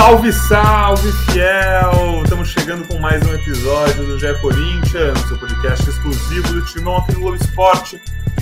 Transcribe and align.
Salve, 0.00 0.32
salve, 0.32 1.12
fiel! 1.12 2.22
Estamos 2.24 2.48
chegando 2.48 2.88
com 2.88 2.98
mais 2.98 3.22
um 3.22 3.34
episódio 3.34 4.06
do 4.06 4.18
GE 4.18 4.32
Corinthians, 4.40 5.20
seu 5.28 5.38
podcast 5.38 5.90
exclusivo 5.90 6.54
do 6.54 6.64
Timão 6.64 6.96
aqui 6.96 7.12
no 7.12 7.20
Globo 7.20 7.36
Esporte. 7.36 8.00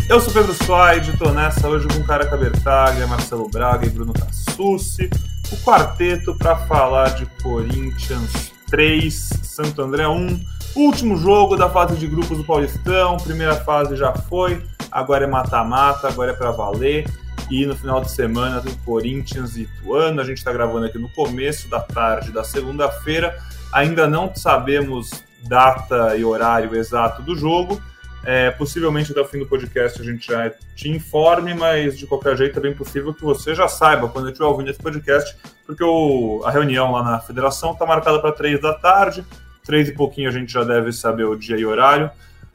Eu 0.09 0.21
sou 0.21 0.33
Pedro 0.33 0.55
Suaide, 0.55 1.11
estou 1.11 1.33
nessa 1.33 1.69
hoje 1.69 1.89
com 1.89 2.05
Cara 2.05 2.27
Cabertaga, 2.27 3.05
Marcelo 3.09 3.49
Braga 3.51 3.85
e 3.85 3.91
Bruno 3.91 4.13
Cassucci, 4.13 5.11
o 5.51 5.57
quarteto 5.65 6.33
para 6.37 6.55
falar 6.55 7.17
de 7.17 7.27
Corinthians 7.43 8.53
3, 8.71 9.15
Santo 9.43 9.83
André 9.83 10.07
1, 10.07 10.41
último 10.77 11.17
jogo 11.17 11.57
da 11.57 11.69
fase 11.69 11.97
de 11.97 12.07
grupos 12.07 12.39
do 12.39 12.45
Paulistão, 12.45 13.17
primeira 13.17 13.57
fase 13.57 13.97
já 13.97 14.13
foi, 14.13 14.63
agora 14.93 15.25
é 15.25 15.29
mata-mata, 15.29 16.07
agora 16.07 16.31
é 16.31 16.35
para 16.35 16.53
valer. 16.53 17.05
E 17.51 17.65
no 17.65 17.75
final 17.75 18.01
de 18.01 18.11
semana 18.11 18.61
tem 18.61 18.75
Corinthians 18.85 19.57
e 19.57 19.63
Ituano. 19.63 20.21
A 20.21 20.25
gente 20.25 20.39
está 20.39 20.53
gravando 20.53 20.87
aqui 20.87 20.99
no 20.99 21.09
começo 21.09 21.69
da 21.69 21.81
tarde 21.81 22.31
da 22.31 22.45
segunda-feira. 22.45 23.39
Ainda 23.73 24.07
não 24.07 24.35
sabemos 24.35 25.11
data 25.45 26.17
e 26.17 26.25
horário 26.25 26.75
exato 26.77 27.23
do 27.23 27.35
jogo. 27.35 27.81
É, 28.25 28.51
possivelmente 28.51 29.13
até 29.13 29.21
o 29.21 29.25
fim 29.25 29.39
do 29.39 29.47
podcast 29.47 30.01
a 30.01 30.05
gente 30.05 30.27
já 30.27 30.51
te 30.75 30.89
informe, 30.91 31.55
mas 31.55 31.97
de 31.97 32.07
qualquer 32.07 32.37
jeito 32.37 32.59
é 32.59 32.63
bem 32.63 32.75
possível 32.75 33.15
que 33.15 33.23
você 33.23 33.55
já 33.55 33.69
saiba 33.69 34.09
quando 34.09 34.27
eu 34.27 34.33
estiver 34.33 34.49
ouvindo 34.49 34.71
esse 34.71 34.81
podcast, 34.81 35.37
porque 35.65 35.85
o, 35.85 36.43
a 36.45 36.51
reunião 36.51 36.93
lá 36.93 37.03
na 37.03 37.21
federação 37.21 37.73
está 37.73 37.87
marcada 37.87 38.21
para 38.21 38.33
três 38.33 38.61
da 38.61 38.75
tarde, 38.75 39.25
três 39.65 39.89
e 39.89 39.93
pouquinho 39.93 40.29
a 40.29 40.33
gente 40.33 40.53
já 40.53 40.65
deve 40.65 40.93
saber 40.93 41.25
o 41.25 41.37
dia 41.37 41.57
e 41.57 41.65
horário, 41.65 42.11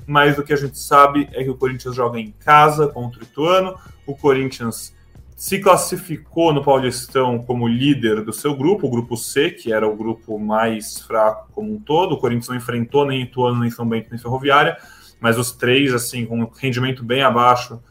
mas 0.06 0.38
o 0.38 0.44
que 0.44 0.52
a 0.52 0.58
gente 0.58 0.78
sabe 0.78 1.30
é 1.32 1.44
que 1.44 1.50
o 1.50 1.56
Corinthians 1.56 1.96
joga 1.96 2.20
em 2.20 2.32
casa 2.32 2.88
contra 2.88 3.22
o 3.22 3.24
Ituano, 3.24 3.76
o 4.06 4.16
Corinthians 4.16 4.94
se 5.36 5.60
classificou 5.60 6.54
no 6.54 6.64
Paulistão 6.64 7.40
como 7.40 7.68
líder 7.68 8.24
do 8.24 8.32
seu 8.32 8.56
grupo, 8.56 8.88
o 8.88 8.90
grupo 8.90 9.18
C, 9.18 9.50
que 9.50 9.74
era 9.74 9.88
o 9.88 9.96
grupo 9.96 10.40
mais 10.40 11.00
fraco 11.02 11.50
como 11.52 11.74
um 11.74 11.80
todo. 11.80 12.14
O 12.14 12.18
Corinthians 12.18 12.50
não 12.50 12.56
enfrentou 12.56 13.06
nem 13.06 13.24
Ituano, 13.24 13.60
nem 13.60 13.70
São 13.70 13.88
Bento, 13.88 14.08
nem 14.10 14.20
Ferroviária, 14.20 14.78
mas 15.20 15.38
os 15.38 15.52
três, 15.52 15.94
assim, 15.94 16.26
com 16.26 16.40
um 16.40 16.50
rendimento 16.50 17.04
bem 17.04 17.24
abaixo 17.24 17.82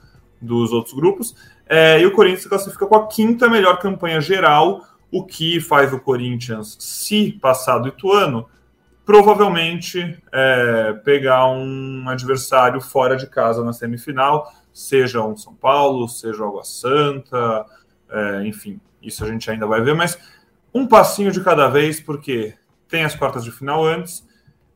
dos 0.40 0.72
outros 0.72 0.94
grupos. 0.94 1.34
É, 1.66 2.00
e 2.00 2.06
o 2.06 2.12
Corinthians 2.12 2.42
se 2.42 2.48
classifica 2.48 2.86
com 2.86 2.96
a 2.96 3.06
quinta 3.06 3.48
melhor 3.48 3.78
campanha 3.78 4.20
geral, 4.20 4.82
o 5.10 5.24
que 5.24 5.60
faz 5.60 5.92
o 5.92 6.00
Corinthians, 6.00 6.76
se 6.80 7.32
passar 7.32 7.78
do 7.78 7.88
Ituano, 7.88 8.48
provavelmente 9.04 10.16
é, 10.32 10.92
pegar 11.04 11.46
um 11.48 12.04
adversário 12.08 12.80
fora 12.80 13.16
de 13.16 13.26
casa 13.26 13.62
na 13.64 13.72
semifinal 13.72 14.50
seja 14.72 15.22
um 15.22 15.36
São 15.36 15.54
Paulo, 15.54 16.08
seja 16.08 16.44
Água 16.44 16.64
Santa, 16.64 17.66
é, 18.10 18.46
enfim, 18.46 18.80
isso 19.02 19.24
a 19.24 19.28
gente 19.28 19.50
ainda 19.50 19.66
vai 19.66 19.80
ver, 19.80 19.94
mas 19.94 20.18
um 20.72 20.86
passinho 20.86 21.30
de 21.30 21.42
cada 21.42 21.68
vez, 21.68 22.00
porque 22.00 22.54
tem 22.88 23.04
as 23.04 23.14
quartas 23.14 23.44
de 23.44 23.50
final 23.50 23.84
antes, 23.84 24.26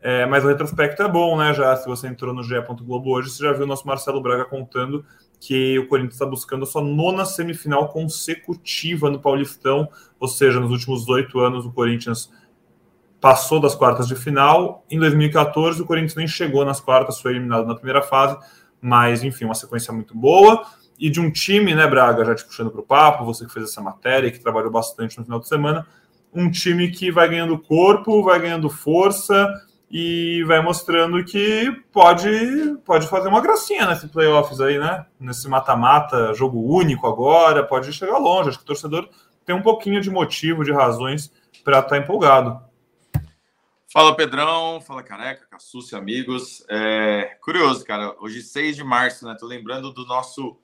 é, 0.00 0.24
mas 0.26 0.44
o 0.44 0.48
retrospecto 0.48 1.02
é 1.02 1.08
bom, 1.08 1.36
né? 1.36 1.52
Já 1.52 1.74
se 1.76 1.86
você 1.86 2.06
entrou 2.06 2.32
no 2.32 2.44
GE. 2.44 2.54
Globo 2.82 3.10
hoje, 3.10 3.30
você 3.30 3.42
já 3.42 3.52
viu 3.52 3.64
o 3.64 3.66
nosso 3.66 3.86
Marcelo 3.86 4.20
Braga 4.20 4.44
contando 4.44 5.04
que 5.40 5.78
o 5.78 5.88
Corinthians 5.88 6.14
está 6.14 6.26
buscando 6.26 6.62
a 6.62 6.66
sua 6.66 6.82
nona 6.82 7.24
semifinal 7.24 7.88
consecutiva 7.88 9.10
no 9.10 9.20
Paulistão, 9.20 9.88
ou 10.18 10.28
seja, 10.28 10.60
nos 10.60 10.70
últimos 10.70 11.08
oito 11.08 11.40
anos 11.40 11.66
o 11.66 11.72
Corinthians 11.72 12.30
passou 13.20 13.60
das 13.60 13.74
quartas 13.74 14.06
de 14.06 14.14
final. 14.14 14.84
Em 14.90 14.98
2014, 14.98 15.82
o 15.82 15.86
Corinthians 15.86 16.14
nem 16.14 16.28
chegou 16.28 16.64
nas 16.64 16.80
quartas, 16.80 17.20
foi 17.20 17.32
eliminado 17.32 17.66
na 17.66 17.74
primeira 17.74 18.02
fase. 18.02 18.38
Mas, 18.80 19.22
enfim, 19.22 19.44
uma 19.44 19.54
sequência 19.54 19.92
muito 19.92 20.16
boa. 20.16 20.64
E 20.98 21.10
de 21.10 21.20
um 21.20 21.30
time, 21.30 21.74
né, 21.74 21.86
Braga, 21.86 22.24
já 22.24 22.34
te 22.34 22.44
puxando 22.44 22.70
para 22.70 22.80
o 22.80 22.84
papo, 22.84 23.24
você 23.24 23.44
que 23.44 23.52
fez 23.52 23.66
essa 23.66 23.80
matéria, 23.80 24.30
que 24.30 24.40
trabalhou 24.40 24.70
bastante 24.70 25.18
no 25.18 25.24
final 25.24 25.38
de 25.38 25.48
semana, 25.48 25.86
um 26.32 26.50
time 26.50 26.90
que 26.90 27.10
vai 27.10 27.28
ganhando 27.28 27.58
corpo, 27.58 28.22
vai 28.22 28.38
ganhando 28.40 28.68
força 28.70 29.52
e 29.90 30.42
vai 30.44 30.60
mostrando 30.60 31.22
que 31.24 31.70
pode, 31.92 32.28
pode 32.84 33.06
fazer 33.06 33.28
uma 33.28 33.40
gracinha 33.40 33.86
nesse 33.86 34.08
playoffs 34.08 34.60
aí, 34.60 34.78
né? 34.78 35.06
Nesse 35.18 35.48
mata-mata, 35.48 36.34
jogo 36.34 36.60
único 36.60 37.06
agora, 37.06 37.62
pode 37.62 37.92
chegar 37.92 38.18
longe. 38.18 38.48
Acho 38.48 38.58
que 38.58 38.64
o 38.64 38.66
torcedor 38.66 39.08
tem 39.44 39.54
um 39.54 39.62
pouquinho 39.62 40.00
de 40.00 40.10
motivo, 40.10 40.64
de 40.64 40.72
razões 40.72 41.32
para 41.64 41.78
estar 41.78 41.90
tá 41.90 41.98
empolgado. 41.98 42.60
Fala 43.96 44.14
Pedrão, 44.14 44.78
fala 44.78 45.02
Careca, 45.02 45.46
Cassucci, 45.46 45.96
amigos. 45.96 46.62
É, 46.68 47.38
curioso, 47.40 47.82
cara, 47.82 48.14
hoje 48.20 48.42
6 48.42 48.76
de 48.76 48.84
março, 48.84 49.26
né? 49.26 49.34
Tô 49.40 49.46
lembrando 49.46 49.90
do 49.90 50.04
nosso 50.04 50.60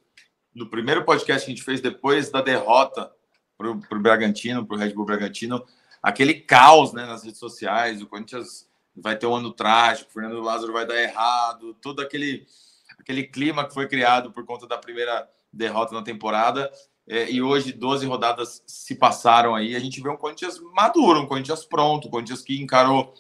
do 0.55 0.69
primeiro 0.69 1.03
podcast 1.03 1.47
que 1.47 1.51
a 1.51 1.55
gente 1.55 1.65
fez 1.65 1.81
depois 1.81 2.29
da 2.29 2.43
derrota 2.43 3.11
pro, 3.57 3.81
pro 3.81 3.99
Bragantino, 3.99 4.67
pro 4.67 4.77
Red 4.77 4.93
Bull 4.93 5.07
Bragantino, 5.07 5.65
aquele 6.03 6.35
caos, 6.35 6.93
né, 6.93 7.07
nas 7.07 7.25
redes 7.25 7.39
sociais, 7.39 8.03
o 8.03 8.07
Corinthians 8.07 8.69
vai 8.95 9.17
ter 9.17 9.27
um 9.27 9.35
ano 9.35 9.51
trágico, 9.51 10.11
o 10.11 10.13
Fernando 10.13 10.39
Lázaro 10.43 10.71
vai 10.71 10.87
dar 10.87 11.01
errado, 11.01 11.73
todo 11.81 12.03
aquele 12.03 12.47
aquele 13.01 13.25
clima 13.25 13.67
que 13.67 13.73
foi 13.73 13.89
criado 13.89 14.31
por 14.31 14.45
conta 14.45 14.67
da 14.67 14.77
primeira 14.77 15.27
derrota 15.51 15.95
na 15.95 16.03
temporada. 16.03 16.71
É, 17.09 17.31
e 17.31 17.43
hoje 17.43 17.73
12 17.73 18.07
rodadas 18.07 18.63
se 18.67 18.95
passaram 18.95 19.55
aí. 19.55 19.75
A 19.75 19.81
gente 19.81 20.01
vê 20.01 20.09
um 20.09 20.17
Corinthians 20.17 20.61
maduro, 20.75 21.21
um 21.21 21.27
Corinthians 21.27 21.65
pronto, 21.65 22.09
um 22.09 22.11
Corinthians 22.11 22.43
que 22.43 22.61
encarou 22.61 23.13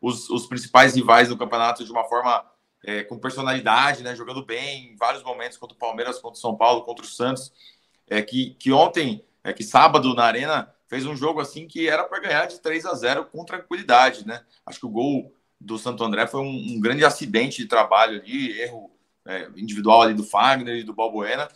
os, 0.00 0.28
os 0.30 0.46
principais 0.46 0.94
rivais 0.94 1.28
do 1.28 1.36
campeonato 1.36 1.84
de 1.84 1.90
uma 1.90 2.04
forma 2.04 2.44
é, 2.84 3.02
com 3.04 3.18
personalidade, 3.18 4.02
né, 4.02 4.14
jogando 4.14 4.44
bem 4.44 4.92
em 4.92 4.96
vários 4.96 5.22
momentos 5.22 5.58
contra 5.58 5.74
o 5.74 5.78
Palmeiras, 5.78 6.18
contra 6.18 6.38
o 6.38 6.40
São 6.40 6.56
Paulo, 6.56 6.82
contra 6.82 7.04
o 7.04 7.08
Santos. 7.08 7.52
É, 8.08 8.22
que, 8.22 8.54
que 8.54 8.72
ontem, 8.72 9.24
é, 9.42 9.52
que 9.52 9.64
sábado 9.64 10.14
na 10.14 10.24
Arena, 10.24 10.72
fez 10.88 11.04
um 11.04 11.16
jogo 11.16 11.40
assim 11.40 11.66
que 11.66 11.88
era 11.88 12.04
para 12.04 12.20
ganhar 12.20 12.46
de 12.46 12.60
3 12.60 12.86
a 12.86 12.94
0 12.94 13.26
com 13.26 13.44
tranquilidade. 13.44 14.26
Né? 14.26 14.40
Acho 14.64 14.80
que 14.80 14.86
o 14.86 14.90
gol 14.90 15.34
do 15.60 15.78
Santo 15.78 16.04
André 16.04 16.26
foi 16.26 16.40
um, 16.40 16.76
um 16.76 16.80
grande 16.80 17.04
acidente 17.04 17.62
de 17.62 17.68
trabalho 17.68 18.20
ali, 18.20 18.60
erro 18.60 18.90
é, 19.26 19.48
individual 19.56 20.02
ali 20.02 20.14
do 20.14 20.22
Fagner 20.22 20.76
e 20.76 20.84
do 20.84 20.94
Balbuena 20.94 21.48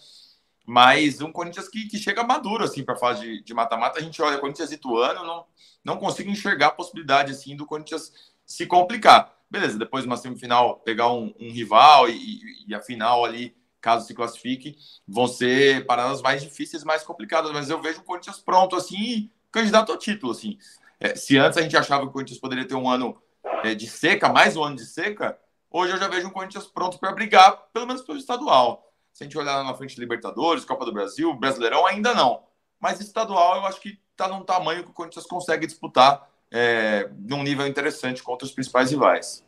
mas 0.71 1.21
um 1.21 1.33
Corinthians 1.33 1.69
que, 1.69 1.89
que 1.89 1.99
chega 1.99 2.23
maduro 2.23 2.63
assim 2.63 2.85
para 2.85 2.95
a 2.95 2.97
fase 2.97 3.43
de 3.43 3.53
mata-mata. 3.53 3.99
A 3.99 4.03
gente 4.03 4.23
olha 4.23 4.37
o 4.37 4.41
Corinthians 4.41 4.71
ituano, 4.71 5.27
não, 5.27 5.45
não 5.85 5.97
consigo 5.97 6.31
enxergar 6.31 6.69
a 6.69 6.71
possibilidade 6.71 7.33
assim 7.33 7.57
do 7.57 7.67
Corinthians 7.67 8.13
se 8.47 8.67
complicar. 8.67 9.35
Beleza, 9.51 9.77
depois 9.77 10.05
de 10.05 10.09
uma 10.09 10.17
semifinal 10.17 10.77
pegar 10.77 11.11
um, 11.11 11.35
um 11.41 11.51
rival 11.51 12.09
e, 12.09 12.41
e, 12.69 12.73
a 12.73 12.81
final 12.81 13.25
ali, 13.25 13.53
caso 13.81 14.07
se 14.07 14.15
classifique, 14.15 14.77
vão 15.09 15.27
ser 15.27 15.85
paradas 15.87 16.23
mais 16.23 16.41
difíceis, 16.41 16.85
mais 16.85 17.03
complicadas. 17.03 17.51
Mas 17.51 17.69
eu 17.69 17.83
vejo 17.83 17.99
o 17.99 18.05
Corinthians 18.05 18.39
pronto 18.39 18.77
assim, 18.77 19.29
candidato 19.51 19.91
ao 19.91 19.99
título 19.99 20.31
assim. 20.31 20.57
É, 21.01 21.17
se 21.17 21.37
antes 21.37 21.59
a 21.59 21.63
gente 21.63 21.77
achava 21.77 22.03
que 22.03 22.11
o 22.11 22.13
Corinthians 22.13 22.39
poderia 22.39 22.65
ter 22.65 22.77
um 22.77 22.89
ano 22.89 23.21
é, 23.65 23.75
de 23.75 23.89
seca, 23.89 24.29
mais 24.29 24.57
um 24.57 24.63
ano 24.63 24.77
de 24.77 24.87
seca, 24.87 25.37
hoje 25.69 25.95
eu 25.95 25.99
já 25.99 26.07
vejo 26.07 26.29
um 26.29 26.31
Corinthians 26.31 26.69
pronto 26.69 26.97
para 26.97 27.11
brigar, 27.11 27.57
pelo 27.73 27.89
menos 27.89 28.03
pelo 28.03 28.19
estadual. 28.19 28.90
Se 29.21 29.25
a 29.25 29.27
gente 29.27 29.37
olhar 29.37 29.57
lá 29.57 29.65
na 29.65 29.75
frente 29.75 30.01
Libertadores, 30.01 30.65
Copa 30.65 30.83
do 30.87 30.95
Brasil, 30.95 31.35
Brasileirão, 31.35 31.87
ainda 31.87 32.15
não. 32.15 32.41
Mas 32.81 33.03
estadual 33.03 33.57
eu 33.57 33.67
acho 33.67 33.79
que 33.79 33.99
está 34.13 34.27
num 34.27 34.43
tamanho 34.43 34.83
que 34.83 34.89
o 34.89 34.95
Corinthians 34.95 35.27
consegue 35.27 35.67
disputar 35.67 36.27
é, 36.51 37.07
num 37.19 37.43
nível 37.43 37.67
interessante 37.67 38.23
contra 38.23 38.47
os 38.47 38.53
principais 38.53 38.91
rivais. 38.91 39.45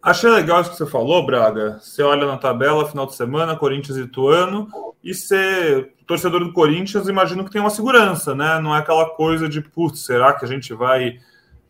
Achei 0.00 0.30
legal 0.30 0.60
isso 0.60 0.70
que 0.70 0.76
você 0.76 0.86
falou, 0.86 1.26
Braga. 1.26 1.80
Você 1.80 2.04
olha 2.04 2.24
na 2.24 2.38
tabela, 2.38 2.88
final 2.88 3.04
de 3.04 3.16
semana, 3.16 3.56
Corinthians 3.56 3.98
e 3.98 4.02
Ituano, 4.02 4.68
e 5.02 5.12
ser 5.12 5.94
torcedor 6.06 6.44
do 6.44 6.52
Corinthians, 6.52 7.08
imagino 7.08 7.44
que 7.44 7.50
tem 7.50 7.60
uma 7.60 7.68
segurança, 7.68 8.32
né? 8.32 8.60
Não 8.60 8.76
é 8.76 8.78
aquela 8.78 9.10
coisa 9.10 9.48
de, 9.48 9.60
putz, 9.60 10.04
será 10.04 10.34
que 10.34 10.44
a 10.44 10.48
gente 10.48 10.72
vai. 10.72 11.18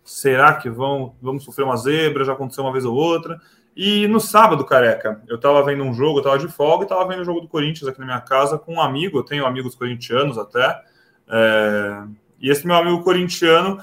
Será 0.05 0.57
que 0.57 0.69
vão, 0.69 1.17
vamos 1.23 1.43
sofrer 1.43 1.65
uma 1.65 1.77
zebra? 1.79 2.23
Já 2.23 2.35
aconteceu 2.35 2.63
uma 2.63 2.73
vez 2.73 2.85
ou 2.85 2.95
outra. 2.95 3.41
E 3.75 4.07
no 4.07 4.21
sábado, 4.21 4.65
careca, 4.65 5.23
eu 5.27 5.41
tava 5.41 5.63
vendo 5.65 5.83
um 5.83 5.95
jogo, 5.95 6.19
eu 6.19 6.23
tava 6.23 6.39
de 6.39 6.49
folga 6.49 6.85
e 6.85 6.89
tava 6.89 7.07
vendo 7.09 7.23
o 7.23 7.25
jogo 7.25 7.41
do 7.41 7.49
Corinthians 7.49 7.89
aqui 7.89 7.99
na 8.01 8.07
minha 8.07 8.21
casa 8.21 8.59
com 8.59 8.75
um 8.75 8.81
amigo, 8.81 9.19
eu 9.19 9.23
tenho 9.23 9.47
amigos 9.47 9.75
corintianos 9.75 10.37
até. 10.37 10.81
É... 11.29 12.05
E 12.39 12.51
esse 12.51 12.67
meu 12.67 12.77
amigo 12.77 13.03
corintiano 13.03 13.79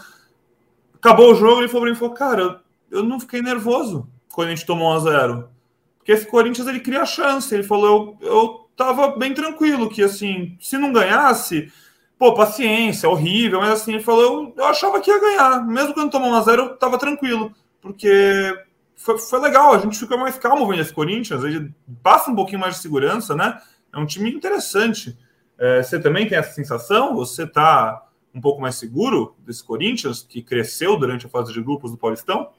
acabou 0.95 1.31
o 1.31 1.35
jogo, 1.35 1.61
ele 1.61 1.67
falou 1.67 1.83
pra 1.83 1.91
mim, 1.91 1.97
falou, 1.97 2.13
cara, 2.13 2.61
eu 2.91 3.03
não 3.03 3.19
fiquei 3.19 3.41
nervoso 3.41 4.07
quando 4.33 4.49
a 4.49 4.51
gente 4.51 4.65
tomou 4.65 4.91
1 4.91 4.95
a 4.95 4.99
0 4.99 5.49
Porque 5.97 6.11
esse 6.11 6.27
Corinthians 6.27 6.67
ele 6.67 6.79
cria 6.79 7.05
chance. 7.05 7.53
Ele 7.53 7.63
falou, 7.63 8.17
eu, 8.21 8.27
eu 8.27 8.69
tava 8.75 9.17
bem 9.17 9.33
tranquilo, 9.33 9.89
que 9.89 10.03
assim, 10.03 10.57
se 10.59 10.77
não 10.77 10.93
ganhasse, 10.93 11.71
pô, 12.17 12.33
paciência, 12.33 13.09
horrível, 13.09 13.59
mas 13.59 13.81
assim, 13.81 13.93
ele 13.93 14.03
falou, 14.03 14.21
eu, 14.21 14.53
eu 14.57 14.65
achava 14.65 15.01
que 15.01 15.09
ia 15.09 15.19
ganhar. 15.19 15.65
Mesmo 15.65 15.93
quando 15.93 16.11
tomou 16.11 16.29
1 16.29 16.35
a 16.35 16.41
0 16.41 16.61
eu 16.61 16.77
tava 16.77 16.97
tranquilo. 16.97 17.53
Porque 17.81 18.53
foi, 18.99 19.17
foi 19.17 19.39
legal, 19.39 19.73
a 19.73 19.77
gente 19.79 19.97
fica 19.97 20.17
mais 20.17 20.37
calmo 20.37 20.67
vendo 20.67 20.81
esse 20.81 20.93
Corinthians, 20.93 21.43
ele 21.43 21.73
passa 22.03 22.29
um 22.29 22.35
pouquinho 22.35 22.59
mais 22.59 22.75
de 22.75 22.81
segurança, 22.81 23.35
né? 23.35 23.59
É 23.93 23.97
um 23.97 24.05
time 24.05 24.29
interessante. 24.31 25.17
É, 25.57 25.81
você 25.81 25.99
também 25.99 26.27
tem 26.27 26.37
essa 26.37 26.53
sensação? 26.53 27.15
Você 27.15 27.43
está 27.43 28.05
um 28.35 28.41
pouco 28.41 28.61
mais 28.61 28.75
seguro 28.75 29.35
desse 29.39 29.63
Corinthians, 29.63 30.21
que 30.21 30.41
cresceu 30.41 30.97
durante 30.97 31.25
a 31.25 31.29
fase 31.29 31.53
de 31.53 31.61
grupos 31.61 31.91
do 31.91 31.97
Paulistão? 31.97 32.49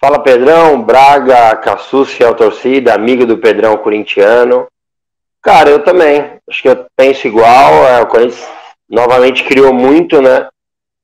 Fala 0.00 0.18
Pedrão, 0.18 0.82
Braga, 0.82 1.54
Cassucci, 1.56 2.24
a 2.24 2.34
torcida, 2.34 2.94
amigo 2.94 3.24
do 3.24 3.38
Pedrão 3.38 3.76
corintiano. 3.76 4.66
Cara, 5.40 5.70
eu 5.70 5.84
também. 5.84 6.40
Acho 6.48 6.62
que 6.62 6.68
eu 6.68 6.86
penso 6.96 7.28
igual. 7.28 7.86
É, 7.86 8.00
o 8.00 8.06
Corinthians 8.06 8.48
novamente 8.88 9.44
criou 9.44 9.72
muito, 9.72 10.20
né? 10.20 10.48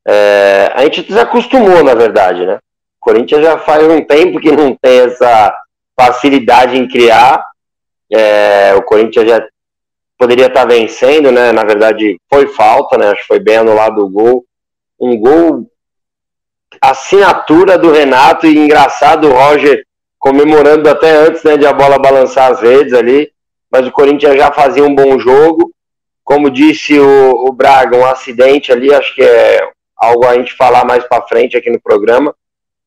é, 0.08 0.72
a 0.74 0.82
gente 0.84 1.02
desacostumou, 1.02 1.84
na 1.84 1.94
verdade, 1.94 2.46
né? 2.46 2.58
Corinthians 3.08 3.42
já 3.42 3.56
faz 3.56 3.88
um 3.88 4.04
tempo 4.04 4.38
que 4.38 4.52
não 4.52 4.76
tem 4.76 5.00
essa 5.00 5.54
facilidade 5.98 6.76
em 6.76 6.86
criar. 6.86 7.42
É, 8.12 8.74
o 8.74 8.82
Corinthians 8.82 9.26
já 9.26 9.48
poderia 10.18 10.48
estar 10.48 10.66
vencendo, 10.66 11.32
né? 11.32 11.50
Na 11.50 11.64
verdade, 11.64 12.20
foi 12.28 12.48
falta, 12.48 12.98
né? 12.98 13.08
Acho 13.08 13.22
que 13.22 13.28
foi 13.28 13.40
bem 13.40 13.56
anulado 13.56 14.04
o 14.04 14.10
gol. 14.10 14.44
Um 15.00 15.18
gol 15.18 15.66
assinatura 16.82 17.78
do 17.78 17.90
Renato 17.90 18.46
e 18.46 18.58
engraçado 18.58 19.26
o 19.26 19.32
Roger 19.32 19.82
comemorando 20.18 20.86
até 20.86 21.10
antes 21.10 21.42
né, 21.44 21.56
de 21.56 21.64
a 21.64 21.72
bola 21.72 21.98
balançar 21.98 22.52
as 22.52 22.60
redes 22.60 22.92
ali, 22.92 23.32
mas 23.72 23.86
o 23.86 23.92
Corinthians 23.92 24.36
já 24.36 24.52
fazia 24.52 24.84
um 24.84 24.94
bom 24.94 25.18
jogo. 25.18 25.72
Como 26.22 26.50
disse 26.50 27.00
o, 27.00 27.46
o 27.48 27.52
Braga, 27.52 27.96
um 27.96 28.04
acidente 28.04 28.70
ali, 28.70 28.92
acho 28.92 29.14
que 29.14 29.22
é 29.22 29.66
algo 29.96 30.26
a 30.26 30.34
gente 30.34 30.54
falar 30.54 30.84
mais 30.84 31.04
para 31.04 31.26
frente 31.26 31.56
aqui 31.56 31.70
no 31.70 31.80
programa, 31.80 32.34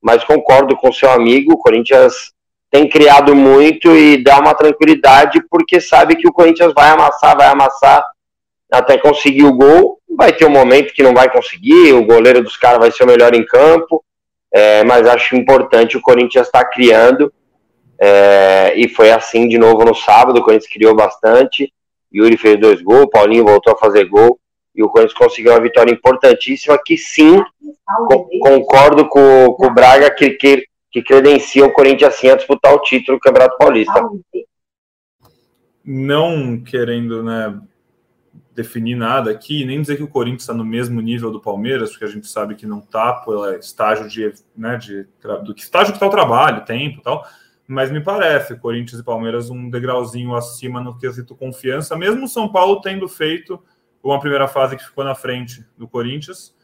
mas 0.01 0.23
concordo 0.23 0.75
com 0.75 0.91
seu 0.91 1.11
amigo, 1.11 1.53
o 1.53 1.57
Corinthians 1.57 2.31
tem 2.71 2.87
criado 2.87 3.35
muito 3.35 3.95
e 3.95 4.23
dá 4.23 4.39
uma 4.39 4.55
tranquilidade 4.55 5.43
porque 5.49 5.81
sabe 5.81 6.15
que 6.15 6.27
o 6.27 6.31
Corinthians 6.31 6.73
vai 6.73 6.89
amassar, 6.89 7.37
vai 7.37 7.47
amassar 7.47 8.03
até 8.71 8.97
conseguir 8.97 9.43
o 9.43 9.53
gol. 9.53 9.99
Vai 10.17 10.33
ter 10.33 10.45
um 10.45 10.49
momento 10.49 10.93
que 10.93 11.03
não 11.03 11.13
vai 11.13 11.31
conseguir, 11.31 11.93
o 11.93 12.05
goleiro 12.05 12.41
dos 12.41 12.57
caras 12.57 12.79
vai 12.79 12.91
ser 12.91 13.03
o 13.03 13.07
melhor 13.07 13.33
em 13.33 13.45
campo, 13.45 14.03
é, 14.53 14.83
mas 14.83 15.07
acho 15.07 15.35
importante 15.35 15.97
o 15.97 16.01
Corinthians 16.01 16.47
estar 16.47 16.63
tá 16.63 16.69
criando. 16.69 17.31
É, 17.99 18.73
e 18.75 18.89
foi 18.89 19.11
assim 19.11 19.47
de 19.47 19.57
novo 19.57 19.85
no 19.85 19.93
sábado, 19.93 20.39
o 20.39 20.43
Corinthians 20.43 20.71
criou 20.71 20.95
bastante. 20.95 21.71
Yuri 22.13 22.35
fez 22.35 22.59
dois 22.59 22.81
gols, 22.81 23.09
Paulinho 23.11 23.45
voltou 23.45 23.73
a 23.73 23.77
fazer 23.77 24.05
gol 24.05 24.40
e 24.73 24.83
o 24.83 24.89
Corinthians 24.89 25.17
conseguiu 25.17 25.51
uma 25.51 25.61
vitória 25.61 25.91
importantíssima 25.91 26.79
que 26.83 26.97
sim, 26.97 27.41
co 28.07 28.29
concordo 28.39 29.07
com, 29.07 29.53
com, 29.53 29.67
o 29.67 29.73
Braga 29.73 30.09
que, 30.09 30.31
que, 30.31 30.65
que 30.91 31.01
credencia 31.01 31.65
o 31.65 31.73
Corinthians 31.73 32.13
assim 32.13 32.29
a 32.29 32.35
disputar 32.35 32.73
o 32.73 32.81
título 32.81 33.17
do 33.17 33.21
Campeonato 33.21 33.57
Paulista. 33.57 34.01
Não 35.83 36.61
querendo 36.63 37.23
né, 37.23 37.59
definir 38.53 38.95
nada 38.95 39.31
aqui, 39.31 39.65
nem 39.65 39.81
dizer 39.81 39.97
que 39.97 40.03
o 40.03 40.07
Corinthians 40.07 40.43
está 40.43 40.53
no 40.53 40.65
mesmo 40.65 41.01
nível 41.01 41.31
do 41.31 41.41
Palmeiras, 41.41 41.91
porque 41.91 42.05
a 42.05 42.09
gente 42.09 42.27
sabe 42.27 42.55
que 42.55 42.65
não 42.65 42.79
está 42.79 43.13
pelo 43.13 43.49
estágio 43.55 44.07
de, 44.07 44.33
né, 44.55 44.77
de 44.77 45.07
do 45.43 45.53
que 45.53 45.61
estágio 45.61 45.91
que 45.91 45.97
está 45.97 46.07
o 46.07 46.11
trabalho, 46.11 46.65
tempo 46.65 46.99
e 46.99 47.01
tal, 47.01 47.25
mas 47.67 47.91
me 47.91 48.01
parece 48.01 48.59
Corinthians 48.59 49.01
e 49.01 49.05
Palmeiras 49.05 49.49
um 49.49 49.69
degrauzinho 49.69 50.35
acima 50.35 50.81
no 50.81 50.97
quesito 50.97 51.35
confiança, 51.35 51.95
mesmo 51.95 52.27
São 52.27 52.51
Paulo 52.51 52.81
tendo 52.81 53.07
feito 53.07 53.61
uma 54.03 54.19
primeira 54.19 54.47
fase 54.47 54.75
que 54.75 54.83
ficou 54.83 55.03
na 55.03 55.15
frente 55.15 55.65
do 55.77 55.87
Corinthians. 55.87 56.55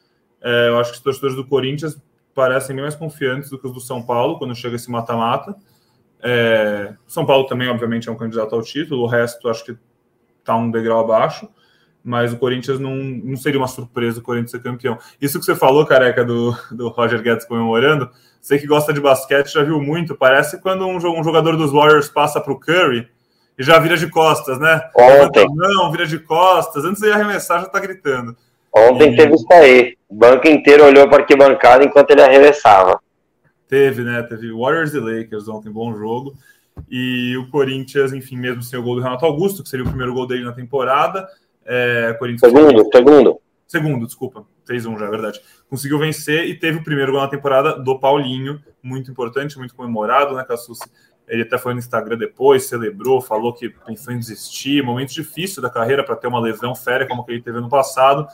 É, 0.41 0.69
eu 0.69 0.79
acho 0.79 0.91
que 0.91 0.97
os 0.97 1.03
torcedores 1.03 1.35
do 1.35 1.45
Corinthians 1.45 2.01
parecem 2.33 2.75
bem 2.75 2.83
mais 2.83 2.95
confiantes 2.95 3.49
do 3.49 3.57
que 3.57 3.67
os 3.67 3.73
do 3.73 3.79
São 3.79 4.01
Paulo 4.01 4.37
quando 4.37 4.55
chega 4.55 4.75
esse 4.75 4.89
mata-mata. 4.89 5.55
É, 6.21 6.95
São 7.07 7.25
Paulo 7.25 7.45
também, 7.45 7.67
obviamente, 7.67 8.09
é 8.09 8.11
um 8.11 8.17
candidato 8.17 8.55
ao 8.55 8.61
título, 8.61 9.03
o 9.03 9.07
resto 9.07 9.49
acho 9.49 9.65
que 9.65 9.77
está 10.39 10.55
um 10.55 10.71
degrau 10.71 10.99
abaixo 10.99 11.49
mas 12.07 12.31
o 12.31 12.37
Corinthians 12.37 12.79
não, 12.79 12.95
não 12.95 13.35
seria 13.35 13.59
uma 13.59 13.67
surpresa 13.67 14.19
o 14.19 14.23
Corinthians 14.23 14.51
ser 14.51 14.63
campeão. 14.63 14.97
Isso 15.19 15.37
que 15.37 15.45
você 15.45 15.53
falou, 15.53 15.85
careca, 15.85 16.23
do, 16.23 16.57
do 16.71 16.87
Roger 16.87 17.21
Guedes 17.21 17.45
comemorando, 17.45 18.09
você 18.39 18.57
que 18.57 18.65
gosta 18.65 18.93
de 18.93 19.01
basquete 19.01 19.51
já 19.51 19.61
viu 19.61 19.81
muito, 19.81 20.15
parece 20.15 20.61
quando 20.61 20.87
um, 20.87 20.95
um 20.95 21.21
jogador 21.21 21.57
dos 21.57 21.73
Warriors 21.73 22.07
passa 22.07 22.39
para 22.39 22.53
o 22.53 22.57
Curry 22.57 23.09
e 23.57 23.63
já 23.63 23.79
vira 23.79 23.97
de 23.97 24.07
costas, 24.07 24.59
né? 24.59 24.81
Ontem. 24.95 25.47
Não, 25.55 25.91
vira 25.91 26.05
de 26.05 26.19
costas, 26.19 26.85
antes 26.85 27.01
de 27.01 27.11
arremessar 27.11 27.61
já 27.61 27.67
tá 27.67 27.79
gritando. 27.79 28.35
Ontem 28.75 29.13
e... 29.13 29.15
teve 29.15 29.33
isso 29.33 29.47
aí, 29.51 29.97
o 30.07 30.15
banco 30.15 30.47
inteiro 30.47 30.85
olhou 30.85 31.09
para 31.09 31.23
que 31.23 31.35
bancada 31.35 31.83
enquanto 31.83 32.11
ele 32.11 32.21
arremessava. 32.21 32.99
Teve, 33.67 34.03
né? 34.03 34.21
Teve 34.23 34.51
Warriors 34.51 34.93
e 34.93 34.99
Lakers 34.99 35.47
ontem, 35.47 35.71
bom 35.71 35.93
jogo. 35.95 36.33
E 36.89 37.35
o 37.37 37.49
Corinthians, 37.49 38.13
enfim, 38.13 38.37
mesmo 38.37 38.61
sem 38.61 38.79
o 38.79 38.83
gol 38.83 38.95
do 38.95 39.01
Renato 39.01 39.25
Augusto, 39.25 39.63
que 39.63 39.69
seria 39.69 39.83
o 39.83 39.89
primeiro 39.89 40.13
gol 40.13 40.27
dele 40.27 40.45
na 40.45 40.53
temporada, 40.53 41.27
é, 41.65 42.15
Corinthians 42.17 42.51
segundo, 42.51 42.89
segundo. 42.93 43.41
Segundo, 43.67 44.05
desculpa. 44.05 44.45
Fez 44.65 44.85
um 44.85 44.97
já, 44.97 45.05
é 45.05 45.09
verdade. 45.09 45.41
Conseguiu 45.69 45.99
vencer 45.99 46.45
e 46.45 46.55
teve 46.55 46.77
o 46.77 46.83
primeiro 46.83 47.11
gol 47.11 47.21
na 47.21 47.27
temporada 47.27 47.77
do 47.77 47.99
Paulinho, 47.99 48.61
muito 48.81 49.11
importante, 49.11 49.57
muito 49.57 49.75
comemorado, 49.75 50.35
né, 50.35 50.45
Cassus? 50.45 50.79
Ele 51.27 51.41
até 51.41 51.57
foi 51.57 51.73
no 51.73 51.79
Instagram 51.79 52.17
depois, 52.17 52.67
celebrou, 52.67 53.19
falou 53.19 53.53
que 53.53 53.69
pensou 53.69 54.13
em 54.13 54.19
desistir. 54.19 54.81
Momento 54.81 55.13
difícil 55.13 55.61
da 55.61 55.69
carreira 55.69 56.03
para 56.03 56.15
ter 56.15 56.27
uma 56.27 56.39
lesão 56.39 56.73
séria 56.73 57.05
como 57.05 57.25
que 57.25 57.31
ele 57.33 57.41
teve 57.41 57.59
no 57.59 57.67
passado. 57.67 58.25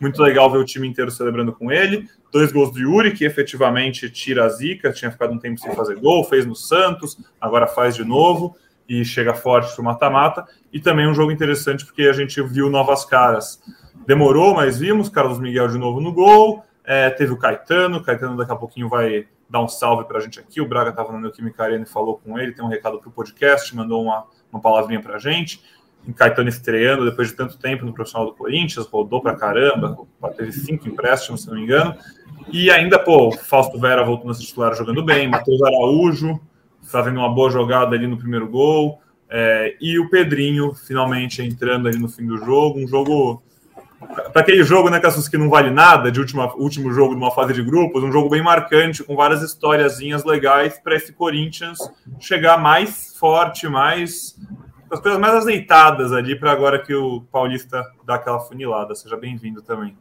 Muito 0.00 0.22
legal 0.22 0.50
ver 0.50 0.58
o 0.58 0.64
time 0.64 0.88
inteiro 0.88 1.10
celebrando 1.10 1.52
com 1.52 1.70
ele. 1.70 2.08
Dois 2.32 2.50
gols 2.50 2.72
do 2.72 2.78
Yuri, 2.78 3.12
que 3.12 3.24
efetivamente 3.24 4.08
tira 4.08 4.44
a 4.44 4.48
zica, 4.48 4.92
tinha 4.92 5.10
ficado 5.10 5.32
um 5.32 5.38
tempo 5.38 5.60
sem 5.60 5.74
fazer 5.74 5.96
gol, 5.96 6.24
fez 6.24 6.46
no 6.46 6.54
Santos, 6.54 7.18
agora 7.38 7.66
faz 7.66 7.94
de 7.94 8.04
novo 8.04 8.56
e 8.88 9.04
chega 9.04 9.34
forte 9.34 9.74
para 9.74 9.82
o 9.82 9.84
mata-mata. 9.84 10.46
E 10.72 10.80
também 10.80 11.06
um 11.06 11.14
jogo 11.14 11.30
interessante 11.30 11.84
porque 11.84 12.02
a 12.02 12.12
gente 12.14 12.40
viu 12.42 12.70
novas 12.70 13.04
caras. 13.04 13.60
Demorou, 14.06 14.54
mas 14.54 14.78
vimos. 14.78 15.10
Carlos 15.10 15.38
Miguel 15.38 15.68
de 15.68 15.76
novo 15.76 16.00
no 16.00 16.12
gol. 16.12 16.64
É, 16.90 17.10
teve 17.10 17.32
o 17.32 17.36
Caetano. 17.36 17.98
O 17.98 18.02
Caetano 18.02 18.34
daqui 18.34 18.50
a 18.50 18.56
pouquinho 18.56 18.88
vai 18.88 19.28
dar 19.48 19.60
um 19.60 19.68
salve 19.68 20.04
para 20.04 20.16
a 20.16 20.20
gente 20.22 20.40
aqui. 20.40 20.58
O 20.58 20.66
Braga 20.66 20.88
estava 20.88 21.12
no 21.12 21.20
Neoquímica 21.20 21.62
Arena 21.62 21.84
e 21.84 21.86
falou 21.86 22.18
com 22.18 22.38
ele. 22.38 22.52
Tem 22.52 22.64
um 22.64 22.68
recado 22.68 22.98
para 22.98 23.08
o 23.10 23.12
podcast, 23.12 23.76
mandou 23.76 24.02
uma, 24.02 24.24
uma 24.50 24.58
palavrinha 24.58 24.98
para 24.98 25.16
a 25.16 25.18
gente. 25.18 25.62
O 26.06 26.14
Caetano 26.14 26.48
estreando 26.48 27.04
depois 27.04 27.28
de 27.28 27.34
tanto 27.34 27.58
tempo 27.58 27.84
no 27.84 27.92
profissional 27.92 28.28
do 28.28 28.34
Corinthians, 28.34 28.86
rodou 28.86 29.20
para 29.20 29.36
caramba, 29.36 29.98
teve 30.34 30.52
cinco 30.52 30.88
empréstimos, 30.88 31.42
se 31.42 31.48
não 31.48 31.56
me 31.56 31.64
engano. 31.64 31.94
E 32.50 32.70
ainda, 32.70 32.98
pô, 32.98 33.30
Fausto 33.32 33.78
Vera 33.78 34.02
voltou 34.02 34.26
no 34.26 34.34
titular 34.34 34.74
jogando 34.74 35.04
bem, 35.04 35.28
Matheus 35.28 35.60
Araújo, 35.60 36.40
fazendo 36.82 37.18
uma 37.18 37.28
boa 37.28 37.50
jogada 37.50 37.94
ali 37.94 38.06
no 38.06 38.16
primeiro 38.16 38.48
gol. 38.48 39.02
É, 39.28 39.76
e 39.78 39.98
o 39.98 40.08
Pedrinho 40.08 40.72
finalmente 40.72 41.42
entrando 41.42 41.86
ali 41.86 41.98
no 41.98 42.08
fim 42.08 42.26
do 42.26 42.38
jogo. 42.38 42.78
Um 42.78 42.88
jogo. 42.88 43.42
Para 44.32 44.42
aquele 44.42 44.62
jogo, 44.62 44.88
né, 44.88 45.00
Cassus, 45.00 45.28
que 45.28 45.36
não 45.36 45.50
vale 45.50 45.70
nada, 45.70 46.10
de 46.10 46.20
última, 46.20 46.54
último 46.54 46.92
jogo 46.92 47.14
de 47.14 47.20
uma 47.20 47.32
fase 47.32 47.52
de 47.52 47.62
grupos, 47.62 48.04
um 48.04 48.12
jogo 48.12 48.28
bem 48.28 48.42
marcante, 48.42 49.02
com 49.02 49.16
várias 49.16 49.42
historiazinhas 49.42 50.24
legais 50.24 50.78
para 50.78 50.94
esse 50.94 51.12
Corinthians 51.12 51.78
chegar 52.20 52.58
mais 52.58 53.16
forte, 53.18 53.68
mais. 53.68 54.36
as 54.90 55.00
coisas 55.00 55.20
mais 55.20 55.34
azeitadas 55.34 56.12
ali, 56.12 56.38
para 56.38 56.52
agora 56.52 56.78
que 56.78 56.94
o 56.94 57.22
Paulista 57.32 57.84
dá 58.06 58.14
aquela 58.14 58.38
funilada. 58.38 58.94
Seja 58.94 59.16
bem-vindo 59.16 59.62
também. 59.62 59.96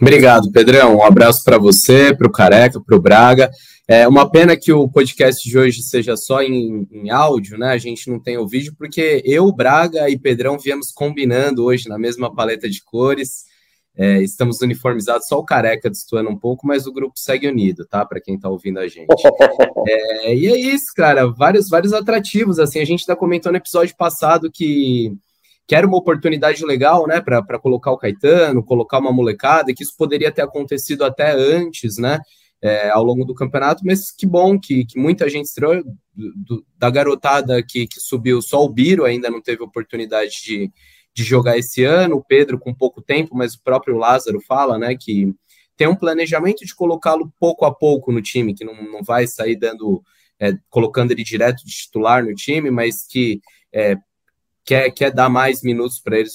Obrigado, 0.00 0.50
Pedrão. 0.50 0.96
Um 0.96 1.04
abraço 1.04 1.44
para 1.44 1.58
você, 1.58 2.14
para 2.14 2.26
o 2.26 2.32
Careca, 2.32 2.80
para 2.80 2.96
o 2.96 3.00
Braga. 3.00 3.50
É 3.86 4.08
uma 4.08 4.30
pena 4.30 4.56
que 4.56 4.72
o 4.72 4.88
podcast 4.88 5.46
de 5.46 5.58
hoje 5.58 5.82
seja 5.82 6.16
só 6.16 6.42
em, 6.42 6.88
em, 6.90 7.10
áudio, 7.10 7.58
né? 7.58 7.68
A 7.68 7.78
gente 7.78 8.08
não 8.10 8.18
tem 8.18 8.38
o 8.38 8.48
vídeo, 8.48 8.74
porque 8.78 9.22
eu, 9.26 9.52
Braga 9.52 10.08
e 10.08 10.18
Pedrão 10.18 10.58
viemos 10.58 10.90
combinando 10.90 11.64
hoje 11.64 11.88
na 11.88 11.98
mesma 11.98 12.34
paleta 12.34 12.68
de 12.68 12.82
cores. 12.82 13.44
É, 13.96 14.20
estamos 14.22 14.60
uniformizados, 14.60 15.28
só 15.28 15.38
o 15.38 15.44
careca 15.44 15.88
destoando 15.88 16.28
um 16.28 16.36
pouco, 16.36 16.66
mas 16.66 16.84
o 16.84 16.92
grupo 16.92 17.12
segue 17.16 17.46
unido, 17.46 17.86
tá? 17.86 18.04
Para 18.04 18.20
quem 18.20 18.34
está 18.34 18.48
ouvindo 18.48 18.78
a 18.78 18.88
gente. 18.88 19.06
É, 19.86 20.34
e 20.34 20.46
é 20.46 20.58
isso, 20.58 20.86
cara. 20.96 21.26
Vários, 21.26 21.68
vários 21.68 21.92
atrativos. 21.92 22.58
Assim, 22.58 22.80
a 22.80 22.86
gente 22.86 23.02
ainda 23.02 23.14
comentou 23.14 23.52
no 23.52 23.58
episódio 23.58 23.94
passado 23.94 24.50
que, 24.50 25.12
que 25.66 25.74
era 25.74 25.86
uma 25.86 25.96
oportunidade 25.96 26.64
legal, 26.64 27.06
né? 27.06 27.20
Para 27.20 27.58
colocar 27.58 27.92
o 27.92 27.98
Caetano, 27.98 28.64
colocar 28.64 28.98
uma 28.98 29.12
molecada, 29.12 29.72
que 29.74 29.82
isso 29.82 29.94
poderia 29.96 30.30
ter 30.30 30.42
acontecido 30.42 31.04
até 31.04 31.32
antes, 31.32 31.98
né? 31.98 32.18
é, 32.64 32.88
ao 32.88 33.04
longo 33.04 33.26
do 33.26 33.34
campeonato, 33.34 33.82
mas 33.84 34.10
que 34.10 34.26
bom 34.26 34.58
que, 34.58 34.86
que 34.86 34.98
muita 34.98 35.28
gente 35.28 35.44
estreou, 35.44 35.84
do, 36.14 36.64
da 36.78 36.88
garotada 36.88 37.62
que, 37.62 37.86
que, 37.86 38.00
subiu, 38.00 38.40
só 38.40 38.64
o 38.64 38.70
Biro 38.70 39.04
ainda 39.04 39.28
não 39.28 39.42
teve 39.42 39.62
oportunidade 39.62 40.42
de, 40.42 40.72
de 41.12 41.22
jogar 41.22 41.58
esse 41.58 41.84
ano, 41.84 42.16
o 42.16 42.24
Pedro 42.24 42.58
com 42.58 42.72
pouco 42.72 43.02
tempo, 43.02 43.36
mas 43.36 43.52
o 43.52 43.62
próprio 43.62 43.98
Lázaro 43.98 44.40
fala, 44.40 44.78
né, 44.78 44.96
que 44.98 45.30
tem 45.76 45.86
um 45.86 45.94
planejamento 45.94 46.64
de 46.64 46.74
colocá-lo 46.74 47.30
pouco 47.38 47.66
a 47.66 47.74
pouco 47.74 48.10
no 48.10 48.22
time, 48.22 48.54
que 48.54 48.64
não, 48.64 48.82
não 48.82 49.02
vai 49.02 49.26
sair 49.26 49.56
dando, 49.56 50.02
é, 50.40 50.54
colocando 50.70 51.10
ele 51.10 51.22
direto 51.22 51.66
de 51.66 51.70
titular 51.70 52.24
no 52.24 52.34
time, 52.34 52.70
mas 52.70 53.06
que 53.06 53.42
é, 53.74 53.94
quer, 54.64 54.90
quer 54.90 55.12
dar 55.12 55.28
mais 55.28 55.62
minutos 55.62 56.00
para 56.00 56.18
eles 56.18 56.32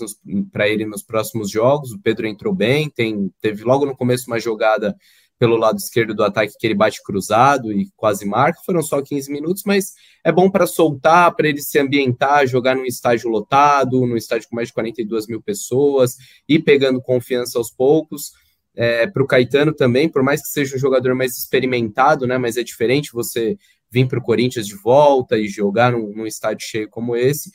para 0.51 0.69
ele 0.69 0.86
nos 0.86 1.01
próximos 1.01 1.50
jogos. 1.50 1.91
O 1.91 2.00
Pedro 2.00 2.27
entrou 2.27 2.53
bem, 2.53 2.89
tem, 2.89 3.33
teve 3.41 3.63
logo 3.63 3.86
no 3.86 3.95
começo 3.95 4.27
uma 4.27 4.39
jogada 4.39 4.95
pelo 5.39 5.55
lado 5.55 5.77
esquerdo 5.77 6.13
do 6.13 6.24
ataque 6.24 6.53
que 6.59 6.67
ele 6.67 6.75
bate 6.75 7.01
cruzado 7.01 7.71
e 7.71 7.89
quase 7.95 8.25
marca. 8.25 8.59
Foram 8.65 8.81
só 8.81 9.01
15 9.01 9.31
minutos, 9.31 9.63
mas 9.65 9.93
é 10.24 10.31
bom 10.31 10.51
para 10.51 10.67
soltar, 10.67 11.33
para 11.33 11.48
ele 11.48 11.62
se 11.62 11.79
ambientar, 11.79 12.45
jogar 12.45 12.75
num 12.75 12.86
estádio 12.86 13.29
lotado, 13.29 14.05
num 14.05 14.17
estádio 14.17 14.50
com 14.50 14.57
mais 14.57 14.67
de 14.67 14.74
42 14.74 15.27
mil 15.27 15.41
pessoas, 15.41 16.17
e 16.48 16.59
pegando 16.59 17.01
confiança 17.01 17.57
aos 17.57 17.71
poucos. 17.71 18.33
É, 18.75 19.07
para 19.07 19.24
o 19.24 19.27
Caetano 19.27 19.74
também, 19.74 20.07
por 20.07 20.21
mais 20.21 20.41
que 20.41 20.50
seja 20.50 20.75
um 20.75 20.79
jogador 20.79 21.15
mais 21.15 21.38
experimentado, 21.38 22.27
né? 22.27 22.38
Mas 22.38 22.57
é 22.57 22.63
diferente 22.63 23.12
você 23.13 23.57
vir 23.89 24.07
para 24.07 24.19
o 24.19 24.24
Corinthians 24.24 24.67
de 24.67 24.75
volta 24.75 25.38
e 25.38 25.48
jogar 25.48 25.93
num, 25.93 26.13
num 26.15 26.27
estádio 26.27 26.67
cheio 26.67 26.89
como 26.89 27.15
esse. 27.15 27.50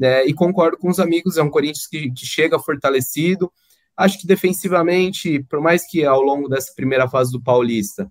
É, 0.00 0.26
e 0.26 0.32
concordo 0.32 0.78
com 0.78 0.88
os 0.88 1.00
amigos, 1.00 1.36
é 1.36 1.42
um 1.42 1.50
Corinthians 1.50 1.86
que, 1.86 2.10
que 2.10 2.26
chega 2.26 2.58
fortalecido. 2.58 3.52
Acho 3.96 4.18
que 4.20 4.26
defensivamente, 4.26 5.42
por 5.50 5.60
mais 5.60 5.88
que 5.88 6.04
ao 6.04 6.22
longo 6.22 6.48
dessa 6.48 6.72
primeira 6.74 7.08
fase 7.08 7.32
do 7.32 7.42
Paulista 7.42 8.10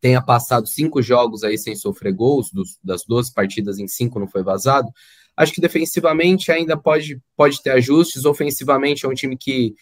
tenha 0.00 0.22
passado 0.22 0.66
cinco 0.66 1.02
jogos 1.02 1.44
aí 1.44 1.58
sem 1.58 1.74
sofrer 1.74 2.12
gols, 2.12 2.50
dos, 2.50 2.78
das 2.82 3.04
12 3.04 3.32
partidas 3.32 3.78
em 3.78 3.88
cinco 3.88 4.18
não 4.18 4.26
foi 4.26 4.42
vazado, 4.42 4.88
acho 5.36 5.52
que 5.52 5.60
defensivamente 5.60 6.52
ainda 6.52 6.76
pode, 6.76 7.20
pode 7.36 7.62
ter 7.62 7.70
ajustes, 7.70 8.24
ofensivamente 8.24 9.04
é 9.04 9.08
um 9.08 9.14
time 9.14 9.36
que 9.36 9.74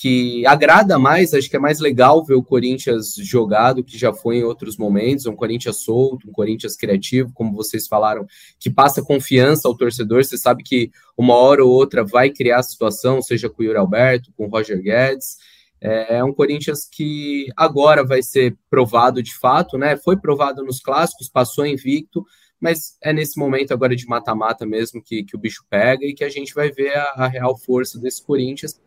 que 0.00 0.46
agrada 0.46 0.96
mais, 0.96 1.34
acho 1.34 1.50
que 1.50 1.56
é 1.56 1.58
mais 1.58 1.80
legal 1.80 2.24
ver 2.24 2.34
o 2.34 2.42
Corinthians 2.42 3.16
jogado, 3.16 3.82
que 3.82 3.98
já 3.98 4.12
foi 4.12 4.36
em 4.36 4.44
outros 4.44 4.76
momentos, 4.76 5.26
um 5.26 5.34
Corinthians 5.34 5.82
solto, 5.82 6.28
um 6.28 6.32
Corinthians 6.32 6.76
criativo, 6.76 7.32
como 7.34 7.52
vocês 7.52 7.88
falaram, 7.88 8.24
que 8.60 8.70
passa 8.70 9.02
confiança 9.02 9.66
ao 9.66 9.76
torcedor, 9.76 10.24
você 10.24 10.38
sabe 10.38 10.62
que 10.62 10.92
uma 11.16 11.34
hora 11.34 11.64
ou 11.64 11.72
outra 11.72 12.04
vai 12.04 12.30
criar 12.30 12.60
a 12.60 12.62
situação, 12.62 13.20
seja 13.20 13.50
com 13.50 13.60
o 13.60 13.64
Yuri 13.64 13.76
Alberto, 13.76 14.32
com 14.36 14.46
o 14.46 14.48
Roger 14.48 14.80
Guedes, 14.80 15.36
é, 15.80 16.18
é 16.18 16.24
um 16.24 16.32
Corinthians 16.32 16.88
que 16.88 17.48
agora 17.56 18.06
vai 18.06 18.22
ser 18.22 18.56
provado 18.70 19.20
de 19.20 19.36
fato, 19.36 19.76
né, 19.76 19.96
foi 19.96 20.16
provado 20.16 20.62
nos 20.62 20.78
clássicos, 20.78 21.28
passou 21.28 21.66
invicto, 21.66 22.24
mas 22.60 22.96
é 23.02 23.12
nesse 23.12 23.36
momento 23.36 23.72
agora 23.72 23.96
de 23.96 24.06
mata-mata 24.06 24.64
mesmo 24.64 25.02
que, 25.02 25.24
que 25.24 25.34
o 25.34 25.40
bicho 25.40 25.64
pega 25.68 26.06
e 26.06 26.14
que 26.14 26.22
a 26.22 26.28
gente 26.28 26.54
vai 26.54 26.70
ver 26.70 26.96
a, 26.96 27.14
a 27.16 27.26
real 27.26 27.58
força 27.58 27.98
desse 27.98 28.24
Corinthians, 28.24 28.78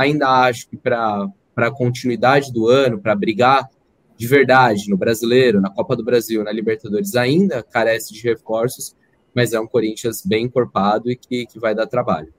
ainda 0.00 0.28
acho 0.28 0.68
que 0.68 0.76
para 0.76 1.28
a 1.56 1.70
continuidade 1.70 2.52
do 2.52 2.68
ano, 2.68 3.00
para 3.00 3.14
brigar 3.14 3.68
de 4.16 4.26
verdade 4.26 4.88
no 4.88 4.96
Brasileiro, 4.96 5.60
na 5.60 5.70
Copa 5.70 5.96
do 5.96 6.04
Brasil, 6.04 6.44
na 6.44 6.52
Libertadores, 6.52 7.14
ainda 7.16 7.62
carece 7.62 8.12
de 8.12 8.22
reforços, 8.22 8.94
mas 9.34 9.52
é 9.52 9.60
um 9.60 9.66
Corinthians 9.66 10.24
bem 10.24 10.44
encorpado 10.44 11.10
e 11.10 11.16
que, 11.16 11.46
que 11.46 11.58
vai 11.58 11.74
dar 11.74 11.86
trabalho. 11.86 12.32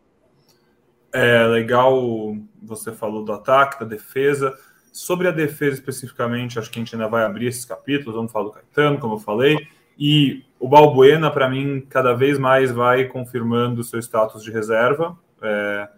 É 1.13 1.46
legal, 1.48 2.36
você 2.62 2.91
falou 2.91 3.24
do 3.24 3.34
ataque, 3.34 3.80
da 3.80 3.86
defesa. 3.86 4.53
Sobre 4.94 5.27
a 5.27 5.32
defesa 5.32 5.75
especificamente, 5.75 6.60
acho 6.60 6.70
que 6.70 6.80
a 6.80 6.84
gente 6.84 6.96
ainda 6.96 7.08
vai 7.08 7.24
abrir 7.24 7.48
esses 7.48 7.65
capítulos. 7.65 8.15
Vamos 8.15 8.32
falar 8.32 8.46
do 8.46 8.51
Caetano, 8.51 9.00
como 9.00 9.15
eu 9.15 9.20
falei. 9.20 9.58
E 9.98 10.44
o 10.60 10.68
Balbuena, 10.68 11.30
para 11.32 11.50
mim, 11.50 11.86
cada 11.89 12.13
vez 12.13 12.38
mais 12.38 12.72
vai 12.72 13.06
confirmando 13.06 13.82
o 13.82 13.84
seu 13.84 14.00
status 14.00 14.44
de 14.44 14.51
reserva. 14.51 15.18
É, 15.41 15.89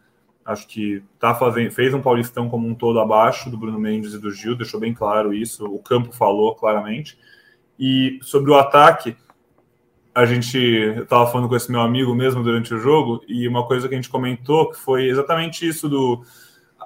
Acho 0.46 0.68
que 0.68 1.02
tá 1.18 1.34
fazendo, 1.34 1.72
fez 1.72 1.94
um 1.94 2.02
Paulistão 2.02 2.50
como 2.50 2.68
um 2.68 2.76
todo 2.76 3.00
abaixo 3.00 3.50
do 3.50 3.58
Bruno 3.58 3.80
Mendes 3.80 4.14
e 4.14 4.20
do 4.20 4.30
Gil, 4.30 4.58
deixou 4.58 4.80
bem 4.80 4.94
claro 4.94 5.34
isso. 5.34 5.66
O 5.66 5.80
campo 5.80 6.12
falou 6.12 6.54
claramente. 6.54 7.18
E 7.80 8.20
sobre 8.22 8.52
o 8.52 8.56
ataque, 8.56 9.16
a 10.14 10.26
gente 10.26 10.58
estava 10.58 11.26
falando 11.28 11.48
com 11.48 11.56
esse 11.56 11.72
meu 11.72 11.80
amigo 11.80 12.14
mesmo 12.14 12.44
durante 12.44 12.74
o 12.74 12.78
jogo, 12.78 13.24
e 13.28 13.48
uma 13.48 13.66
coisa 13.66 13.88
que 13.88 13.96
a 13.96 13.98
gente 13.98 14.10
comentou 14.10 14.70
que 14.70 14.78
foi 14.78 15.08
exatamente 15.08 15.66
isso 15.66 15.88
do. 15.88 16.22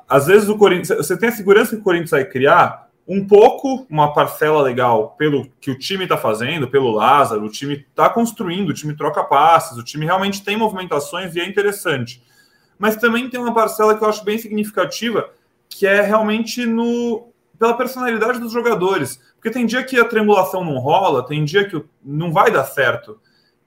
Às 0.07 0.27
vezes 0.27 0.47
o 0.47 0.57
Corinthians. 0.57 0.97
Você 0.97 1.17
tem 1.17 1.29
a 1.29 1.31
segurança 1.31 1.75
que 1.75 1.81
o 1.81 1.83
Corinthians 1.83 2.11
vai 2.11 2.25
criar 2.25 2.87
um 3.07 3.25
pouco, 3.25 3.87
uma 3.89 4.13
parcela 4.13 4.61
legal 4.61 5.15
pelo 5.17 5.49
que 5.59 5.71
o 5.71 5.79
time 5.79 6.03
está 6.03 6.17
fazendo, 6.17 6.67
pelo 6.67 6.91
Lázaro, 6.91 7.45
o 7.45 7.49
time 7.49 7.85
está 7.89 8.09
construindo, 8.09 8.69
o 8.69 8.73
time 8.73 8.95
troca 8.95 9.23
passes, 9.23 9.77
o 9.77 9.83
time 9.83 10.05
realmente 10.05 10.43
tem 10.43 10.57
movimentações 10.57 11.35
e 11.35 11.39
é 11.39 11.47
interessante 11.47 12.21
mas 12.77 12.95
também 12.95 13.29
tem 13.29 13.39
uma 13.39 13.53
parcela 13.53 13.97
que 13.97 14.03
eu 14.03 14.09
acho 14.09 14.23
bem 14.23 14.37
significativa, 14.37 15.29
que 15.69 15.85
é 15.85 16.01
realmente 16.01 16.65
no 16.65 17.27
pela 17.57 17.75
personalidade 17.75 18.39
dos 18.39 18.51
jogadores. 18.51 19.19
Porque 19.35 19.49
tem 19.49 19.65
dia 19.65 19.83
que 19.83 19.99
a 19.99 20.05
triangulação 20.05 20.63
não 20.63 20.77
rola, 20.77 21.25
tem 21.25 21.43
dia 21.43 21.67
que 21.67 21.83
não 22.03 22.31
vai 22.31 22.51
dar 22.51 22.63
certo. 22.63 23.19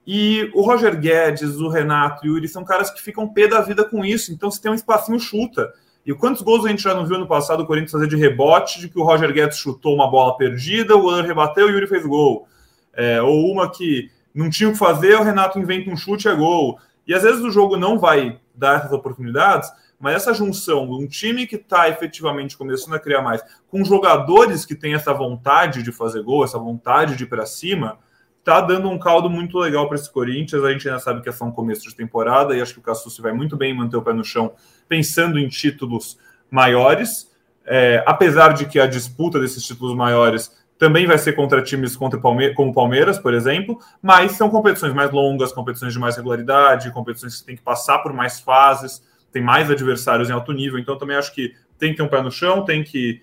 E 0.05 0.49
o 0.53 0.61
Roger 0.61 0.99
Guedes, 0.99 1.57
o 1.57 1.69
Renato 1.69 2.25
e 2.25 2.29
o 2.29 2.35
Yuri 2.35 2.47
são 2.47 2.63
caras 2.63 2.89
que 2.89 3.01
ficam 3.01 3.27
pé 3.27 3.47
da 3.47 3.61
vida 3.61 3.83
com 3.83 4.03
isso. 4.03 4.31
Então, 4.31 4.49
se 4.49 4.61
tem 4.61 4.71
um 4.71 4.75
espacinho, 4.75 5.19
chuta. 5.19 5.71
E 6.05 6.13
quantos 6.13 6.41
gols 6.41 6.65
a 6.65 6.69
gente 6.69 6.81
já 6.81 6.93
não 6.93 7.05
viu 7.05 7.19
no 7.19 7.27
passado 7.27 7.61
o 7.61 7.65
Corinthians 7.65 7.91
fazer 7.91 8.07
de 8.07 8.15
rebote, 8.15 8.79
de 8.79 8.89
que 8.89 8.99
o 8.99 9.03
Roger 9.03 9.31
Guedes 9.31 9.57
chutou 9.57 9.93
uma 9.93 10.09
bola 10.09 10.35
perdida, 10.35 10.95
o 10.95 11.01
goleiro 11.01 11.27
rebateu 11.27 11.69
e 11.69 11.71
o 11.71 11.75
Yuri 11.75 11.87
fez 11.87 12.05
gol. 12.05 12.47
É, 12.93 13.21
ou 13.21 13.51
uma 13.51 13.69
que 13.69 14.09
não 14.33 14.49
tinha 14.49 14.69
o 14.69 14.73
que 14.73 14.79
fazer, 14.79 15.15
o 15.15 15.23
Renato 15.23 15.59
inventa 15.59 15.91
um 15.91 15.95
chute 15.95 16.27
e 16.27 16.31
é 16.31 16.35
gol. 16.35 16.79
E 17.07 17.13
às 17.13 17.21
vezes 17.21 17.41
o 17.41 17.51
jogo 17.51 17.77
não 17.77 17.99
vai 17.99 18.39
dar 18.53 18.79
essas 18.79 18.91
oportunidades, 18.91 19.71
mas 19.99 20.15
essa 20.15 20.33
junção 20.33 20.87
de 20.87 20.93
um 20.93 21.07
time 21.07 21.45
que 21.45 21.55
está 21.55 21.87
efetivamente 21.87 22.57
começando 22.57 22.95
a 22.95 22.99
criar 22.99 23.21
mais, 23.21 23.43
com 23.69 23.85
jogadores 23.85 24.65
que 24.65 24.75
têm 24.75 24.93
essa 24.93 25.13
vontade 25.13 25.83
de 25.83 25.91
fazer 25.91 26.23
gol, 26.23 26.43
essa 26.43 26.57
vontade 26.57 27.15
de 27.15 27.23
ir 27.23 27.27
para 27.27 27.45
cima, 27.45 27.99
está 28.39 28.59
dando 28.59 28.89
um 28.89 28.97
caldo 28.97 29.29
muito 29.29 29.57
legal 29.59 29.87
para 29.87 29.95
esse 29.95 30.11
Corinthians. 30.11 30.63
A 30.63 30.71
gente 30.71 30.87
ainda 30.87 30.99
sabe 30.99 31.21
que 31.21 31.29
é 31.29 31.31
só 31.31 31.45
um 31.45 31.51
começo 31.51 31.87
de 31.87 31.95
temporada 31.95 32.55
e 32.55 32.61
acho 32.61 32.73
que 32.73 32.79
o 32.79 32.83
Cassucci 32.83 33.21
vai 33.21 33.31
muito 33.31 33.55
bem 33.55 33.73
manter 33.75 33.97
o 33.97 34.01
pé 34.01 34.13
no 34.13 34.23
chão, 34.23 34.53
pensando 34.87 35.37
em 35.37 35.47
títulos 35.47 36.17
maiores. 36.49 37.29
É, 37.63 38.03
apesar 38.07 38.53
de 38.53 38.65
que 38.65 38.79
a 38.79 38.87
disputa 38.87 39.39
desses 39.39 39.63
títulos 39.63 39.95
maiores 39.95 40.51
também 40.81 41.05
vai 41.05 41.19
ser 41.19 41.33
contra 41.33 41.61
times 41.61 41.95
contra 41.95 42.19
Palme 42.19 42.55
como 42.55 42.73
Palmeiras, 42.73 43.19
por 43.19 43.35
exemplo, 43.35 43.77
mas 44.01 44.31
são 44.31 44.49
competições 44.49 44.91
mais 44.95 45.11
longas, 45.11 45.53
competições 45.53 45.93
de 45.93 45.99
mais 45.99 46.17
regularidade, 46.17 46.89
competições 46.89 47.39
que 47.39 47.45
tem 47.45 47.55
que 47.55 47.61
passar 47.61 47.99
por 47.99 48.11
mais 48.11 48.39
fases, 48.39 48.99
tem 49.31 49.43
mais 49.43 49.69
adversários 49.69 50.27
em 50.27 50.33
alto 50.33 50.51
nível, 50.51 50.79
então 50.79 50.97
também 50.97 51.15
acho 51.15 51.35
que 51.35 51.53
tem 51.77 51.91
que 51.91 51.97
ter 51.97 52.01
um 52.01 52.07
pé 52.07 52.19
no 52.23 52.31
chão, 52.31 52.65
tem 52.65 52.83
que, 52.83 53.21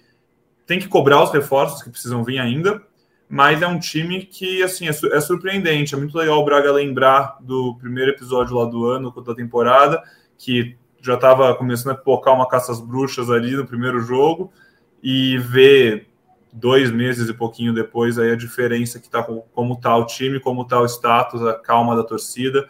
tem 0.69 0.79
que 0.79 0.87
cobrar 0.87 1.21
os 1.21 1.33
reforços 1.33 1.83
que 1.83 1.91
precisam 1.91 2.23
vir 2.23 2.39
ainda, 2.39 2.81
mas 3.29 3.61
é 3.61 3.67
um 3.67 3.81
time 3.81 4.25
que 4.25 4.63
assim 4.63 4.87
é, 4.87 4.91
é 4.91 5.21
surpreendente, 5.21 5.97
é 5.97 5.99
muito 5.99 6.17
legal 6.17 6.39
o 6.39 6.45
Braga 6.45 6.71
lembrar 6.71 7.39
do 7.41 7.75
primeiro 7.75 8.13
episódio 8.13 8.57
lá 8.57 8.67
do 8.67 8.87
ano, 8.87 9.11
da 9.21 9.35
temporada, 9.35 10.01
que 10.39 10.77
já 11.03 11.15
estava 11.15 11.53
começando 11.57 11.95
a 11.95 11.97
colocar 11.97 12.31
uma 12.31 12.47
caça 12.47 12.71
às 12.71 12.81
bruxas 12.81 13.29
ali 13.29 13.57
no 13.57 13.67
primeiro 13.67 14.01
jogo, 14.01 14.53
e 15.03 15.39
ver 15.39 16.08
dois 16.53 16.91
meses 16.91 17.29
e 17.29 17.35
pouquinho 17.35 17.75
depois 17.75 18.19
aí 18.19 18.31
a 18.31 18.37
diferença 18.37 18.99
que 18.99 19.09
tá 19.09 19.23
como 19.23 19.77
tá 19.77 19.97
o 19.97 20.07
time, 20.07 20.41
como 20.41 20.65
tá 20.65 20.81
o 20.81 20.87
status, 20.87 21.43
a 21.43 21.55
calma 21.55 21.95
da 21.95 22.03
torcida 22.03 22.69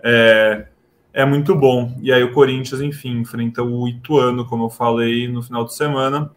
é, 0.00 0.66
é 1.12 1.24
muito 1.24 1.54
bom. 1.54 1.96
E 2.00 2.12
aí 2.12 2.22
o 2.22 2.32
Corinthians, 2.32 2.80
enfim, 2.80 3.18
enfrenta 3.18 3.62
o 3.62 3.88
Ituano, 3.88 4.46
como 4.46 4.64
eu 4.64 4.70
falei 4.70 5.28
no 5.28 5.42
final 5.42 5.64
de 5.64 5.74
semana. 5.74 6.30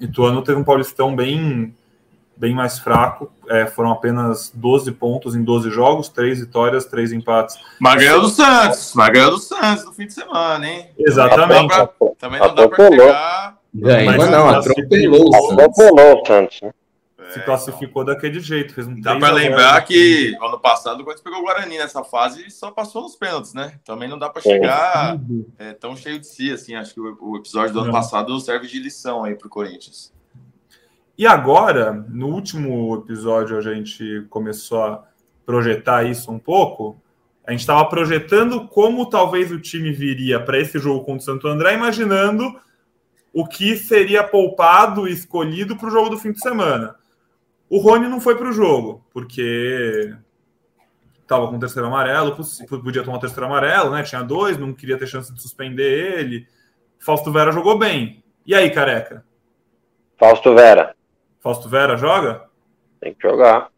Ituano 0.00 0.42
teve 0.42 0.58
um 0.58 0.64
Paulistão 0.64 1.14
bem 1.14 1.74
bem 2.34 2.54
mais 2.54 2.78
fraco, 2.78 3.30
é, 3.48 3.66
foram 3.66 3.92
apenas 3.92 4.50
12 4.52 4.90
pontos 4.92 5.36
em 5.36 5.44
12 5.44 5.70
jogos, 5.70 6.08
3 6.08 6.40
vitórias, 6.40 6.86
3 6.86 7.12
empates. 7.12 7.56
Mas 7.78 8.02
ganhou 8.02 8.20
do 8.20 8.28
Santos, 8.28 8.94
mas 8.96 9.12
ganhou 9.12 9.30
do 9.30 9.38
Santos 9.38 9.84
no 9.84 9.92
fim 9.92 10.06
de 10.06 10.14
semana, 10.14 10.66
hein? 10.66 10.88
Exatamente. 10.98 11.72
Também 12.18 12.40
não 12.40 12.52
dá 12.52 12.68
para 12.68 12.88
chegar 12.88 13.61
Ganhou, 13.74 14.30
não, 14.30 14.48
atropelou 14.48 15.28
o 15.28 15.32
Santos. 15.32 15.52
Atropelou 15.52 16.22
o 16.22 16.26
Santos, 16.26 16.60
né? 16.62 16.72
Se 17.32 17.40
classificou 17.40 18.04
daquele 18.04 18.40
jeito, 18.40 18.74
fez 18.74 18.86
um 18.86 19.00
Dá 19.00 19.16
para 19.16 19.32
lembrar 19.32 19.80
que 19.86 20.36
ano 20.42 20.58
passado, 20.58 20.96
quando 20.96 21.04
Corinthians 21.04 21.22
pegou 21.22 21.38
o 21.38 21.42
Guarani 21.42 21.78
nessa 21.78 22.04
fase, 22.04 22.50
só 22.50 22.70
passou 22.70 23.02
nos 23.02 23.16
pênaltis, 23.16 23.54
né? 23.54 23.78
Também 23.84 24.06
não 24.06 24.18
dá 24.18 24.28
para 24.28 24.42
chegar 24.42 25.18
é, 25.58 25.72
tão 25.72 25.96
cheio 25.96 26.18
de 26.18 26.26
si, 26.26 26.52
assim. 26.52 26.74
Acho 26.74 26.92
que 26.92 27.00
o, 27.00 27.16
o 27.20 27.36
episódio 27.38 27.72
do 27.72 27.80
ano 27.80 27.92
passado 27.92 28.38
serve 28.38 28.66
de 28.66 28.78
lição 28.78 29.24
aí 29.24 29.34
para 29.34 29.46
o 29.46 29.50
Corinthians. 29.50 30.12
E 31.16 31.26
agora, 31.26 31.92
no 32.08 32.28
último 32.28 32.96
episódio, 32.96 33.56
a 33.56 33.60
gente 33.62 34.26
começou 34.28 34.82
a 34.82 35.04
projetar 35.46 36.04
isso 36.04 36.30
um 36.30 36.38
pouco. 36.38 37.00
A 37.46 37.50
gente 37.50 37.60
estava 37.60 37.84
projetando 37.86 38.68
como 38.68 39.08
talvez 39.08 39.50
o 39.50 39.58
time 39.58 39.92
viria 39.92 40.38
para 40.38 40.58
esse 40.58 40.78
jogo 40.78 41.00
contra 41.00 41.22
o 41.22 41.24
Santo 41.24 41.48
André, 41.48 41.74
imaginando 41.74 42.54
o 43.32 43.46
que 43.46 43.76
seria 43.76 44.22
poupado 44.22 45.08
e 45.08 45.12
escolhido 45.12 45.76
para 45.76 45.88
o 45.88 45.90
jogo 45.90 46.10
do 46.10 46.18
fim 46.18 46.32
de 46.32 46.40
semana. 46.40 46.96
O 47.68 47.78
Rony 47.78 48.08
não 48.08 48.20
foi 48.20 48.36
para 48.36 48.48
o 48.48 48.52
jogo, 48.52 49.04
porque 49.12 50.14
estava 51.22 51.48
com 51.48 51.56
o 51.56 51.60
terceiro 51.60 51.88
amarelo, 51.88 52.36
podia 52.82 53.02
tomar 53.02 53.16
o 53.16 53.20
terceiro 53.20 53.46
amarelo, 53.46 53.90
né? 53.90 54.02
Tinha 54.02 54.22
dois, 54.22 54.58
não 54.58 54.74
queria 54.74 54.98
ter 54.98 55.06
chance 55.06 55.32
de 55.32 55.40
suspender 55.40 56.18
ele. 56.18 56.46
Fausto 56.98 57.32
Vera 57.32 57.50
jogou 57.50 57.78
bem. 57.78 58.22
E 58.44 58.54
aí, 58.54 58.70
careca? 58.70 59.24
Fausto 60.18 60.54
Vera. 60.54 60.94
Fausto 61.40 61.68
Vera 61.68 61.96
joga? 61.96 62.44
Tem 63.00 63.14
que 63.14 63.26
jogar. 63.26 63.70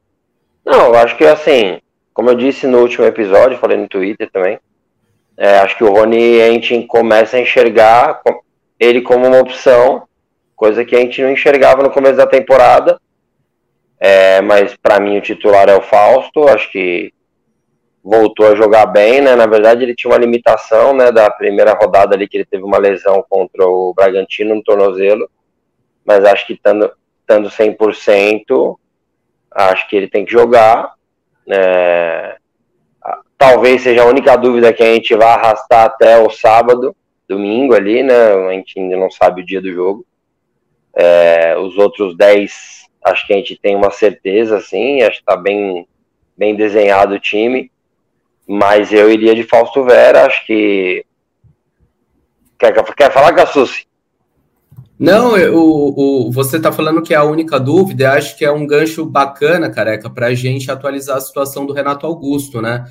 Não, 0.65 0.87
eu 0.87 0.95
acho 0.97 1.17
que 1.17 1.25
assim, 1.25 1.81
como 2.13 2.31
eu 2.31 2.35
disse 2.35 2.67
no 2.67 2.79
último 2.79 3.05
episódio, 3.05 3.59
falei 3.59 3.77
no 3.77 3.89
Twitter 3.89 4.31
também, 4.31 4.59
é, 5.37 5.59
acho 5.59 5.77
que 5.77 5.85
o 5.85 5.93
Rony 5.93 6.41
a 6.41 6.51
gente 6.53 6.87
começa 6.87 7.37
a 7.37 7.41
enxergar 7.41 8.23
ele 8.79 9.01
como 9.01 9.27
uma 9.27 9.41
opção, 9.41 10.07
coisa 10.57 10.85
que 10.85 10.95
a 10.95 11.01
gente 11.01 11.23
não 11.23 11.31
enxergava 11.31 11.83
no 11.83 11.91
começo 11.91 12.17
da 12.17 12.27
temporada. 12.27 13.01
É, 13.99 14.41
mas 14.41 14.77
para 14.77 15.01
mim 15.01 15.19
o 15.19 15.23
titular 15.23 15.69
é 15.69 15.77
o 15.77 15.83
Fausto, 15.83 16.49
acho 16.49 16.71
que 16.71 17.13
voltou 18.03 18.49
a 18.49 18.55
jogar 18.55 18.87
bem, 18.87 19.23
né? 19.23 19.35
Na 19.35 19.47
verdade 19.47 19.83
ele 19.83 19.95
tinha 19.95 20.13
uma 20.13 20.19
limitação, 20.19 20.93
né, 20.93 21.11
da 21.11 21.31
primeira 21.31 21.73
rodada 21.73 22.15
ali 22.15 22.29
que 22.29 22.37
ele 22.37 22.45
teve 22.45 22.63
uma 22.63 22.77
lesão 22.77 23.25
contra 23.29 23.67
o 23.67 23.95
Bragantino 23.95 24.55
no 24.55 24.63
tornozelo, 24.63 25.29
mas 26.05 26.25
acho 26.25 26.47
que 26.47 26.53
estando 26.53 26.93
estando 27.21 27.49
100%, 27.49 28.77
acho 29.51 29.89
que 29.89 29.97
ele 29.97 30.09
tem 30.09 30.25
que 30.27 30.33
jogar. 30.33 30.93
É, 31.51 32.37
talvez 33.39 33.83
seja 33.83 34.03
a 34.03 34.07
única 34.07 34.37
dúvida 34.37 34.73
que 34.73 34.83
a 34.83 34.95
gente 34.95 35.15
vai 35.15 35.29
arrastar 35.29 35.87
até 35.87 36.19
o 36.19 36.31
sábado, 36.31 36.95
domingo 37.35 37.75
ali, 37.75 38.03
né? 38.03 38.15
A 38.15 38.53
gente 38.53 38.79
ainda 38.79 38.97
não 38.97 39.11
sabe 39.11 39.43
o 39.43 39.47
dia 39.47 39.61
do 39.61 39.73
jogo. 39.73 40.07
É, 40.95 41.57
os 41.59 41.77
outros 41.77 42.17
10, 42.17 42.87
acho 43.05 43.27
que 43.27 43.33
a 43.33 43.37
gente 43.37 43.57
tem 43.57 43.75
uma 43.75 43.91
certeza, 43.91 44.57
assim, 44.57 45.03
acho 45.03 45.19
que 45.19 45.25
tá 45.25 45.37
bem, 45.37 45.87
bem 46.37 46.55
desenhado 46.55 47.15
o 47.15 47.21
time. 47.21 47.71
Mas 48.47 48.93
eu 48.93 49.11
iria 49.11 49.35
de 49.35 49.43
Fausto 49.43 49.85
Vera, 49.85 50.27
acho 50.27 50.45
que. 50.47 51.05
Quer, 52.59 52.73
quer 52.95 53.13
falar, 53.13 53.33
Cassucci? 53.33 53.87
Não, 54.99 55.35
o, 55.53 56.29
o, 56.29 56.33
você 56.33 56.57
está 56.57 56.71
falando 56.71 57.03
que 57.03 57.13
é 57.13 57.17
a 57.17 57.25
única 57.25 57.59
dúvida, 57.59 58.13
acho 58.13 58.39
que 58.39 58.45
é 58.45 58.53
um 58.53 58.67
gancho 58.67 59.05
bacana, 59.05 59.71
careca, 59.71 60.09
para 60.09 60.27
a 60.27 60.35
gente 60.35 60.71
atualizar 60.71 61.17
a 61.17 61.21
situação 61.21 61.67
do 61.67 61.73
Renato 61.73 62.07
Augusto, 62.07 62.63
né? 62.63 62.85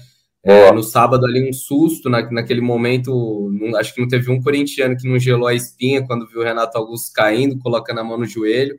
É, 0.46 0.72
no 0.74 0.84
sábado 0.84 1.26
ali 1.26 1.50
um 1.50 1.54
susto 1.54 2.10
na, 2.10 2.30
naquele 2.30 2.60
momento, 2.60 3.50
não, 3.54 3.78
acho 3.78 3.94
que 3.94 4.02
não 4.02 4.08
teve 4.10 4.30
um 4.30 4.42
corintiano 4.42 4.98
que 4.98 5.08
não 5.08 5.18
gelou 5.18 5.48
a 5.48 5.54
espinha 5.54 6.06
quando 6.06 6.28
viu 6.28 6.42
o 6.42 6.44
Renato 6.44 6.78
Augusto 6.78 7.14
caindo, 7.14 7.58
colocando 7.60 8.00
a 8.00 8.04
mão 8.04 8.18
no 8.18 8.26
joelho. 8.26 8.78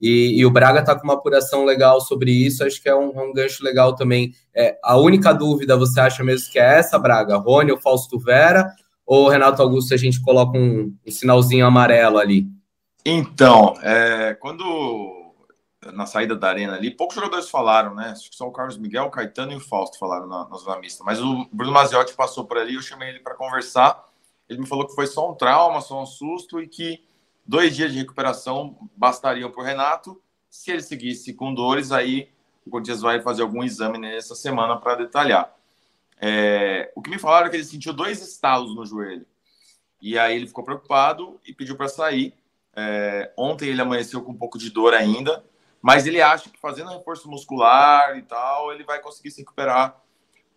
E, 0.00 0.40
e 0.40 0.46
o 0.46 0.50
Braga 0.50 0.80
está 0.80 0.96
com 0.96 1.04
uma 1.04 1.14
apuração 1.14 1.64
legal 1.64 2.00
sobre 2.00 2.32
isso, 2.32 2.64
acho 2.64 2.82
que 2.82 2.88
é 2.88 2.96
um, 2.96 3.12
é 3.20 3.22
um 3.22 3.32
gancho 3.32 3.62
legal 3.62 3.94
também. 3.94 4.32
É, 4.54 4.76
a 4.82 4.96
única 4.96 5.32
dúvida, 5.32 5.76
você 5.76 6.00
acha 6.00 6.24
mesmo 6.24 6.50
que 6.50 6.58
é 6.58 6.78
essa, 6.78 6.98
Braga? 6.98 7.36
Rony 7.36 7.70
ou 7.70 7.80
Fausto 7.80 8.18
Vera? 8.18 8.72
Ou 9.06 9.28
Renato 9.28 9.60
Augusto 9.60 9.92
a 9.92 9.96
gente 9.96 10.20
coloca 10.20 10.56
um, 10.56 10.94
um 11.06 11.10
sinalzinho 11.10 11.66
amarelo 11.66 12.18
ali? 12.18 12.46
Então, 13.04 13.74
é, 13.82 14.34
quando 14.40 15.21
na 15.92 16.06
saída 16.06 16.36
da 16.36 16.48
arena 16.48 16.74
ali, 16.74 16.90
poucos 16.90 17.16
jogadores 17.16 17.50
falaram, 17.50 17.94
né? 17.94 18.10
Acho 18.10 18.30
que 18.30 18.36
só 18.36 18.46
o 18.46 18.52
Carlos 18.52 18.78
Miguel, 18.78 19.04
o 19.04 19.10
Caetano 19.10 19.52
e 19.52 19.56
o 19.56 19.60
Fausto 19.60 19.98
falaram 19.98 20.26
na, 20.28 20.48
na 20.48 20.56
zona 20.56 20.78
mista. 20.78 21.02
Mas 21.02 21.20
o 21.20 21.46
Bruno 21.52 21.72
Maziotti 21.72 22.14
passou 22.14 22.44
por 22.44 22.58
ali, 22.58 22.74
eu 22.74 22.82
chamei 22.82 23.08
ele 23.08 23.20
para 23.20 23.34
conversar. 23.34 24.08
Ele 24.48 24.60
me 24.60 24.66
falou 24.66 24.86
que 24.86 24.94
foi 24.94 25.06
só 25.06 25.30
um 25.30 25.34
trauma, 25.34 25.80
só 25.80 26.00
um 26.00 26.06
susto 26.06 26.60
e 26.60 26.68
que 26.68 27.02
dois 27.44 27.74
dias 27.74 27.92
de 27.92 27.98
recuperação 27.98 28.76
bastariam 28.96 29.50
para 29.50 29.60
o 29.60 29.64
Renato. 29.64 30.22
Se 30.48 30.70
ele 30.70 30.82
seguisse 30.82 31.34
com 31.34 31.52
dores, 31.52 31.90
aí 31.90 32.30
o 32.64 32.70
Corinthians 32.70 33.00
vai 33.00 33.20
fazer 33.20 33.42
algum 33.42 33.64
exame 33.64 33.98
nessa 33.98 34.34
semana 34.34 34.76
para 34.76 34.96
detalhar. 34.96 35.52
É, 36.20 36.92
o 36.94 37.02
que 37.02 37.10
me 37.10 37.18
falaram 37.18 37.48
é 37.48 37.50
que 37.50 37.56
ele 37.56 37.64
sentiu 37.64 37.92
dois 37.92 38.22
estalos 38.22 38.74
no 38.76 38.86
joelho. 38.86 39.26
E 40.00 40.18
aí 40.18 40.36
ele 40.36 40.46
ficou 40.46 40.62
preocupado 40.62 41.40
e 41.44 41.52
pediu 41.52 41.76
para 41.76 41.88
sair. 41.88 42.34
É, 42.74 43.32
ontem 43.36 43.68
ele 43.68 43.80
amanheceu 43.80 44.22
com 44.22 44.32
um 44.32 44.36
pouco 44.36 44.58
de 44.58 44.70
dor 44.70 44.94
ainda, 44.94 45.44
mas 45.82 46.06
ele 46.06 46.22
acha 46.22 46.48
que 46.48 46.58
fazendo 46.58 46.90
reforço 46.90 47.28
muscular 47.28 48.16
e 48.16 48.22
tal, 48.22 48.72
ele 48.72 48.84
vai 48.84 49.00
conseguir 49.00 49.32
se 49.32 49.40
recuperar 49.40 50.00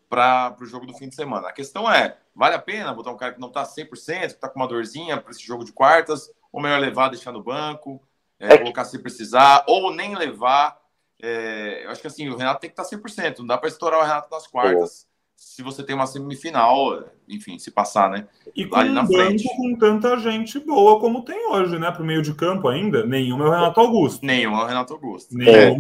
para 0.07 0.55
o 0.61 0.65
jogo 0.65 0.85
do 0.85 0.93
fim 0.93 1.09
de 1.09 1.15
semana. 1.15 1.49
A 1.49 1.51
questão 1.51 1.91
é: 1.91 2.17
vale 2.35 2.55
a 2.55 2.59
pena 2.59 2.93
botar 2.93 3.11
um 3.11 3.17
cara 3.17 3.33
que 3.33 3.41
não 3.41 3.47
está 3.47 3.63
100%, 3.63 3.89
que 3.89 4.25
está 4.27 4.47
com 4.47 4.59
uma 4.59 4.67
dorzinha 4.67 5.19
para 5.19 5.31
esse 5.31 5.43
jogo 5.45 5.65
de 5.65 5.73
quartas, 5.73 6.31
ou 6.51 6.61
melhor 6.61 6.79
levar, 6.79 7.09
deixar 7.09 7.31
no 7.31 7.43
banco, 7.43 8.01
é, 8.39 8.53
é 8.53 8.57
colocar 8.57 8.85
se 8.85 8.99
precisar, 8.99 9.65
ou 9.67 9.91
nem 9.91 10.15
levar? 10.15 10.79
É, 11.21 11.85
eu 11.85 11.89
acho 11.89 12.01
que 12.01 12.07
assim, 12.07 12.29
o 12.29 12.37
Renato 12.37 12.61
tem 12.61 12.69
que 12.69 12.79
estar 12.79 12.83
tá 12.83 13.03
100%, 13.03 13.39
não 13.39 13.47
dá 13.47 13.57
para 13.57 13.69
estourar 13.69 13.99
o 13.99 14.03
Renato 14.03 14.29
nas 14.29 14.45
quartas 14.45 15.07
se 15.35 15.61
você 15.61 15.83
tem 15.83 15.95
uma 15.95 16.07
semifinal, 16.07 17.03
enfim, 17.27 17.57
se 17.57 17.71
passar, 17.71 18.09
né? 18.09 18.27
E 18.55 18.65
com 18.65 18.75
ali 18.75 18.89
na 18.89 19.03
um 19.03 19.07
frente. 19.07 19.43
com 19.55 19.75
tanta 19.75 20.17
gente 20.17 20.59
boa 20.59 20.99
como 20.99 21.23
tem 21.23 21.47
hoje, 21.47 21.77
né? 21.79 21.91
Para 21.91 22.03
o 22.03 22.05
meio 22.05 22.21
de 22.21 22.33
campo 22.33 22.67
ainda, 22.67 23.05
nenhum 23.05 23.41
é 23.41 23.47
o 23.47 23.51
Renato 23.51 23.79
Augusto. 23.79 24.25
Nenhum 24.25 24.57
é 24.59 24.63
o 24.63 24.67
Renato 24.67 24.93
Augusto. 24.93 25.35
Nenhum. 25.35 25.79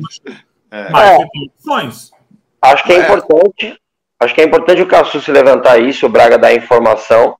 É. 0.71 0.89
Mas 0.89 1.09
é. 1.09 1.17
tem 1.17 1.51
opções. 1.55 2.11
Acho 2.61 2.83
que 2.83 2.93
é, 2.93 2.95
é, 2.95 2.99
importante. 2.99 3.79
Acho 4.19 4.33
que 4.33 4.41
é 4.41 4.45
importante 4.45 4.81
o 4.81 4.87
Cassu 4.87 5.21
se 5.21 5.31
levantar 5.31 5.77
isso, 5.79 6.05
o 6.05 6.09
Braga 6.09 6.37
dar 6.37 6.53
informação. 6.53 7.37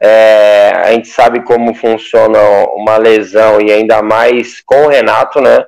É, 0.00 0.72
a 0.74 0.92
gente 0.92 1.08
sabe 1.08 1.42
como 1.44 1.74
funciona 1.74 2.38
uma 2.74 2.96
lesão 2.96 3.60
e 3.60 3.70
ainda 3.70 4.02
mais 4.02 4.60
com 4.60 4.86
o 4.86 4.88
Renato, 4.88 5.40
né? 5.40 5.64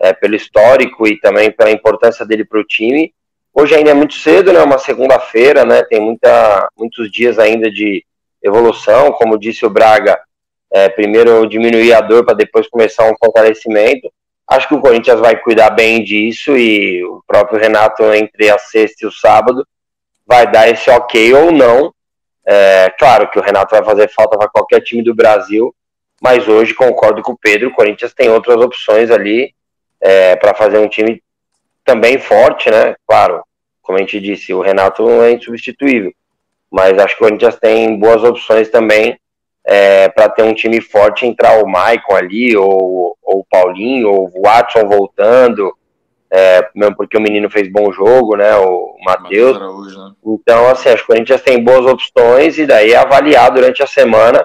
É, 0.00 0.12
pelo 0.12 0.34
histórico 0.34 1.06
e 1.06 1.18
também 1.20 1.50
pela 1.50 1.70
importância 1.70 2.26
dele 2.26 2.44
para 2.44 2.60
o 2.60 2.64
time. 2.64 3.12
Hoje 3.56 3.72
ainda 3.72 3.92
é 3.92 3.94
muito 3.94 4.14
cedo, 4.14 4.52
né? 4.52 4.60
Uma 4.60 4.78
segunda-feira, 4.78 5.64
né? 5.64 5.84
Tem 5.84 6.00
muita, 6.00 6.68
muitos 6.76 7.10
dias 7.10 7.38
ainda 7.38 7.70
de 7.70 8.04
evolução, 8.42 9.12
como 9.12 9.38
disse 9.38 9.64
o 9.64 9.70
Braga. 9.70 10.20
É, 10.72 10.88
primeiro 10.88 11.46
diminuir 11.46 11.92
a 11.92 12.00
dor 12.00 12.24
para 12.24 12.34
depois 12.34 12.68
começar 12.68 13.08
um 13.08 13.14
fortalecimento. 13.16 14.12
Acho 14.48 14.66
que 14.66 14.74
o 14.74 14.80
Corinthians 14.80 15.20
vai 15.20 15.40
cuidar 15.40 15.70
bem 15.70 16.02
disso 16.02 16.56
e 16.56 17.04
o 17.04 17.22
próprio 17.26 17.60
Renato, 17.60 18.02
entre 18.12 18.50
a 18.50 18.58
sexta 18.58 19.04
e 19.04 19.06
o 19.06 19.12
sábado, 19.12 19.64
vai 20.26 20.50
dar 20.50 20.68
esse 20.68 20.90
ok 20.90 21.32
ou 21.34 21.52
não. 21.52 21.94
É, 22.44 22.90
claro 22.98 23.30
que 23.30 23.38
o 23.38 23.42
Renato 23.42 23.70
vai 23.70 23.84
fazer 23.84 24.10
falta 24.10 24.36
para 24.36 24.48
qualquer 24.48 24.80
time 24.80 25.02
do 25.02 25.14
Brasil, 25.14 25.72
mas 26.20 26.48
hoje 26.48 26.74
concordo 26.74 27.22
com 27.22 27.32
o 27.32 27.38
Pedro, 27.38 27.68
o 27.68 27.74
Corinthians 27.74 28.12
tem 28.12 28.28
outras 28.28 28.56
opções 28.56 29.12
ali 29.12 29.54
é, 30.00 30.34
para 30.36 30.54
fazer 30.54 30.78
um 30.78 30.88
time 30.88 31.22
também 31.84 32.18
forte, 32.18 32.70
né? 32.70 32.96
Claro, 33.06 33.43
como 33.84 33.98
a 33.98 34.00
gente 34.00 34.18
disse, 34.18 34.52
o 34.52 34.60
Renato 34.60 35.08
é 35.22 35.32
insubstituível, 35.32 36.12
mas 36.70 36.98
acho 36.98 37.16
que 37.16 37.22
o 37.22 37.26
Corinthians 37.26 37.56
tem 37.56 37.96
boas 37.96 38.24
opções 38.24 38.68
também 38.68 39.16
é, 39.64 40.08
para 40.08 40.28
ter 40.28 40.42
um 40.42 40.54
time 40.54 40.80
forte, 40.80 41.26
entrar 41.26 41.62
o 41.62 41.68
Maicon 41.68 42.16
ali, 42.16 42.56
ou, 42.56 43.16
ou 43.22 43.40
o 43.40 43.46
Paulinho, 43.48 44.10
ou 44.10 44.30
o 44.34 44.42
Watson 44.42 44.86
voltando, 44.86 45.72
é, 46.30 46.68
mesmo 46.74 46.96
porque 46.96 47.16
o 47.16 47.20
menino 47.20 47.48
fez 47.48 47.70
bom 47.70 47.92
jogo, 47.92 48.36
né? 48.36 48.56
O 48.56 48.96
Matheus. 49.04 49.56
Né? 49.96 50.12
Então, 50.26 50.68
assim, 50.68 50.88
acho 50.88 50.98
que 50.98 51.12
o 51.12 51.14
Corinthians 51.14 51.42
tem 51.42 51.62
boas 51.62 51.86
opções 51.86 52.58
e 52.58 52.66
daí 52.66 52.92
é 52.92 52.96
avaliar 52.96 53.52
durante 53.52 53.82
a 53.82 53.86
semana 53.86 54.44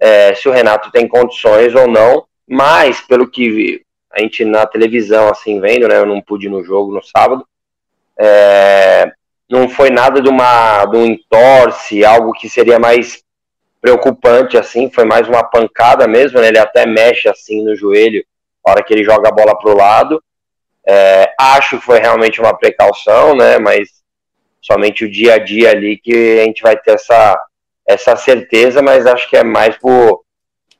é, 0.00 0.34
se 0.34 0.48
o 0.48 0.52
Renato 0.52 0.90
tem 0.90 1.06
condições 1.06 1.74
ou 1.74 1.86
não. 1.86 2.24
Mas, 2.44 3.00
pelo 3.00 3.30
que 3.30 3.82
a 4.12 4.20
gente 4.20 4.44
na 4.44 4.66
televisão, 4.66 5.28
assim, 5.28 5.60
vendo, 5.60 5.86
né? 5.86 5.98
Eu 5.98 6.06
não 6.06 6.20
pude 6.20 6.46
ir 6.46 6.50
no 6.50 6.64
jogo 6.64 6.92
no 6.92 7.02
sábado. 7.02 7.46
É, 8.20 9.10
não 9.48 9.68
foi 9.68 9.90
nada 9.90 10.20
de 10.20 10.28
uma 10.28 10.84
de 10.86 10.96
um 10.96 11.06
entorce, 11.06 12.04
algo 12.04 12.32
que 12.32 12.48
seria 12.48 12.78
mais 12.78 13.22
preocupante, 13.80 14.56
assim, 14.56 14.90
foi 14.90 15.04
mais 15.04 15.28
uma 15.28 15.44
pancada 15.44 16.06
mesmo, 16.08 16.40
né? 16.40 16.48
Ele 16.48 16.58
até 16.58 16.84
mexe 16.84 17.28
assim 17.28 17.64
no 17.64 17.76
joelho 17.76 18.24
na 18.64 18.72
hora 18.72 18.82
que 18.82 18.92
ele 18.92 19.04
joga 19.04 19.28
a 19.28 19.32
bola 19.32 19.56
pro 19.58 19.76
lado. 19.76 20.22
É, 20.86 21.32
acho 21.38 21.78
que 21.78 21.84
foi 21.84 21.98
realmente 21.98 22.40
uma 22.40 22.56
precaução, 22.56 23.34
né? 23.36 23.58
Mas 23.58 23.88
somente 24.60 25.04
o 25.04 25.10
dia 25.10 25.34
a 25.34 25.38
dia 25.38 25.70
ali 25.70 25.96
que 25.96 26.40
a 26.40 26.44
gente 26.44 26.62
vai 26.62 26.76
ter 26.76 26.92
essa, 26.92 27.40
essa 27.86 28.16
certeza, 28.16 28.82
mas 28.82 29.06
acho 29.06 29.28
que 29.30 29.36
é 29.36 29.44
mais 29.44 29.76
por 29.76 30.22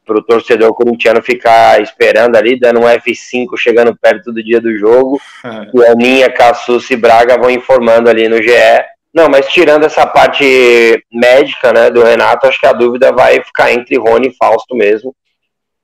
para 0.09 0.19
o 0.19 0.23
torcedor 0.23 0.73
corintiano 0.73 1.23
ficar 1.23 1.83
esperando 1.83 2.37
ali, 2.37 2.59
dando 2.59 2.81
um 2.81 2.85
F5 2.85 3.59
chegando 3.59 3.95
perto 3.95 4.33
do 4.33 4.43
dia 4.43 4.61
do 4.61 4.75
jogo. 4.77 5.21
É. 5.45 5.69
E 5.79 5.87
a 5.87 5.95
minha, 5.95 6.33
Cassus 6.33 6.91
e 6.91 6.97
Braga 6.97 7.39
vão 7.39 7.51
informando 7.51 8.09
ali 8.09 8.27
no 8.29 8.43
GE. 8.43 8.51
Não, 9.15 9.29
mas 9.29 9.47
tirando 9.49 9.85
essa 9.85 10.07
parte 10.07 11.05
médica 11.13 11.73
né, 11.73 11.91
do 11.91 12.03
Renato, 12.03 12.47
acho 12.47 12.59
que 12.59 12.67
a 12.67 12.73
dúvida 12.73 13.13
vai 13.13 13.43
ficar 13.43 13.73
entre 13.73 13.99
Rony 13.99 14.29
e 14.29 14.37
Fausto 14.37 14.75
mesmo. 14.75 15.15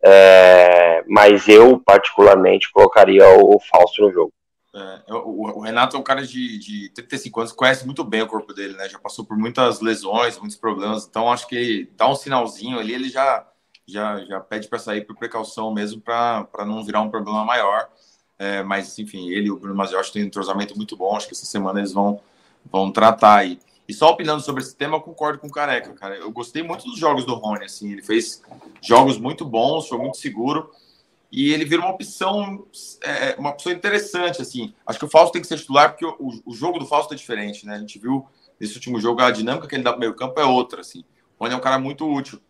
É, 0.02 1.02
mas 1.08 1.48
eu, 1.48 1.80
particularmente, 1.84 2.70
colocaria 2.72 3.26
o, 3.28 3.56
o 3.56 3.60
Fausto 3.60 4.02
no 4.02 4.12
jogo. 4.12 4.32
É, 4.74 5.14
o, 5.14 5.58
o, 5.58 5.60
Renato 5.60 5.96
é 5.96 6.00
um 6.00 6.02
cara 6.02 6.26
de, 6.26 6.58
de 6.58 6.90
35 6.90 7.40
anos, 7.40 7.52
conhece 7.52 7.86
muito 7.86 8.02
bem 8.02 8.22
o 8.22 8.26
corpo 8.26 8.52
dele, 8.52 8.74
né? 8.76 8.88
Já 8.88 8.98
passou 8.98 9.24
por 9.24 9.36
muitas 9.36 9.80
lesões, 9.80 10.36
muitos 10.36 10.56
problemas, 10.56 11.06
então 11.06 11.30
acho 11.30 11.46
que 11.46 11.88
dá 11.96 12.08
um 12.10 12.16
sinalzinho 12.16 12.80
ali, 12.80 12.92
ele 12.92 13.08
já 13.08 13.46
já, 13.86 14.24
já 14.24 14.40
pede 14.40 14.68
para 14.68 14.78
sair 14.78 15.02
por 15.02 15.16
precaução 15.16 15.72
mesmo, 15.72 16.00
para 16.00 16.64
não 16.66 16.84
virar 16.84 17.00
um 17.00 17.10
problema 17.10 17.44
maior. 17.44 17.88
É, 18.38 18.62
mas, 18.62 18.98
enfim, 18.98 19.30
ele 19.30 19.46
e 19.46 19.50
o 19.50 19.58
Bruno 19.58 19.76
Maziotti 19.76 20.12
têm 20.12 20.24
um 20.24 20.26
entrosamento 20.26 20.76
muito 20.76 20.96
bom. 20.96 21.16
Acho 21.16 21.26
que 21.28 21.34
essa 21.34 21.46
semana 21.46 21.80
eles 21.80 21.92
vão, 21.92 22.20
vão 22.70 22.90
tratar 22.90 23.36
aí. 23.36 23.58
E 23.86 23.92
só 23.92 24.10
opinando 24.10 24.42
sobre 24.42 24.62
esse 24.62 24.74
tema, 24.74 24.96
eu 24.96 25.00
concordo 25.00 25.38
com 25.38 25.46
o 25.46 25.52
Careca, 25.52 25.92
cara. 25.92 26.16
Eu 26.16 26.32
gostei 26.32 26.62
muito 26.62 26.84
dos 26.84 26.98
jogos 26.98 27.24
do 27.24 27.34
Rony, 27.34 27.66
assim. 27.66 27.92
Ele 27.92 28.02
fez 28.02 28.42
jogos 28.82 29.18
muito 29.18 29.44
bons, 29.44 29.88
foi 29.88 29.98
muito 29.98 30.16
seguro. 30.16 30.70
E 31.30 31.52
ele 31.52 31.64
vira 31.64 31.82
uma 31.82 31.90
opção, 31.90 32.66
é, 33.02 33.34
uma 33.38 33.50
opção 33.50 33.72
interessante, 33.72 34.40
assim. 34.40 34.72
Acho 34.86 34.98
que 34.98 35.04
o 35.04 35.10
Fausto 35.10 35.32
tem 35.32 35.42
que 35.42 35.48
ser 35.48 35.58
titular, 35.58 35.90
porque 35.90 36.06
o, 36.06 36.42
o 36.46 36.54
jogo 36.54 36.78
do 36.78 36.86
Fausto 36.86 37.12
é 37.12 37.16
diferente, 37.16 37.66
né? 37.66 37.74
A 37.74 37.78
gente 37.78 37.98
viu 37.98 38.26
nesse 38.58 38.74
último 38.74 38.98
jogo, 39.00 39.20
a 39.20 39.30
dinâmica 39.30 39.66
que 39.66 39.74
ele 39.74 39.82
dá 39.82 39.90
para 39.90 39.98
o 39.98 40.00
meio 40.00 40.14
campo 40.14 40.40
é 40.40 40.44
outra, 40.44 40.80
assim. 40.80 41.04
O 41.38 41.44
Rony 41.44 41.54
é 41.54 41.58
um 41.58 41.60
cara 41.60 41.78
muito 41.78 42.10
útil. 42.10 42.40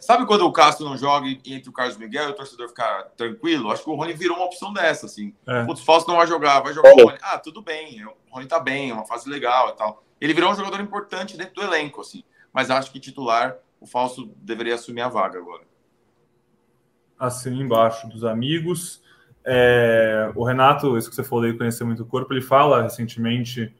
Sabe 0.00 0.24
quando 0.24 0.46
o 0.46 0.52
Castro 0.52 0.86
não 0.86 0.96
joga 0.96 1.28
entre 1.28 1.68
o 1.68 1.72
Carlos 1.72 1.98
Miguel 1.98 2.28
e 2.28 2.30
o 2.32 2.34
torcedor 2.34 2.68
ficar 2.68 3.04
tranquilo? 3.16 3.70
Acho 3.70 3.84
que 3.84 3.90
o 3.90 3.94
Rony 3.94 4.14
virou 4.14 4.38
uma 4.38 4.46
opção 4.46 4.72
dessa, 4.72 5.04
assim. 5.04 5.34
É. 5.46 5.64
Putz, 5.64 5.82
Fausto 5.82 6.08
não 6.08 6.16
vai 6.16 6.26
jogar, 6.26 6.60
vai 6.60 6.72
jogar 6.72 6.92
o 6.94 7.04
Rony. 7.04 7.18
Ah, 7.20 7.38
tudo 7.38 7.60
bem, 7.60 8.04
o 8.06 8.14
Rony 8.30 8.46
tá 8.46 8.58
bem, 8.58 8.90
é 8.90 8.94
uma 8.94 9.06
fase 9.06 9.28
legal 9.28 9.68
e 9.68 9.72
tal. 9.76 10.02
Ele 10.18 10.32
virou 10.32 10.50
um 10.50 10.54
jogador 10.54 10.80
importante 10.80 11.36
dentro 11.36 11.54
do 11.54 11.62
elenco, 11.62 12.00
assim. 12.00 12.24
Mas 12.52 12.70
acho 12.70 12.90
que 12.90 12.98
titular, 12.98 13.56
o 13.78 13.86
Fausto 13.86 14.30
deveria 14.38 14.74
assumir 14.74 15.02
a 15.02 15.08
vaga 15.08 15.38
agora. 15.38 15.62
Assim 17.18 17.60
embaixo 17.60 18.08
dos 18.08 18.24
amigos. 18.24 19.02
É, 19.44 20.32
o 20.34 20.44
Renato, 20.44 20.96
isso 20.96 21.10
que 21.10 21.16
você 21.16 21.24
falou 21.24 21.44
aí, 21.44 21.56
conhecer 21.56 21.84
muito 21.84 22.02
o 22.02 22.06
corpo, 22.06 22.32
ele 22.32 22.42
fala 22.42 22.82
recentemente 22.82 23.74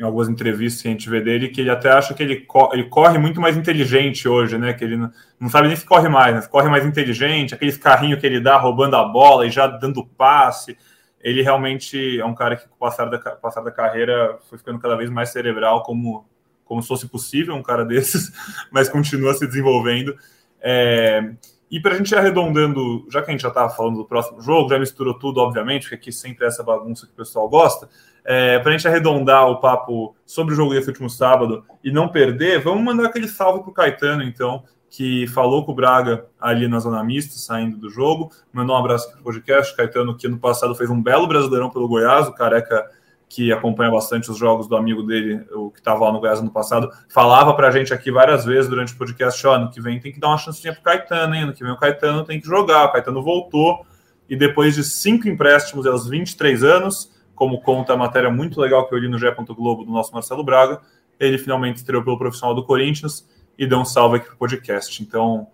em 0.00 0.02
algumas 0.02 0.30
entrevistas 0.30 0.80
que 0.80 0.88
a 0.88 0.90
gente 0.90 1.10
vê 1.10 1.20
dele, 1.20 1.50
que 1.50 1.60
ele 1.60 1.68
até 1.68 1.90
acha 1.90 2.14
que 2.14 2.22
ele, 2.22 2.40
co 2.40 2.70
ele 2.72 2.84
corre 2.84 3.18
muito 3.18 3.38
mais 3.38 3.54
inteligente 3.54 4.26
hoje, 4.26 4.56
né? 4.56 4.72
Que 4.72 4.82
ele 4.82 4.96
não, 4.96 5.12
não 5.38 5.50
sabe 5.50 5.68
nem 5.68 5.76
se 5.76 5.84
corre 5.84 6.08
mais, 6.08 6.34
né? 6.34 6.40
corre 6.50 6.70
mais 6.70 6.86
inteligente, 6.86 7.54
aqueles 7.54 7.76
carrinhos 7.76 8.18
que 8.18 8.26
ele 8.26 8.40
dá 8.40 8.56
roubando 8.56 8.96
a 8.96 9.04
bola 9.04 9.46
e 9.46 9.50
já 9.50 9.66
dando 9.66 10.04
passe. 10.04 10.74
Ele 11.20 11.42
realmente 11.42 12.18
é 12.18 12.24
um 12.24 12.34
cara 12.34 12.56
que, 12.56 12.66
com 12.66 12.74
o 12.74 12.78
passar 12.78 13.10
da, 13.10 13.18
passar 13.18 13.60
da 13.60 13.70
carreira, 13.70 14.38
foi 14.48 14.56
ficando 14.56 14.78
cada 14.78 14.96
vez 14.96 15.10
mais 15.10 15.28
cerebral, 15.28 15.82
como, 15.82 16.26
como 16.64 16.80
se 16.80 16.88
fosse 16.88 17.06
possível 17.06 17.54
um 17.54 17.62
cara 17.62 17.84
desses, 17.86 18.32
mas 18.70 18.88
continua 18.88 19.34
se 19.34 19.46
desenvolvendo. 19.46 20.16
É, 20.62 21.34
e 21.70 21.78
para 21.78 21.94
a 21.94 21.96
gente 21.96 22.10
ir 22.10 22.18
arredondando, 22.18 23.06
já 23.08 23.22
que 23.22 23.30
a 23.30 23.32
gente 23.32 23.42
já 23.42 23.48
estava 23.48 23.70
falando 23.70 23.98
do 23.98 24.04
próximo 24.04 24.40
jogo, 24.40 24.68
já 24.68 24.78
misturou 24.78 25.14
tudo, 25.14 25.40
obviamente, 25.40 25.82
porque 25.82 25.94
aqui 25.94 26.12
sempre 26.12 26.44
é 26.44 26.48
essa 26.48 26.64
bagunça 26.64 27.06
que 27.06 27.12
o 27.12 27.16
pessoal 27.16 27.48
gosta. 27.48 27.88
É, 28.24 28.58
para 28.58 28.70
a 28.70 28.76
gente 28.76 28.88
arredondar 28.88 29.48
o 29.48 29.60
papo 29.60 30.16
sobre 30.26 30.52
o 30.52 30.56
jogo 30.56 30.74
desse 30.74 30.88
último 30.88 31.08
sábado 31.08 31.64
e 31.82 31.92
não 31.92 32.08
perder, 32.08 32.60
vamos 32.60 32.82
mandar 32.82 33.06
aquele 33.06 33.28
salve 33.28 33.60
para 33.60 33.70
o 33.70 33.72
Caetano, 33.72 34.22
então, 34.24 34.64
que 34.90 35.28
falou 35.28 35.64
com 35.64 35.70
o 35.70 35.74
Braga 35.74 36.26
ali 36.40 36.66
na 36.66 36.80
zona 36.80 37.02
mista, 37.04 37.38
saindo 37.38 37.76
do 37.76 37.88
jogo. 37.88 38.32
Mandou 38.52 38.74
um 38.74 38.78
abraço 38.78 39.08
para 39.12 39.20
o 39.20 39.22
podcast. 39.22 39.74
Caetano, 39.76 40.16
que 40.16 40.26
no 40.26 40.38
passado 40.38 40.74
fez 40.74 40.90
um 40.90 41.00
belo 41.00 41.28
brasileirão 41.28 41.70
pelo 41.70 41.86
Goiás, 41.86 42.26
o 42.26 42.32
careca 42.32 42.90
que 43.30 43.52
acompanha 43.52 43.92
bastante 43.92 44.28
os 44.28 44.36
jogos 44.36 44.66
do 44.66 44.76
amigo 44.76 45.04
dele, 45.04 45.46
o 45.52 45.70
que 45.70 45.78
estava 45.78 46.04
lá 46.04 46.12
no 46.12 46.18
Goiás 46.18 46.42
no 46.42 46.50
passado, 46.50 46.90
falava 47.08 47.54
para 47.54 47.68
a 47.68 47.70
gente 47.70 47.94
aqui 47.94 48.10
várias 48.10 48.44
vezes 48.44 48.68
durante 48.68 48.92
o 48.92 48.96
podcast: 48.96 49.46
ó, 49.46 49.54
ano 49.54 49.70
que 49.70 49.80
vem 49.80 50.00
tem 50.00 50.10
que 50.10 50.18
dar 50.18 50.28
uma 50.28 50.36
chancinha 50.36 50.72
o 50.72 50.82
Caetano, 50.82 51.36
hein? 51.36 51.44
Ano 51.44 51.52
que 51.52 51.62
vem 51.62 51.72
o 51.72 51.76
Caetano 51.76 52.24
tem 52.24 52.40
que 52.40 52.46
jogar. 52.48 52.86
O 52.86 52.92
Caetano 52.92 53.22
voltou 53.22 53.86
e 54.28 54.34
depois 54.34 54.74
de 54.74 54.82
cinco 54.82 55.28
empréstimos 55.28 55.86
aos 55.86 56.08
23 56.08 56.64
anos, 56.64 57.12
como 57.32 57.60
conta 57.60 57.92
a 57.92 57.96
matéria 57.96 58.30
muito 58.30 58.60
legal 58.60 58.88
que 58.88 58.94
eu 58.94 58.98
li 58.98 59.06
no 59.06 59.16
Gé. 59.16 59.32
Globo 59.32 59.84
do 59.84 59.92
nosso 59.92 60.12
Marcelo 60.12 60.42
Braga, 60.42 60.80
ele 61.20 61.38
finalmente 61.38 61.76
estreou 61.76 62.02
pelo 62.02 62.18
profissional 62.18 62.52
do 62.52 62.64
Corinthians 62.64 63.24
e 63.56 63.64
deu 63.64 63.78
um 63.78 63.84
salve 63.84 64.16
aqui 64.16 64.26
para 64.26 64.34
o 64.34 64.38
podcast. 64.38 65.00
Então, 65.00 65.46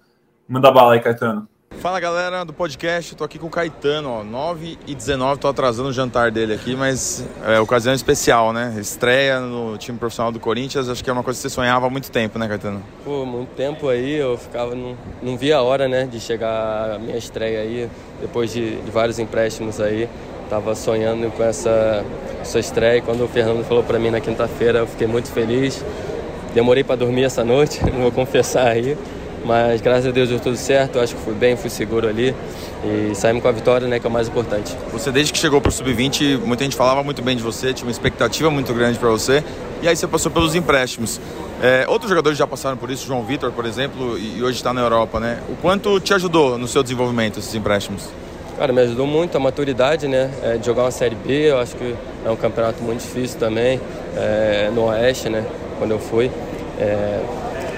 manda 0.49 0.71
bala 0.71 0.95
aí, 0.95 1.01
Caetano. 1.01 1.47
Fala 1.81 2.01
galera 2.01 2.45
do 2.45 2.53
podcast, 2.53 3.15
tô 3.15 3.23
aqui 3.23 3.39
com 3.39 3.47
o 3.49 3.51
Caetano, 3.51 4.11
ó, 4.11 4.25
9 4.25 4.79
e 4.87 4.95
19, 4.95 5.39
tô 5.39 5.47
atrasando 5.47 5.91
o 5.91 5.93
jantar 5.93 6.31
dele 6.31 6.55
aqui, 6.55 6.75
mas 6.75 7.25
é 7.47 7.61
ocasião 7.61 7.95
especial, 7.95 8.53
né? 8.53 8.75
Estreia 8.81 9.41
no 9.41 9.77
time 9.77 9.99
profissional 9.99 10.33
do 10.33 10.41
Corinthians, 10.41 10.89
acho 10.89 11.05
que 11.05 11.11
é 11.11 11.13
uma 11.13 11.23
coisa 11.23 11.39
que 11.39 11.43
você 11.43 11.55
sonhava 11.55 11.87
há 11.87 11.91
muito 11.91 12.11
tempo, 12.11 12.39
né, 12.39 12.49
Caetano? 12.49 12.83
Pô, 13.05 13.27
muito 13.27 13.51
tempo 13.51 13.89
aí, 13.89 14.15
eu 14.15 14.39
ficava, 14.39 14.75
não, 14.75 14.97
não 15.23 15.37
via 15.37 15.59
a 15.59 15.63
hora, 15.63 15.87
né, 15.87 16.07
de 16.07 16.19
chegar 16.19 16.93
a 16.93 16.99
minha 16.99 17.17
estreia 17.17 17.61
aí, 17.61 17.91
depois 18.21 18.53
de, 18.53 18.81
de 18.81 18.91
vários 18.91 19.19
empréstimos 19.19 19.79
aí, 19.79 20.09
tava 20.49 20.75
sonhando 20.75 21.31
com 21.31 21.43
essa, 21.43 22.05
essa 22.41 22.59
estreia, 22.59 23.03
quando 23.03 23.23
o 23.23 23.29
Fernando 23.29 23.65
falou 23.65 23.85
para 23.85 23.99
mim 23.99 24.11
na 24.11 24.21
quinta-feira, 24.21 24.81
eu 24.81 24.87
fiquei 24.87 25.07
muito 25.07 25.31
feliz, 25.31 25.85
demorei 26.55 26.83
para 26.83 26.97
dormir 26.97 27.25
essa 27.25 27.45
noite, 27.45 27.85
não 27.85 28.01
vou 28.03 28.13
confessar 28.13 28.69
aí, 28.69 28.97
mas 29.45 29.81
graças 29.81 30.07
a 30.07 30.11
Deus 30.11 30.29
deu 30.29 30.41
tudo 30.41 30.57
certo, 30.57 30.99
acho 30.99 31.15
que 31.15 31.23
fui 31.23 31.35
bem, 31.35 31.57
fui 31.57 31.71
seguro 31.71 32.09
ali 32.09 32.35
e 32.85 33.15
saímos 33.15 33.43
com 33.43 33.49
a 33.49 33.53
vitória, 33.53 33.87
né, 33.87 33.99
que 33.99 34.07
é 34.07 34.11
o 34.11 34.13
mais 34.13 34.29
importante. 34.29 34.77
Você 34.93 35.11
desde 35.11 35.33
que 35.33 35.39
chegou 35.39 35.61
para 35.61 35.69
o 35.69 35.73
Sub-20, 35.73 36.39
muita 36.39 36.65
gente 36.65 36.77
falava 36.77 37.03
muito 37.03 37.23
bem 37.23 37.37
de 37.37 37.43
você, 37.43 37.73
tinha 37.73 37.87
uma 37.87 37.93
expectativa 37.93 38.51
muito 38.51 38.73
grande 38.75 38.99
para 38.99 39.09
você, 39.09 39.43
e 39.83 39.89
aí 39.89 39.97
você 39.97 40.07
passou 40.07 40.31
pelos 40.31 40.55
empréstimos. 40.55 41.21
É, 41.63 41.87
outros 41.89 42.09
jogadores 42.09 42.39
já 42.39 42.47
passaram 42.47 42.77
por 42.77 42.91
isso, 42.91 43.07
João 43.07 43.23
Vitor, 43.25 43.51
por 43.53 43.65
exemplo, 43.65 44.19
e 44.19 44.43
hoje 44.43 44.57
está 44.57 44.75
na 44.75 44.83
Europa, 44.83 45.19
né? 45.19 45.39
O 45.49 45.57
quanto 45.57 45.99
te 46.01 46.13
ajudou 46.13 46.59
no 46.59 46.69
seu 46.69 46.83
desenvolvimento 46.83 47.39
esses 47.39 47.55
empréstimos? 47.55 48.11
Cara, 48.59 48.73
me 48.73 48.81
ajudou 48.83 49.07
muito 49.07 49.37
a 49.37 49.41
maturidade, 49.41 50.07
né? 50.07 50.31
É, 50.43 50.57
de 50.57 50.67
jogar 50.67 50.85
uma 50.85 50.91
Série 50.91 51.15
B, 51.15 51.51
eu 51.51 51.59
acho 51.59 51.77
que 51.77 51.95
é 52.25 52.31
um 52.31 52.37
campeonato 52.37 52.83
muito 52.83 53.01
difícil 53.01 53.39
também, 53.39 53.81
é, 54.17 54.71
no 54.75 54.85
Oeste, 54.85 55.29
né? 55.29 55.45
Quando 55.79 55.91
eu 55.93 55.99
fui. 55.99 56.31
É, 56.79 57.21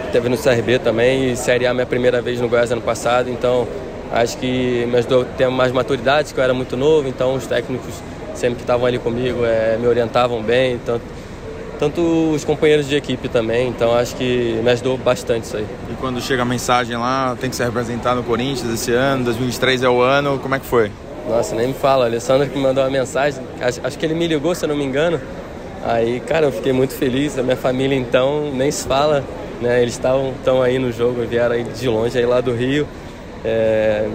teve 0.08 0.28
no 0.28 0.36
CRB 0.36 0.78
também 0.78 1.32
e 1.32 1.36
Série 1.36 1.66
A 1.66 1.74
minha 1.74 1.86
primeira 1.86 2.20
vez 2.20 2.40
no 2.40 2.48
Goiás 2.48 2.72
ano 2.72 2.80
passado, 2.80 3.30
então 3.30 3.66
acho 4.12 4.38
que 4.38 4.86
me 4.86 4.96
ajudou 4.98 5.22
a 5.22 5.24
ter 5.24 5.48
mais 5.48 5.72
maturidade, 5.72 6.32
que 6.32 6.40
eu 6.40 6.44
era 6.44 6.54
muito 6.54 6.76
novo, 6.76 7.08
então 7.08 7.34
os 7.34 7.46
técnicos 7.46 7.94
sempre 8.34 8.56
que 8.56 8.62
estavam 8.62 8.86
ali 8.86 8.98
comigo 8.98 9.44
é, 9.44 9.76
me 9.78 9.86
orientavam 9.86 10.42
bem, 10.42 10.80
tanto, 10.84 11.02
tanto 11.78 12.00
os 12.32 12.44
companheiros 12.44 12.88
de 12.88 12.96
equipe 12.96 13.28
também, 13.28 13.68
então 13.68 13.94
acho 13.94 14.16
que 14.16 14.60
me 14.62 14.70
ajudou 14.70 14.96
bastante 14.96 15.44
isso 15.44 15.56
aí. 15.56 15.66
E 15.90 15.94
quando 15.94 16.20
chega 16.20 16.42
a 16.42 16.44
mensagem 16.44 16.96
lá, 16.96 17.36
tem 17.38 17.50
que 17.50 17.56
se 17.56 17.64
representar 17.64 18.14
no 18.14 18.22
Corinthians 18.22 18.72
esse 18.72 18.92
ano, 18.92 19.24
2023 19.24 19.82
é 19.82 19.88
o 19.88 20.00
ano, 20.00 20.38
como 20.38 20.54
é 20.54 20.58
que 20.58 20.66
foi? 20.66 20.90
Nossa, 21.28 21.54
nem 21.54 21.68
me 21.68 21.74
fala, 21.74 22.04
o 22.04 22.06
Alessandro 22.06 22.48
que 22.48 22.56
me 22.56 22.62
mandou 22.62 22.82
uma 22.82 22.90
mensagem, 22.90 23.42
acho, 23.60 23.80
acho 23.84 23.98
que 23.98 24.06
ele 24.06 24.14
me 24.14 24.26
ligou, 24.26 24.54
se 24.54 24.64
eu 24.64 24.68
não 24.68 24.76
me 24.76 24.84
engano, 24.84 25.20
aí, 25.84 26.20
cara, 26.20 26.46
eu 26.46 26.52
fiquei 26.52 26.72
muito 26.72 26.94
feliz, 26.94 27.38
a 27.38 27.42
minha 27.42 27.56
família 27.56 27.94
então 27.94 28.50
nem 28.54 28.70
se 28.70 28.86
fala, 28.86 29.22
né? 29.60 29.82
Eles 29.82 29.94
estavam 29.94 30.34
tão 30.44 30.62
aí 30.62 30.78
no 30.78 30.92
jogo, 30.92 31.24
vieram 31.26 31.54
aí 31.54 31.64
de 31.64 31.88
longe, 31.88 32.16
aí 32.18 32.26
lá 32.26 32.40
do 32.40 32.52
Rio. 32.52 32.86
É... 33.44 34.08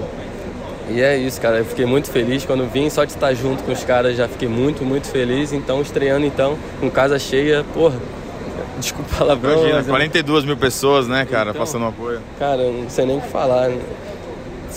E 0.89 1.01
é 1.01 1.17
isso, 1.17 1.39
cara. 1.39 1.59
Eu 1.59 1.65
fiquei 1.65 1.85
muito 1.85 2.09
feliz 2.09 2.45
quando 2.45 2.69
vim, 2.69 2.89
só 2.89 3.05
de 3.05 3.11
estar 3.11 3.33
junto 3.33 3.63
com 3.63 3.71
os 3.71 3.83
caras 3.83 4.17
já 4.17 4.27
fiquei 4.27 4.47
muito, 4.47 4.83
muito 4.83 5.07
feliz. 5.07 5.53
Então, 5.53 5.81
estreando 5.81 6.25
então, 6.25 6.57
com 6.79 6.89
casa 6.89 7.17
cheia, 7.17 7.65
porra, 7.73 7.95
desculpa 8.77 9.13
o 9.13 9.17
palavrão. 9.17 9.53
Imagina, 9.53 9.77
mas... 9.77 9.87
42 9.87 10.45
mil 10.45 10.57
pessoas, 10.57 11.07
né, 11.07 11.25
cara, 11.25 11.51
então, 11.51 11.61
passando 11.61 11.85
apoio. 11.85 12.21
Cara, 12.37 12.63
não 12.63 12.89
sei 12.89 13.05
nem 13.05 13.17
o 13.17 13.21
que 13.21 13.29
falar. 13.29 13.69
Né? 13.69 13.79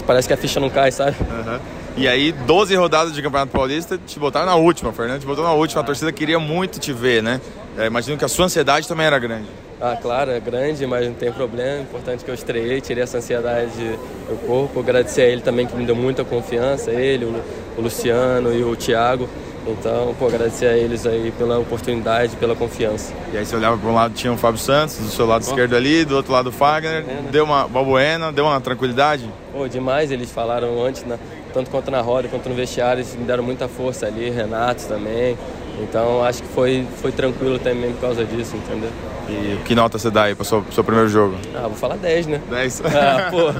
Parece 0.06 0.28
que 0.28 0.34
a 0.34 0.36
ficha 0.36 0.60
não 0.60 0.70
cai, 0.70 0.92
sabe? 0.92 1.16
Uhum. 1.20 1.58
E 1.96 2.06
aí, 2.06 2.30
12 2.30 2.74
rodadas 2.76 3.14
de 3.14 3.22
Campeonato 3.22 3.50
Paulista, 3.50 3.98
te 4.06 4.18
botaram 4.18 4.46
na 4.46 4.54
última, 4.54 4.92
Fernando, 4.92 5.20
te 5.20 5.26
botou 5.26 5.42
na 5.42 5.52
última. 5.52 5.80
A 5.80 5.84
torcida 5.84 6.12
queria 6.12 6.38
muito 6.38 6.78
te 6.78 6.92
ver, 6.92 7.22
né? 7.22 7.40
É, 7.78 7.86
imagino 7.86 8.16
que 8.16 8.24
a 8.24 8.28
sua 8.28 8.46
ansiedade 8.46 8.88
também 8.88 9.06
era 9.06 9.18
grande. 9.18 9.48
Ah, 9.80 9.96
claro, 10.00 10.30
é 10.30 10.40
grande, 10.40 10.86
mas 10.86 11.06
não 11.06 11.14
tem 11.14 11.30
problema. 11.30 11.82
Importante 11.82 12.24
que 12.24 12.30
eu 12.30 12.34
estreiei, 12.34 12.80
tirei 12.80 13.02
essa 13.02 13.18
ansiedade 13.18 13.70
do 13.76 14.46
corpo. 14.46 14.80
Agradecer 14.80 15.22
a 15.22 15.26
ele 15.26 15.42
também 15.42 15.66
que 15.66 15.76
me 15.76 15.84
deu 15.84 15.94
muita 15.94 16.24
confiança, 16.24 16.90
ele, 16.90 17.26
o 17.26 17.80
Luciano 17.80 18.54
e 18.54 18.64
o 18.64 18.74
Thiago. 18.74 19.28
Então, 19.66 20.14
pô, 20.18 20.28
agradecer 20.28 20.66
a 20.66 20.76
eles 20.76 21.04
aí 21.04 21.32
pela 21.36 21.58
oportunidade, 21.58 22.36
pela 22.36 22.54
confiança. 22.54 23.12
E 23.32 23.36
aí 23.36 23.44
você 23.44 23.56
olhava 23.56 23.76
para 23.76 23.90
um 23.90 23.94
lado 23.94 24.14
tinha 24.14 24.32
o 24.32 24.36
Fábio 24.36 24.60
Santos, 24.60 24.96
do 24.96 25.08
seu 25.08 25.26
lado 25.26 25.44
oh. 25.44 25.50
esquerdo 25.50 25.74
ali, 25.74 26.04
do 26.04 26.14
outro 26.14 26.32
lado 26.32 26.50
o 26.50 26.52
Fagner, 26.52 26.98
é, 26.98 27.00
né? 27.00 27.24
deu 27.30 27.44
uma 27.44 27.66
Balbuena, 27.66 28.32
deu 28.32 28.44
uma 28.44 28.60
tranquilidade? 28.60 29.28
Pô, 29.52 29.66
demais, 29.66 30.12
eles 30.12 30.30
falaram 30.30 30.82
antes, 30.82 31.04
na, 31.04 31.18
tanto 31.56 31.70
quanto 31.70 31.90
na 31.90 32.02
roda 32.02 32.28
quanto 32.28 32.50
no 32.50 32.54
vestiário, 32.54 33.00
eles 33.00 33.16
me 33.16 33.24
deram 33.24 33.42
muita 33.42 33.66
força 33.66 34.06
ali, 34.06 34.28
Renato 34.28 34.86
também. 34.86 35.38
Então 35.80 36.22
acho 36.22 36.42
que 36.42 36.48
foi, 36.48 36.86
foi 37.00 37.10
tranquilo 37.10 37.58
também 37.58 37.92
por 37.94 38.02
causa 38.02 38.26
disso, 38.26 38.56
entendeu? 38.56 38.90
E 39.26 39.62
que 39.64 39.74
nota 39.74 39.98
você 39.98 40.10
dá 40.10 40.24
aí 40.24 40.34
para 40.34 40.42
o 40.42 40.44
seu, 40.44 40.62
seu 40.70 40.84
primeiro 40.84 41.08
jogo? 41.08 41.34
Ah, 41.54 41.62
vou 41.62 41.74
falar 41.76 41.96
10, 41.96 42.26
né? 42.26 42.42
10? 42.50 42.82
Ah, 42.96 43.30
pô. 43.30 43.52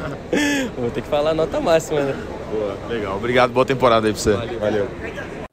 vou 0.78 0.90
ter 0.90 1.00
que 1.00 1.08
falar 1.08 1.30
a 1.30 1.34
nota 1.34 1.58
máxima, 1.58 2.00
né? 2.00 2.14
Boa, 2.50 2.76
legal. 2.88 3.16
Obrigado, 3.16 3.52
boa 3.52 3.64
temporada 3.64 4.06
aí 4.06 4.12
para 4.12 4.22
você. 4.22 4.32
Valeu. 4.34 4.60
Valeu. 4.60 4.88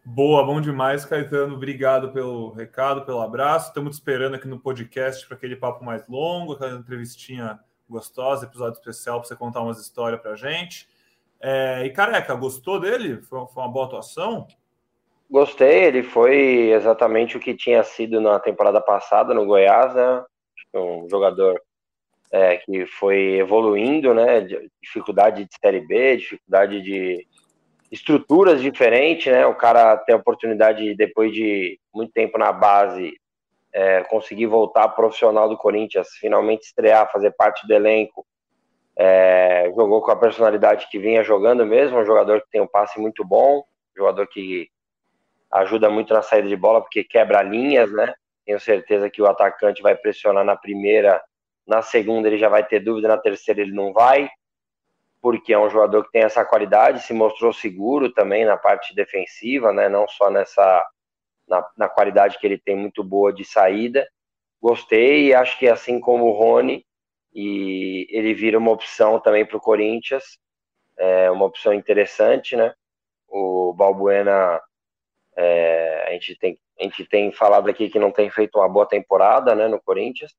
Boa, 0.05 0.45
bom 0.45 0.59
demais, 0.59 1.05
Caetano. 1.05 1.55
Obrigado 1.55 2.11
pelo 2.11 2.51
recado, 2.51 3.05
pelo 3.05 3.21
abraço. 3.21 3.69
Estamos 3.69 3.95
esperando 3.95 4.35
aqui 4.35 4.49
no 4.49 4.59
podcast 4.59 5.25
para 5.25 5.37
aquele 5.37 5.55
papo 5.55 5.83
mais 5.83 6.05
longo, 6.09 6.53
aquela 6.53 6.77
entrevistinha 6.77 7.57
gostosa, 7.89 8.45
episódio 8.45 8.77
especial 8.77 9.19
para 9.19 9.29
você 9.29 9.35
contar 9.35 9.61
umas 9.61 9.79
histórias 9.79 10.21
para 10.21 10.35
gente. 10.35 10.87
É, 11.45 11.85
e 11.85 11.89
careca, 11.89 12.33
gostou 12.35 12.79
dele? 12.79 13.21
Foi, 13.23 13.45
foi 13.47 13.63
uma 13.63 13.71
boa 13.71 13.85
atuação? 13.85 14.47
Gostei, 15.29 15.83
ele 15.83 16.01
foi 16.01 16.71
exatamente 16.71 17.35
o 17.35 17.39
que 17.39 17.53
tinha 17.53 17.83
sido 17.83 18.21
na 18.21 18.39
temporada 18.39 18.79
passada 18.79 19.33
no 19.33 19.45
Goiás, 19.45 19.93
né? 19.93 20.23
Um 20.73 21.05
jogador 21.09 21.61
é, 22.31 22.55
que 22.57 22.85
foi 22.85 23.39
evoluindo, 23.39 24.13
né? 24.13 24.47
Dificuldade 24.81 25.43
de 25.43 25.49
Série 25.59 25.81
B, 25.81 26.15
dificuldade 26.15 26.81
de 26.81 27.27
estruturas 27.91 28.61
diferentes, 28.61 29.31
né? 29.31 29.45
O 29.45 29.55
cara 29.55 29.97
tem 29.97 30.15
a 30.15 30.17
oportunidade, 30.17 30.95
depois 30.95 31.33
de 31.33 31.77
muito 31.93 32.13
tempo 32.13 32.37
na 32.37 32.53
base, 32.53 33.19
é, 33.73 34.01
conseguir 34.05 34.45
voltar 34.45 34.87
profissional 34.89 35.49
do 35.49 35.57
Corinthians, 35.57 36.07
finalmente 36.19 36.63
estrear, 36.63 37.11
fazer 37.11 37.31
parte 37.31 37.67
do 37.67 37.73
elenco. 37.73 38.25
É, 38.95 39.71
jogou 39.75 40.01
com 40.01 40.11
a 40.11 40.15
personalidade 40.15 40.87
que 40.89 40.99
vinha 40.99 41.23
jogando 41.23 41.65
mesmo, 41.65 41.97
um 41.97 42.05
jogador 42.05 42.41
que 42.41 42.49
tem 42.49 42.61
um 42.61 42.67
passe 42.67 42.99
muito 42.99 43.25
bom, 43.25 43.63
jogador 43.95 44.27
que 44.27 44.69
ajuda 45.51 45.89
muito 45.89 46.13
na 46.13 46.21
saída 46.21 46.47
de 46.47 46.55
bola, 46.55 46.81
porque 46.81 47.03
quebra 47.03 47.41
linhas, 47.41 47.91
né? 47.91 48.13
Tenho 48.45 48.59
certeza 48.59 49.09
que 49.09 49.21
o 49.21 49.27
atacante 49.27 49.81
vai 49.81 49.95
pressionar 49.95 50.43
na 50.43 50.55
primeira, 50.55 51.21
na 51.65 51.81
segunda 51.81 52.27
ele 52.27 52.37
já 52.37 52.49
vai 52.49 52.65
ter 52.65 52.79
dúvida, 52.79 53.07
na 53.07 53.17
terceira 53.17 53.61
ele 53.61 53.71
não 53.71 53.93
vai, 53.93 54.29
porque 55.21 55.53
é 55.53 55.59
um 55.59 55.69
jogador 55.69 56.03
que 56.03 56.11
tem 56.11 56.23
essa 56.23 56.43
qualidade, 56.43 57.03
se 57.03 57.13
mostrou 57.13 57.53
seguro 57.53 58.11
também 58.11 58.45
na 58.45 58.57
parte 58.57 58.93
defensiva, 58.93 59.71
né? 59.71 59.87
Não 59.87 60.07
só 60.07 60.29
nessa 60.29 60.85
na, 61.47 61.65
na 61.77 61.89
qualidade 61.89 62.37
que 62.39 62.47
ele 62.47 62.57
tem 62.57 62.75
muito 62.75 63.03
boa 63.03 63.31
de 63.31 63.43
saída. 63.43 64.07
Gostei 64.61 65.27
e 65.27 65.33
acho 65.33 65.57
que 65.59 65.67
assim 65.67 65.99
como 65.99 66.25
o 66.25 66.31
Rony, 66.31 66.85
e 67.33 68.07
ele 68.09 68.33
vira 68.33 68.57
uma 68.57 68.71
opção 68.71 69.19
também 69.19 69.45
para 69.45 69.57
o 69.57 69.61
Corinthians, 69.61 70.37
é 70.97 71.31
uma 71.31 71.45
opção 71.45 71.73
interessante, 71.73 72.55
né? 72.55 72.73
O 73.27 73.73
Balbuena 73.73 74.61
é, 75.35 76.05
a 76.07 76.11
gente 76.11 76.35
tem 76.37 76.59
a 76.79 76.83
gente 76.83 77.05
tem 77.05 77.31
falado 77.31 77.69
aqui 77.69 77.89
que 77.89 77.99
não 77.99 78.11
tem 78.11 78.29
feito 78.29 78.57
uma 78.57 78.67
boa 78.67 78.85
temporada 78.85 79.53
né, 79.53 79.67
no 79.67 79.79
Corinthians, 79.79 80.35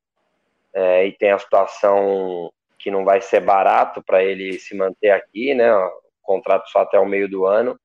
é, 0.73 1.07
e 1.07 1.13
tem 1.13 1.31
a 1.31 1.39
situação 1.39 2.53
que 2.79 2.91
não 2.91 3.05
vai 3.05 3.21
ser 3.21 3.41
barato 3.41 4.03
para 4.03 4.23
ele 4.23 4.59
se 4.59 4.77
manter 4.77 5.11
aqui, 5.11 5.55
né? 5.55 5.75
O 5.75 5.93
contrato 6.23 6.69
só 6.69 6.81
até 6.81 6.99
o 6.99 7.07
meio 7.07 7.29
do 7.29 7.47
ano. 7.47 7.79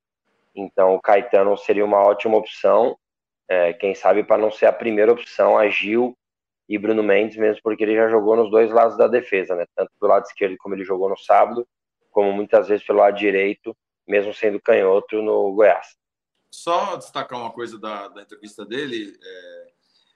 Então 0.56 0.96
o 0.96 1.02
Caetano 1.02 1.56
seria 1.58 1.86
uma 1.86 2.02
ótima 2.02 2.38
opção, 2.38 2.98
é, 3.48 3.72
quem 3.74 3.94
sabe 3.96 4.24
para 4.24 4.42
não 4.42 4.52
ser 4.52 4.66
a 4.66 4.74
primeira 4.74 5.12
opção, 5.12 5.58
a 5.58 5.70
Gil 5.70 6.18
e 6.70 6.78
Bruno 6.78 7.02
Mendes, 7.02 7.36
mesmo 7.36 7.60
porque 7.64 7.84
ele 7.84 7.96
já 7.96 8.08
jogou 8.08 8.36
nos 8.36 8.52
dois 8.52 8.72
lados 8.72 8.96
da 8.96 9.08
defesa, 9.08 9.56
né? 9.56 9.66
Tanto 9.76 9.92
do 10.00 10.08
lado 10.08 10.26
esquerdo 10.26 10.56
como 10.60 10.76
ele 10.76 10.86
jogou 10.86 11.10
no 11.10 11.18
sábado, 11.18 11.68
como 12.12 12.32
muitas 12.32 12.68
vezes 12.68 12.86
pelo 12.86 13.00
lado 13.00 13.18
direito, 13.18 13.76
mesmo 14.08 14.32
sendo 14.34 14.62
canhoto 14.62 15.20
no 15.20 15.52
Goiás. 15.54 15.98
Só 16.52 16.96
destacar 16.96 17.40
uma 17.40 17.52
coisa 17.52 17.80
da, 17.80 18.08
da 18.08 18.22
entrevista 18.22 18.64
dele, 18.66 19.18
é, 19.20 19.68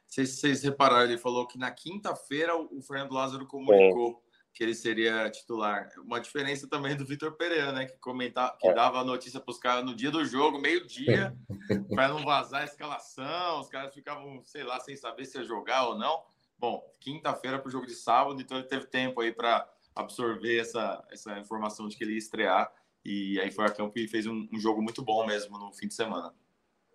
se 0.05 0.27
vocês 0.27 0.61
repararam, 0.61 1.05
ele 1.05 1.17
falou 1.17 1.47
que 1.47 1.57
na 1.57 1.71
quinta-feira 1.71 2.55
o 2.55 2.81
Fernando 2.83 3.13
Lázaro 3.13 3.47
comunicou 3.47 4.11
Sim. 4.11 4.17
que 4.53 4.63
ele 4.63 4.75
seria 4.75 5.27
titular. 5.31 5.89
Uma 5.97 6.19
diferença 6.19 6.67
também 6.67 6.95
do 6.95 7.03
Vitor 7.03 7.31
Pereira, 7.31 7.71
né? 7.71 7.85
Que 7.85 7.97
comentava, 7.97 8.55
que 8.59 8.67
é. 8.67 8.73
dava 8.75 8.99
a 8.99 9.03
notícia 9.03 9.39
para 9.39 9.51
os 9.51 9.57
caras 9.57 9.83
no 9.83 9.95
dia 9.95 10.11
do 10.11 10.23
jogo, 10.23 10.59
meio-dia, 10.59 11.35
para 11.89 12.09
não 12.09 12.23
vazar 12.23 12.61
a 12.61 12.65
escalação. 12.65 13.59
Os 13.59 13.69
caras 13.69 13.91
ficavam, 13.91 14.43
sei 14.43 14.63
lá, 14.63 14.79
sem 14.79 14.95
saber 14.95 15.25
se 15.25 15.39
ia 15.39 15.43
jogar 15.43 15.87
ou 15.87 15.97
não. 15.97 16.23
Bom, 16.63 16.81
quinta-feira 17.01 17.59
para 17.59 17.67
o 17.67 17.71
jogo 17.71 17.85
de 17.85 17.93
sábado, 17.93 18.41
então 18.41 18.57
ele 18.57 18.65
teve 18.65 18.85
tempo 18.85 19.19
aí 19.19 19.33
para 19.33 19.67
absorver 19.93 20.61
essa, 20.61 21.03
essa 21.11 21.37
informação 21.37 21.89
de 21.89 21.97
que 21.97 22.05
ele 22.05 22.13
ia 22.13 22.17
estrear. 22.17 22.71
E 23.03 23.37
aí 23.41 23.51
foi 23.51 23.65
a 23.65 23.69
campo 23.69 23.99
e 23.99 24.07
fez 24.07 24.25
um, 24.25 24.47
um 24.49 24.57
jogo 24.57 24.81
muito 24.81 25.03
bom 25.03 25.27
mesmo 25.27 25.59
no 25.59 25.73
fim 25.73 25.89
de 25.89 25.93
semana. 25.93 26.31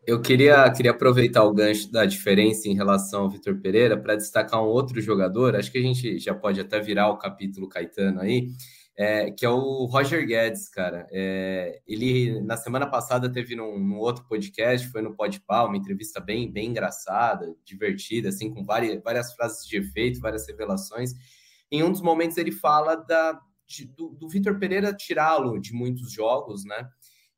Eu 0.07 0.22
queria, 0.22 0.70
queria 0.70 0.92
aproveitar 0.92 1.44
o 1.44 1.52
gancho 1.52 1.92
da 1.92 2.07
diferença 2.07 2.66
em 2.66 2.74
relação 2.74 3.24
ao 3.24 3.28
Vitor 3.28 3.61
Pereira 3.61 3.94
para 3.94 4.16
destacar 4.16 4.62
um 4.62 4.68
outro 4.68 5.02
jogador. 5.02 5.54
Acho 5.54 5.70
que 5.70 5.76
a 5.76 5.83
gente 5.83 6.18
já 6.18 6.35
pode 6.35 6.59
até 6.59 6.81
virar 6.81 7.11
o 7.11 7.18
capítulo 7.18 7.68
Caetano 7.68 8.22
aí, 8.22 8.48
é, 9.00 9.30
que 9.30 9.46
é 9.46 9.48
o 9.48 9.84
Roger 9.84 10.26
Guedes, 10.26 10.68
cara. 10.68 11.06
É, 11.12 11.80
ele, 11.87 12.40
na 12.40 12.56
semana 12.56 12.84
passada, 12.84 13.30
teve 13.30 13.54
num, 13.54 13.78
num, 13.78 13.96
outro 13.96 14.24
podcast, 14.24 14.88
foi 14.88 15.00
no 15.00 15.14
Podpah, 15.14 15.66
uma 15.66 15.76
entrevista 15.76 16.18
bem, 16.18 16.50
bem 16.50 16.70
engraçada, 16.70 17.54
divertida, 17.64 18.30
assim, 18.30 18.52
com 18.52 18.64
várias, 18.64 19.00
várias 19.00 19.32
frases 19.34 19.64
de 19.64 19.76
efeito, 19.76 20.18
várias 20.18 20.48
revelações. 20.48 21.12
Em 21.70 21.80
um 21.80 21.92
dos 21.92 22.00
momentos, 22.00 22.37
ele 22.38 22.50
fala 22.50 22.96
da, 22.96 23.40
de, 23.64 23.84
do, 23.84 24.08
do 24.08 24.28
Vitor 24.28 24.58
Pereira 24.58 24.92
tirá-lo 24.92 25.61
de 25.61 25.72
muitos 25.72 26.11
jogos, 26.11 26.64
né? 26.64 26.88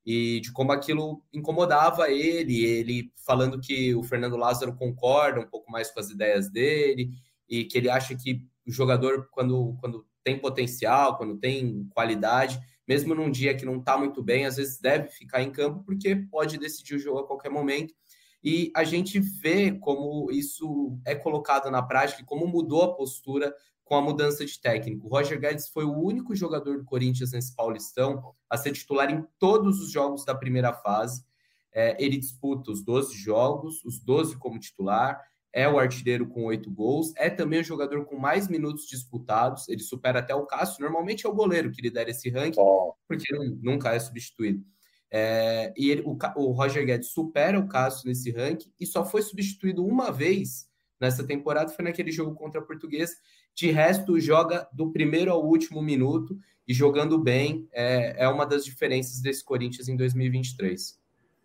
E 0.06 0.40
de 0.40 0.50
como 0.52 0.72
aquilo 0.72 1.22
incomodava 1.30 2.10
ele, 2.10 2.64
ele 2.64 3.12
falando 3.26 3.60
que 3.60 3.94
o 3.94 4.02
Fernando 4.02 4.36
Lázaro 4.36 4.74
concorda 4.74 5.40
um 5.40 5.46
pouco 5.46 5.70
mais 5.70 5.90
com 5.90 6.00
as 6.00 6.08
ideias 6.08 6.50
dele, 6.50 7.10
e 7.46 7.64
que 7.66 7.76
ele 7.76 7.90
acha 7.90 8.16
que 8.16 8.40
o 8.66 8.72
jogador, 8.72 9.28
quando, 9.30 9.76
quando 9.78 10.06
tem 10.22 10.38
potencial, 10.38 11.16
quando 11.16 11.38
tem 11.38 11.86
qualidade, 11.90 12.60
mesmo 12.86 13.14
num 13.14 13.30
dia 13.30 13.56
que 13.56 13.64
não 13.64 13.78
está 13.78 13.96
muito 13.96 14.22
bem, 14.22 14.46
às 14.46 14.56
vezes 14.56 14.80
deve 14.80 15.08
ficar 15.08 15.42
em 15.42 15.50
campo, 15.50 15.82
porque 15.84 16.16
pode 16.16 16.58
decidir 16.58 16.96
o 16.96 16.98
jogo 16.98 17.20
a 17.20 17.26
qualquer 17.26 17.50
momento. 17.50 17.94
E 18.42 18.72
a 18.74 18.84
gente 18.84 19.20
vê 19.20 19.72
como 19.72 20.30
isso 20.30 20.98
é 21.04 21.14
colocado 21.14 21.70
na 21.70 21.82
prática, 21.82 22.24
como 22.24 22.46
mudou 22.46 22.82
a 22.82 22.94
postura 22.94 23.54
com 23.84 23.96
a 23.96 24.00
mudança 24.00 24.46
de 24.46 24.58
técnico. 24.60 25.06
O 25.06 25.10
Roger 25.10 25.38
Guedes 25.38 25.68
foi 25.68 25.84
o 25.84 25.92
único 25.92 26.34
jogador 26.34 26.78
do 26.78 26.84
Corinthians 26.84 27.32
nesse 27.32 27.54
Paulistão 27.54 28.34
a 28.48 28.56
ser 28.56 28.72
titular 28.72 29.10
em 29.10 29.26
todos 29.38 29.80
os 29.80 29.90
jogos 29.90 30.24
da 30.24 30.34
primeira 30.34 30.72
fase. 30.72 31.24
É, 31.72 31.96
ele 32.02 32.16
disputa 32.16 32.70
os 32.70 32.82
12 32.84 33.16
jogos, 33.16 33.84
os 33.84 33.98
12 33.98 34.36
como 34.38 34.58
titular, 34.58 35.20
é 35.52 35.68
o 35.68 35.78
artilheiro 35.78 36.26
com 36.26 36.44
oito 36.44 36.70
gols, 36.70 37.12
é 37.16 37.28
também 37.28 37.60
o 37.60 37.64
jogador 37.64 38.04
com 38.04 38.16
mais 38.16 38.48
minutos 38.48 38.86
disputados, 38.86 39.68
ele 39.68 39.82
supera 39.82 40.20
até 40.20 40.34
o 40.34 40.46
Cássio. 40.46 40.82
Normalmente 40.82 41.26
é 41.26 41.28
o 41.28 41.34
goleiro 41.34 41.70
que 41.70 41.82
lidera 41.82 42.10
esse 42.10 42.30
ranking, 42.30 42.60
porque 43.08 43.26
nunca 43.60 43.94
é 43.94 43.98
substituído. 43.98 44.64
É, 45.12 45.72
e 45.76 45.90
ele, 45.90 46.02
o, 46.02 46.16
o 46.36 46.52
Roger 46.52 46.86
Guedes 46.86 47.10
supera 47.10 47.58
o 47.58 47.66
Cássio 47.66 48.08
nesse 48.08 48.30
ranking 48.30 48.72
e 48.78 48.86
só 48.86 49.04
foi 49.04 49.22
substituído 49.22 49.84
uma 49.84 50.12
vez 50.12 50.68
nessa 51.00 51.24
temporada, 51.24 51.72
foi 51.72 51.84
naquele 51.84 52.12
jogo 52.12 52.34
contra 52.34 52.60
a 52.60 52.64
Portuguesa. 52.64 53.14
De 53.54 53.70
resto, 53.70 54.20
joga 54.20 54.68
do 54.72 54.92
primeiro 54.92 55.32
ao 55.32 55.44
último 55.44 55.82
minuto 55.82 56.38
e 56.68 56.72
jogando 56.72 57.18
bem 57.18 57.68
é, 57.72 58.24
é 58.24 58.28
uma 58.28 58.46
das 58.46 58.64
diferenças 58.64 59.20
desse 59.20 59.44
Corinthians 59.44 59.88
em 59.88 59.96
2023. 59.96 60.99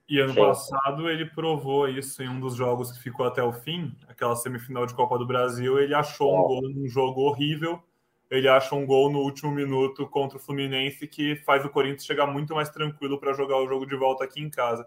E 0.08 0.20
ano 0.20 0.34
Sim. 0.34 0.39
passado 0.39 1.10
ele 1.10 1.26
provou 1.26 1.89
isso 1.89 2.22
em 2.22 2.30
um 2.30 2.39
dos 2.39 2.56
jogos 2.56 2.91
que 2.91 3.00
ficou 3.00 3.26
até 3.26 3.41
o 3.41 3.52
fim, 3.52 3.96
aquela 4.08 4.36
semifinal 4.36 4.86
de 4.86 4.94
Copa 4.94 5.18
do 5.18 5.26
Brasil. 5.26 5.80
Ele 5.80 5.96
achou 5.96 6.38
um 6.38 6.44
gol 6.44 6.62
num 6.70 6.88
jogo 6.88 7.22
horrível. 7.22 7.82
Ele 8.30 8.48
acha 8.48 8.76
um 8.76 8.86
gol 8.86 9.12
no 9.12 9.20
último 9.20 9.52
minuto 9.52 10.08
contra 10.08 10.38
o 10.38 10.41
Fluminense 10.41 11.08
que 11.08 11.36
faz 11.38 11.63
o 11.65 11.70
Corinthians 11.70 12.06
chegar 12.06 12.28
muito 12.28 12.54
mais 12.54 12.70
tranquilo 12.70 13.20
para 13.20 13.34
jogar 13.34 13.58
o 13.58 13.68
jogo 13.68 13.86
de 13.86 13.96
volta 13.96 14.24
aqui 14.24 14.41
em 14.41 14.50
casa. 14.50 14.86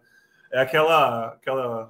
É 0.53 0.61
aquela, 0.61 1.29
aquela 1.29 1.89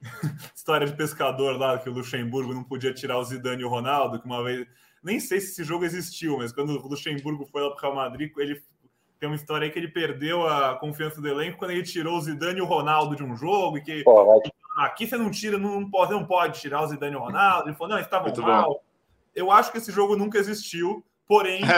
história 0.54 0.86
de 0.86 0.96
pescador 0.96 1.56
lá, 1.56 1.78
que 1.78 1.88
o 1.88 1.92
Luxemburgo 1.92 2.52
não 2.52 2.64
podia 2.64 2.92
tirar 2.92 3.18
o 3.18 3.24
Zidane 3.24 3.62
e 3.62 3.64
o 3.64 3.68
Ronaldo, 3.68 4.20
que 4.20 4.26
uma 4.26 4.42
vez. 4.42 4.66
Nem 5.02 5.18
sei 5.18 5.40
se 5.40 5.52
esse 5.52 5.64
jogo 5.64 5.84
existiu, 5.84 6.38
mas 6.38 6.52
quando 6.52 6.70
o 6.70 6.88
Luxemburgo 6.88 7.46
foi 7.46 7.62
lá 7.62 7.70
para 7.70 7.78
o 7.78 7.80
Real 7.80 7.94
Madrid, 7.94 8.30
ele 8.36 8.62
tem 9.20 9.28
uma 9.28 9.36
história 9.36 9.66
aí 9.66 9.70
que 9.70 9.78
ele 9.78 9.88
perdeu 9.88 10.48
a 10.48 10.76
confiança 10.76 11.20
do 11.20 11.28
elenco 11.28 11.58
quando 11.58 11.72
ele 11.72 11.82
tirou 11.82 12.16
o 12.16 12.20
Zidane 12.22 12.58
e 12.58 12.62
o 12.62 12.66
Ronaldo 12.66 13.14
de 13.14 13.22
um 13.22 13.36
jogo, 13.36 13.76
e 13.76 13.82
que 13.82 14.02
Pô, 14.02 14.42
aqui 14.78 15.06
você 15.06 15.18
não 15.18 15.30
tira, 15.30 15.58
não 15.58 15.88
pode, 15.88 16.10
não 16.10 16.24
pode 16.24 16.58
tirar 16.58 16.82
o 16.82 16.86
Zidane 16.86 17.12
e 17.12 17.16
o 17.16 17.20
Ronaldo. 17.20 17.68
Ele 17.68 17.76
falou, 17.76 17.94
não, 17.94 18.00
estavam 18.02 18.34
mal. 18.36 18.70
Bom. 18.70 18.80
Eu 19.34 19.50
acho 19.52 19.70
que 19.70 19.76
esse 19.78 19.92
jogo 19.92 20.16
nunca 20.16 20.38
existiu, 20.38 21.04
porém 21.28 21.60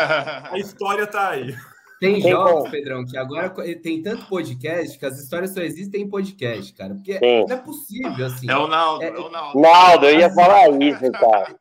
a 0.51 0.57
história 0.57 1.03
está 1.03 1.31
aí. 1.31 1.55
Tem 1.99 2.21
jogos, 2.21 2.71
Pedrão, 2.71 3.05
que 3.05 3.17
agora 3.17 3.53
tem 3.81 4.03
tanto 4.03 4.27
podcast 4.27 4.99
que 4.99 5.07
as 5.07 5.21
histórias 5.21 5.53
só 5.53 5.61
existem 5.61 6.03
em 6.03 6.09
podcast, 6.09 6.73
cara. 6.75 6.95
Porque 6.95 7.19
Sim. 7.19 7.45
não 7.49 7.57
é 7.57 7.61
possível, 7.61 8.27
assim. 8.27 8.51
É 8.51 8.57
o 8.57 8.67
Naldo, 8.67 9.05
é, 9.05 9.09
é 9.09 9.19
o 9.19 9.29
Naldo. 9.29 9.61
Naldo, 9.61 10.07
eu 10.07 10.19
ia 10.19 10.31
falar 10.31 10.69
isso, 10.83 11.11
cara. 11.13 11.57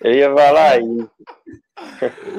Eu 0.00 0.12
ia 0.12 0.34
falar 0.34 0.80
isso. 0.80 1.10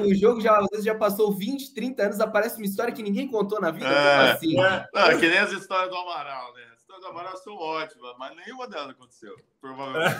O 0.04 0.14
jogo 0.14 0.40
já, 0.40 0.58
às 0.58 0.66
vezes, 0.70 0.84
já 0.84 0.94
passou 0.94 1.32
20, 1.32 1.72
30 1.72 2.02
anos, 2.02 2.20
aparece 2.20 2.56
uma 2.56 2.66
história 2.66 2.92
que 2.92 3.02
ninguém 3.02 3.28
contou 3.28 3.60
na 3.60 3.70
vida. 3.70 3.86
É, 3.86 4.32
assim? 4.32 4.60
É, 4.60 4.86
não, 4.92 5.02
é 5.02 5.18
que 5.18 5.28
nem 5.28 5.38
as 5.38 5.52
histórias 5.52 5.90
do 5.90 5.96
Amaral, 5.96 6.52
né? 6.54 6.62
As 6.72 6.80
histórias 6.80 7.04
do 7.04 7.10
Amaral 7.10 7.36
são 7.36 7.54
ótimas, 7.56 8.14
mas 8.18 8.36
nenhuma 8.36 8.68
delas 8.68 8.90
aconteceu, 8.90 9.36
provavelmente. 9.60 10.16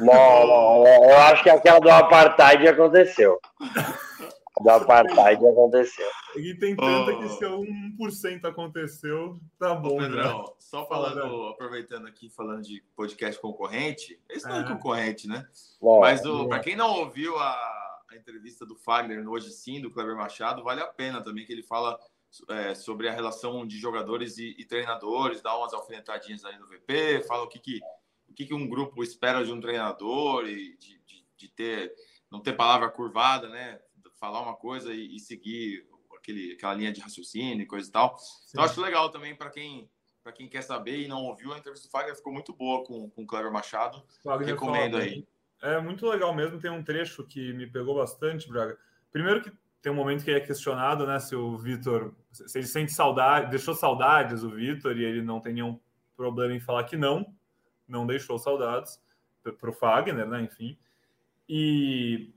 Não, 0.00 0.46
não, 0.46 0.86
eu 0.86 1.16
acho 1.18 1.42
que 1.42 1.50
aquela 1.50 1.78
do 1.80 1.90
Apartheid 1.90 2.68
aconteceu 2.68 3.40
do 4.62 4.70
apartheid 4.70 5.46
aconteceu. 5.46 6.08
E 6.36 6.54
tem 6.54 6.76
tanta 6.76 7.12
oh. 7.12 7.18
que 7.18 7.28
se 7.28 7.44
1% 7.44 8.44
aconteceu, 8.44 9.40
tá 9.58 9.74
bom. 9.74 9.96
Ô, 9.96 9.98
Pedrão, 9.98 10.44
já. 10.46 10.52
só 10.58 10.86
falando, 10.86 11.20
Fala, 11.20 11.50
aproveitando 11.50 12.06
aqui, 12.06 12.28
falando 12.28 12.62
de 12.62 12.82
podcast 12.94 13.40
concorrente, 13.40 14.20
esse 14.28 14.46
não 14.46 14.56
é, 14.56 14.60
é 14.60 14.68
concorrente, 14.68 15.26
né? 15.26 15.46
Mas 16.00 16.22
para 16.48 16.60
quem 16.60 16.76
não 16.76 16.90
ouviu 16.98 17.36
a, 17.38 17.50
a, 18.10 18.16
entrevista 18.16 18.66
do 18.66 18.76
Fagner 18.76 19.22
no 19.24 19.32
Hoje 19.32 19.50
Sim, 19.50 19.80
do 19.80 19.90
Kleber 19.90 20.16
Machado, 20.16 20.62
vale 20.62 20.80
a 20.80 20.86
pena 20.86 21.22
também 21.22 21.44
que 21.44 21.52
ele 21.52 21.62
fala 21.62 21.98
é, 22.48 22.74
sobre 22.74 23.08
a 23.08 23.12
relação 23.12 23.66
de 23.66 23.78
jogadores 23.78 24.38
e, 24.38 24.54
e, 24.58 24.64
treinadores, 24.64 25.42
dá 25.42 25.56
umas 25.56 25.72
alfinetadinhas 25.72 26.44
aí 26.44 26.58
no 26.58 26.66
VP, 26.66 27.24
fala 27.26 27.42
o 27.42 27.48
que, 27.48 27.58
que, 27.58 27.80
o 28.28 28.34
que, 28.34 28.46
que 28.46 28.54
um 28.54 28.68
grupo 28.68 29.02
espera 29.02 29.44
de 29.44 29.52
um 29.52 29.60
treinador 29.60 30.46
e 30.46 30.76
de, 30.76 31.00
de, 31.04 31.24
de 31.36 31.48
ter 31.48 31.92
não 32.30 32.40
ter 32.40 32.52
palavra 32.52 32.88
curvada, 32.88 33.48
né? 33.48 33.80
Falar 34.20 34.42
uma 34.42 34.54
coisa 34.54 34.92
e, 34.92 35.16
e 35.16 35.18
seguir 35.18 35.88
aquele, 36.16 36.52
aquela 36.52 36.74
linha 36.74 36.92
de 36.92 37.00
raciocínio 37.00 37.62
e 37.62 37.66
coisa 37.66 37.88
e 37.88 37.92
tal. 37.92 38.16
Sim. 38.18 38.50
Então, 38.50 38.64
acho 38.64 38.80
legal 38.80 39.10
também 39.10 39.34
para 39.34 39.50
quem 39.50 39.90
para 40.22 40.32
quem 40.32 40.46
quer 40.46 40.60
saber 40.60 41.00
e 41.00 41.08
não 41.08 41.24
ouviu, 41.24 41.50
a 41.54 41.58
entrevista 41.58 41.88
do 41.88 41.90
Fagner 41.90 42.14
ficou 42.14 42.30
muito 42.30 42.52
boa 42.52 42.84
com, 42.84 43.08
com 43.08 43.22
o 43.22 43.26
Cleber 43.26 43.50
Machado. 43.50 44.04
Fagner 44.22 44.50
Recomendo 44.50 44.98
aí. 44.98 45.26
É 45.62 45.80
muito 45.80 46.06
legal 46.06 46.34
mesmo. 46.34 46.60
Tem 46.60 46.70
um 46.70 46.84
trecho 46.84 47.26
que 47.26 47.54
me 47.54 47.66
pegou 47.66 47.94
bastante, 47.94 48.46
Braga. 48.46 48.78
Primeiro 49.10 49.42
que 49.42 49.50
tem 49.80 49.90
um 49.90 49.94
momento 49.94 50.22
que 50.22 50.30
é 50.30 50.38
questionado, 50.38 51.06
né, 51.06 51.18
se 51.18 51.34
o 51.34 51.56
Vitor, 51.56 52.14
se 52.30 52.58
ele 52.58 52.66
sente 52.66 52.92
saudade, 52.92 53.50
deixou 53.50 53.74
saudades 53.74 54.42
o 54.42 54.50
Vitor 54.50 54.96
e 54.96 55.04
ele 55.04 55.22
não 55.22 55.40
tem 55.40 55.54
nenhum 55.54 55.80
problema 56.14 56.54
em 56.54 56.60
falar 56.60 56.84
que 56.84 56.96
não, 56.96 57.34
não 57.88 58.06
deixou 58.06 58.38
saudades 58.38 59.00
para 59.42 59.70
o 59.70 59.72
Fagner, 59.72 60.26
né, 60.26 60.42
enfim. 60.42 60.78
E 61.48 62.30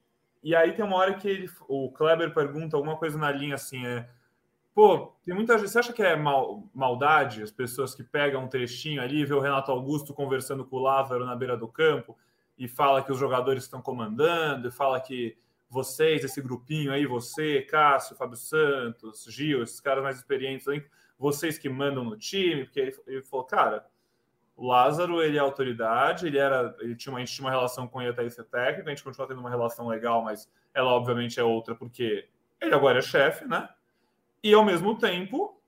e 0.43 0.55
aí 0.55 0.73
tem 0.73 0.83
uma 0.83 0.97
hora 0.97 1.13
que 1.13 1.27
ele, 1.27 1.49
o 1.67 1.91
Kleber 1.91 2.33
pergunta 2.33 2.75
alguma 2.75 2.97
coisa 2.97 3.17
na 3.17 3.31
linha 3.31 3.55
assim, 3.55 3.85
é, 3.85 4.09
pô, 4.73 5.13
tem 5.23 5.33
muita 5.33 5.57
gente, 5.57 5.69
você 5.69 5.79
acha 5.79 5.93
que 5.93 6.03
é 6.03 6.15
mal, 6.15 6.69
maldade 6.73 7.41
as 7.41 7.51
pessoas 7.51 7.95
que 7.95 8.03
pegam 8.03 8.43
um 8.43 8.47
trechinho 8.47 9.01
ali, 9.01 9.25
vê 9.25 9.33
o 9.33 9.39
Renato 9.39 9.71
Augusto 9.71 10.13
conversando 10.13 10.65
com 10.65 10.75
o 10.75 10.81
Lázaro 10.81 11.25
na 11.25 11.35
beira 11.35 11.55
do 11.55 11.67
campo 11.67 12.17
e 12.57 12.67
fala 12.67 13.01
que 13.01 13.11
os 13.11 13.17
jogadores 13.17 13.63
estão 13.63 13.81
comandando, 13.81 14.67
e 14.67 14.71
fala 14.71 14.99
que 14.99 15.37
vocês, 15.69 16.23
esse 16.23 16.39
grupinho 16.41 16.91
aí, 16.91 17.05
você, 17.05 17.61
Cássio, 17.61 18.15
Fábio 18.15 18.37
Santos, 18.37 19.25
Gil, 19.27 19.63
esses 19.63 19.79
caras 19.79 20.03
mais 20.03 20.17
experientes 20.17 20.67
vocês 21.17 21.57
que 21.57 21.69
mandam 21.69 22.03
no 22.03 22.17
time, 22.17 22.65
porque 22.65 22.79
ele, 22.79 22.95
ele 23.07 23.23
falou, 23.23 23.45
cara, 23.45 23.85
O 24.55 24.67
Lázaro, 24.67 25.21
ele 25.21 25.37
é 25.37 25.39
autoridade, 25.39 26.27
ele 26.27 26.37
era, 26.37 26.75
ele 26.79 26.95
tinha 26.95 27.11
uma, 27.11 27.17
a 27.17 27.25
gente 27.25 27.33
tinha 27.33 27.45
uma 27.45 27.51
relação 27.51 27.87
com 27.87 28.01
ele 28.01 28.11
até 28.11 28.21
ele 28.21 28.29
ser 28.29 28.43
técnico, 28.43 28.87
a 28.87 28.91
gente 28.91 29.03
continua 29.03 29.27
tendo 29.27 29.39
uma 29.39 29.49
relação 29.49 29.87
legal, 29.87 30.23
mas 30.23 30.47
ela 30.73 30.91
obviamente 30.91 31.39
é 31.39 31.43
outra 31.43 31.73
porque 31.73 32.27
ele 32.61 32.73
agora 32.73 32.99
é 32.99 33.01
chefe, 33.01 33.45
né? 33.45 33.67
E 34.43 34.53
ao 34.53 34.63
mesmo 34.63 34.97
tempo, 34.97 35.59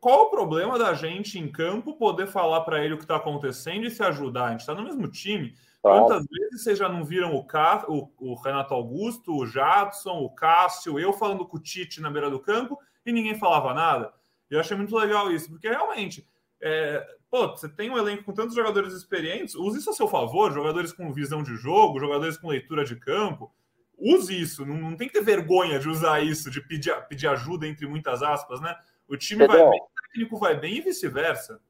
qual 0.00 0.24
o 0.24 0.30
problema 0.30 0.78
da 0.78 0.92
gente 0.92 1.38
em 1.38 1.50
campo 1.50 1.96
poder 1.96 2.26
falar 2.26 2.60
para 2.60 2.84
ele 2.84 2.94
o 2.94 2.98
que 2.98 3.04
está 3.04 3.16
acontecendo 3.16 3.86
e 3.86 3.90
se 3.90 4.02
ajudar? 4.02 4.44
A 4.44 4.50
gente 4.50 4.60
está 4.60 4.74
no 4.74 4.82
mesmo 4.82 5.08
time. 5.08 5.54
Quantas 5.80 6.24
vezes 6.26 6.62
vocês 6.62 6.78
já 6.78 6.88
não 6.88 7.04
viram 7.04 7.34
o, 7.34 7.44
Cá, 7.44 7.84
o, 7.88 8.10
o, 8.18 8.34
Renato 8.34 8.72
Augusto, 8.72 9.36
o 9.36 9.46
Jadson, 9.46 10.18
o 10.18 10.30
Cássio, 10.30 10.98
eu 10.98 11.12
falando 11.12 11.46
com 11.46 11.56
o 11.56 11.60
Tite 11.60 12.00
na 12.00 12.10
beira 12.10 12.30
do 12.30 12.40
campo 12.40 12.78
e 13.04 13.12
ninguém 13.12 13.34
falava 13.34 13.72
nada? 13.74 14.12
Eu 14.50 14.60
achei 14.60 14.76
muito 14.76 14.96
legal 14.96 15.30
isso, 15.30 15.50
porque 15.50 15.68
realmente 15.68 16.26
é, 16.64 17.06
pô, 17.30 17.48
você 17.48 17.68
tem 17.68 17.90
um 17.90 17.98
elenco 17.98 18.24
com 18.24 18.32
tantos 18.32 18.54
jogadores 18.54 18.94
experientes, 18.94 19.54
use 19.54 19.78
isso 19.78 19.90
a 19.90 19.92
seu 19.92 20.08
favor, 20.08 20.50
jogadores 20.50 20.94
com 20.94 21.12
visão 21.12 21.42
de 21.42 21.54
jogo, 21.56 22.00
jogadores 22.00 22.38
com 22.38 22.48
leitura 22.48 22.86
de 22.86 22.96
campo. 22.96 23.52
Use 23.98 24.40
isso, 24.40 24.64
não, 24.64 24.76
não 24.76 24.96
tem 24.96 25.06
que 25.06 25.12
ter 25.14 25.22
vergonha 25.22 25.78
de 25.78 25.88
usar 25.88 26.20
isso, 26.20 26.50
de 26.50 26.62
pedir, 26.66 26.94
pedir 27.06 27.28
ajuda, 27.28 27.66
entre 27.66 27.86
muitas 27.86 28.22
aspas, 28.22 28.62
né? 28.62 28.74
O 29.06 29.14
time 29.14 29.46
Pedrão, 29.46 29.60
vai 29.60 29.70
bem, 29.70 29.80
o 29.80 30.02
técnico 30.02 30.38
vai 30.38 30.56
bem 30.56 30.74
e 30.76 30.80
vice-versa. 30.80 31.60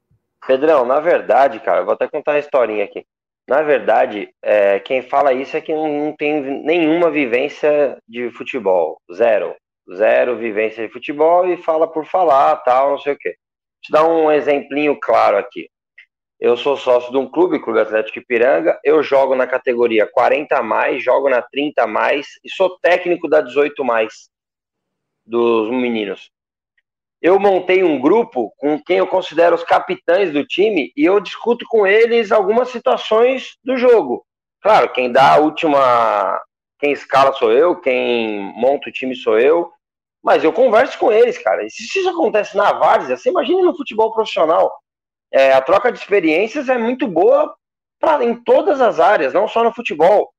Pedrão, 0.47 0.85
na 0.85 1.01
verdade, 1.01 1.59
cara, 1.59 1.81
eu 1.81 1.85
vou 1.85 1.93
até 1.93 2.07
contar 2.07 2.31
uma 2.31 2.39
historinha 2.39 2.85
aqui. 2.85 3.05
Na 3.47 3.61
verdade, 3.61 4.33
é, 4.41 4.79
quem 4.79 5.01
fala 5.01 5.33
isso 5.33 5.57
é 5.57 5.61
que 5.61 5.73
não, 5.73 6.05
não 6.05 6.15
tem 6.15 6.41
nenhuma 6.63 7.11
vivência 7.11 8.01
de 8.07 8.31
futebol. 8.31 9.01
Zero. 9.13 9.53
Zero 9.93 10.37
vivência 10.37 10.87
de 10.87 10.91
futebol 10.91 11.45
e 11.47 11.57
fala 11.57 11.85
por 11.85 12.05
falar, 12.05 12.55
tal, 12.57 12.91
não 12.91 12.97
sei 12.97 13.13
o 13.13 13.17
quê 13.17 13.35
te 13.85 13.91
dar 13.91 14.07
um 14.07 14.31
exemplinho 14.31 14.99
claro 14.99 15.37
aqui. 15.37 15.69
Eu 16.39 16.57
sou 16.57 16.75
sócio 16.75 17.11
de 17.11 17.17
um 17.17 17.29
clube, 17.29 17.61
Clube 17.61 17.79
Atlético 17.79 18.19
Ipiranga. 18.19 18.79
Eu 18.83 19.01
jogo 19.01 19.35
na 19.35 19.47
categoria 19.47 20.09
40 20.11 20.61
mais, 20.61 21.03
jogo 21.03 21.29
na 21.29 21.41
30 21.41 21.87
mais 21.87 22.27
e 22.43 22.49
sou 22.49 22.77
técnico 22.79 23.29
da 23.29 23.41
18 23.41 23.85
mais 23.85 24.29
dos 25.25 25.69
meninos. 25.69 26.29
Eu 27.21 27.39
montei 27.39 27.83
um 27.83 27.99
grupo 27.99 28.53
com 28.57 28.81
quem 28.83 28.97
eu 28.97 29.07
considero 29.07 29.55
os 29.55 29.63
capitães 29.63 30.31
do 30.31 30.45
time 30.45 30.91
e 30.95 31.05
eu 31.05 31.19
discuto 31.19 31.65
com 31.67 31.87
eles 31.87 32.31
algumas 32.31 32.69
situações 32.69 33.57
do 33.63 33.77
jogo. 33.77 34.25
Claro, 34.61 34.91
quem 34.91 35.11
dá 35.11 35.33
a 35.33 35.37
última, 35.37 36.41
quem 36.79 36.91
escala 36.91 37.33
sou 37.33 37.51
eu, 37.51 37.79
quem 37.79 38.39
monta 38.55 38.89
o 38.89 38.91
time 38.91 39.15
sou 39.15 39.39
eu, 39.39 39.71
mas 40.25 40.43
eu 40.43 40.51
converso 40.51 40.97
com 40.97 41.11
eles, 41.11 41.37
cara. 41.37 41.63
E 41.63 41.69
se 41.69 41.83
isso 41.83 42.09
acontece 42.09 42.57
na 42.57 42.73
várzea, 42.73 43.15
você 43.15 43.29
imagina 43.29 43.61
no 43.61 43.77
futebol 43.77 44.11
profissional. 44.11 44.73
É, 45.31 45.53
a 45.53 45.61
troca 45.61 45.91
de 45.91 45.99
experiências 45.99 46.67
é 46.67 46.79
muito 46.79 47.07
boa 47.07 47.55
pra, 47.99 48.23
em 48.25 48.43
todas 48.43 48.81
as 48.81 48.99
áreas, 48.99 49.35
não 49.35 49.47
só 49.47 49.63
no 49.63 49.71
futebol. 49.71 50.31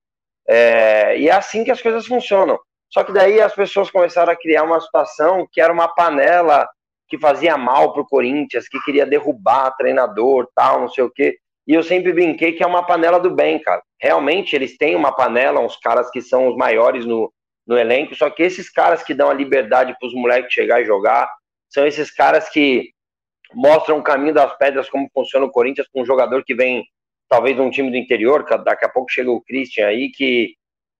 É, 0.48 1.16
e 1.20 1.28
é 1.28 1.32
assim 1.32 1.62
que 1.62 1.70
as 1.70 1.80
coisas 1.80 2.04
funcionam. 2.04 2.58
Só 2.92 3.04
que 3.04 3.12
daí 3.12 3.40
as 3.40 3.54
pessoas 3.54 3.88
começaram 3.88 4.32
a 4.32 4.36
criar 4.36 4.64
uma 4.64 4.80
situação 4.80 5.46
que 5.52 5.60
era 5.60 5.72
uma 5.72 5.86
panela 5.86 6.68
que 7.08 7.16
fazia 7.16 7.56
mal 7.56 7.92
pro 7.92 8.06
Corinthians, 8.08 8.68
que 8.68 8.80
queria 8.80 9.06
derrubar 9.06 9.70
treinador, 9.76 10.48
tal, 10.52 10.80
não 10.80 10.88
sei 10.88 11.04
o 11.04 11.10
quê. 11.10 11.36
E 11.64 11.74
eu 11.74 11.82
sempre 11.84 12.12
brinquei 12.12 12.54
que 12.54 12.62
é 12.62 12.66
uma 12.66 12.84
panela 12.84 13.20
do 13.20 13.30
bem, 13.30 13.60
cara. 13.60 13.80
Realmente 14.00 14.56
eles 14.56 14.76
têm 14.76 14.96
uma 14.96 15.12
panela, 15.12 15.60
uns 15.60 15.76
caras 15.76 16.10
que 16.10 16.20
são 16.20 16.48
os 16.48 16.56
maiores 16.56 17.06
no, 17.06 17.32
no 17.66 17.76
elenco, 17.76 18.14
só 18.14 18.30
que 18.30 18.42
esses 18.42 18.70
caras 18.70 19.02
que 19.02 19.14
dão 19.14 19.28
a 19.28 19.34
liberdade 19.34 19.96
para 19.98 20.06
os 20.06 20.14
moleques 20.14 20.52
chegar 20.52 20.80
e 20.80 20.86
jogar, 20.86 21.28
são 21.68 21.86
esses 21.86 22.10
caras 22.10 22.48
que 22.48 22.90
mostram 23.52 23.98
o 23.98 24.02
caminho 24.02 24.34
das 24.34 24.56
pedras, 24.56 24.88
como 24.88 25.10
funciona 25.12 25.46
o 25.46 25.50
Corinthians, 25.50 25.88
com 25.92 26.02
um 26.02 26.06
jogador 26.06 26.44
que 26.44 26.54
vem, 26.54 26.84
talvez, 27.28 27.56
de 27.56 27.62
um 27.62 27.70
time 27.70 27.90
do 27.90 27.96
interior, 27.96 28.44
daqui 28.64 28.84
a 28.84 28.88
pouco 28.88 29.10
chega 29.10 29.30
o 29.30 29.40
Christian 29.40 29.86
aí, 29.86 30.10
que 30.10 30.54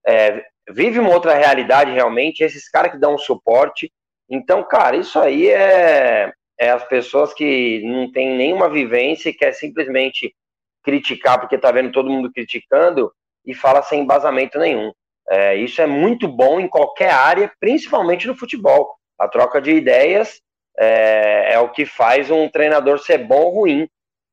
é, 0.07 0.44
vive 0.70 0.98
uma 0.98 1.12
outra 1.12 1.35
realidade 1.35 1.92
realmente, 1.92 2.42
esses 2.42 2.68
caras 2.68 2.92
que 2.92 2.98
dão 2.98 3.14
um 3.14 3.18
suporte. 3.18 3.92
Então, 4.29 4.62
cara, 4.64 4.96
isso 4.96 5.18
aí 5.18 5.48
é, 5.48 6.33
é 6.59 6.70
as 6.70 6.85
pessoas 6.85 7.33
que 7.33 7.83
não 7.85 8.11
têm 8.11 8.37
nenhuma 8.37 8.68
vivência 8.68 9.29
e 9.29 9.35
quer 9.35 9.52
simplesmente 9.52 10.35
criticar 10.83 11.40
porque 11.40 11.59
tá 11.59 11.70
vendo 11.72 11.92
todo 11.92 12.11
mundo 12.11 12.31
criticando 12.33 13.12
e 13.44 13.55
fala 13.55 13.83
sem 13.83 14.02
embasamento 14.02 14.59
nenhum. 14.59 14.92
É, 15.29 15.57
isso 15.57 15.81
é 15.83 15.87
muito 15.87 16.29
bom 16.29 16.61
em 16.61 16.69
qualquer 16.69 17.11
área, 17.11 17.53
principalmente 17.59 18.27
no 18.27 18.37
futebol. 18.37 18.97
A 19.19 19.29
troca 19.29 19.61
de 19.61 19.73
ideias 19.73 20.41
é, 20.79 21.55
é 21.55 21.59
o 21.59 21.71
que 21.71 21.85
faz 21.85 22.31
um 22.31 22.49
treinador 22.49 22.99
ser 22.99 23.19
bom 23.19 23.43
ou 23.43 23.55
ruim. 23.61 23.89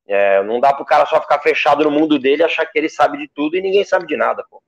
É, 0.06 0.42
não 0.42 0.60
dá 0.60 0.72
para 0.72 0.82
o 0.82 0.86
cara 0.86 1.06
só 1.06 1.20
ficar 1.20 1.40
fechado 1.40 1.84
no 1.84 1.90
mundo 1.90 2.18
dele 2.18 2.42
e 2.42 2.44
achar 2.44 2.66
que 2.66 2.78
ele 2.78 2.88
sabe 2.88 3.18
de 3.18 3.28
tudo 3.28 3.56
e 3.56 3.62
ninguém 3.62 3.84
sabe 3.84 4.06
de 4.06 4.16
nada, 4.16 4.44
pô. 4.48 4.62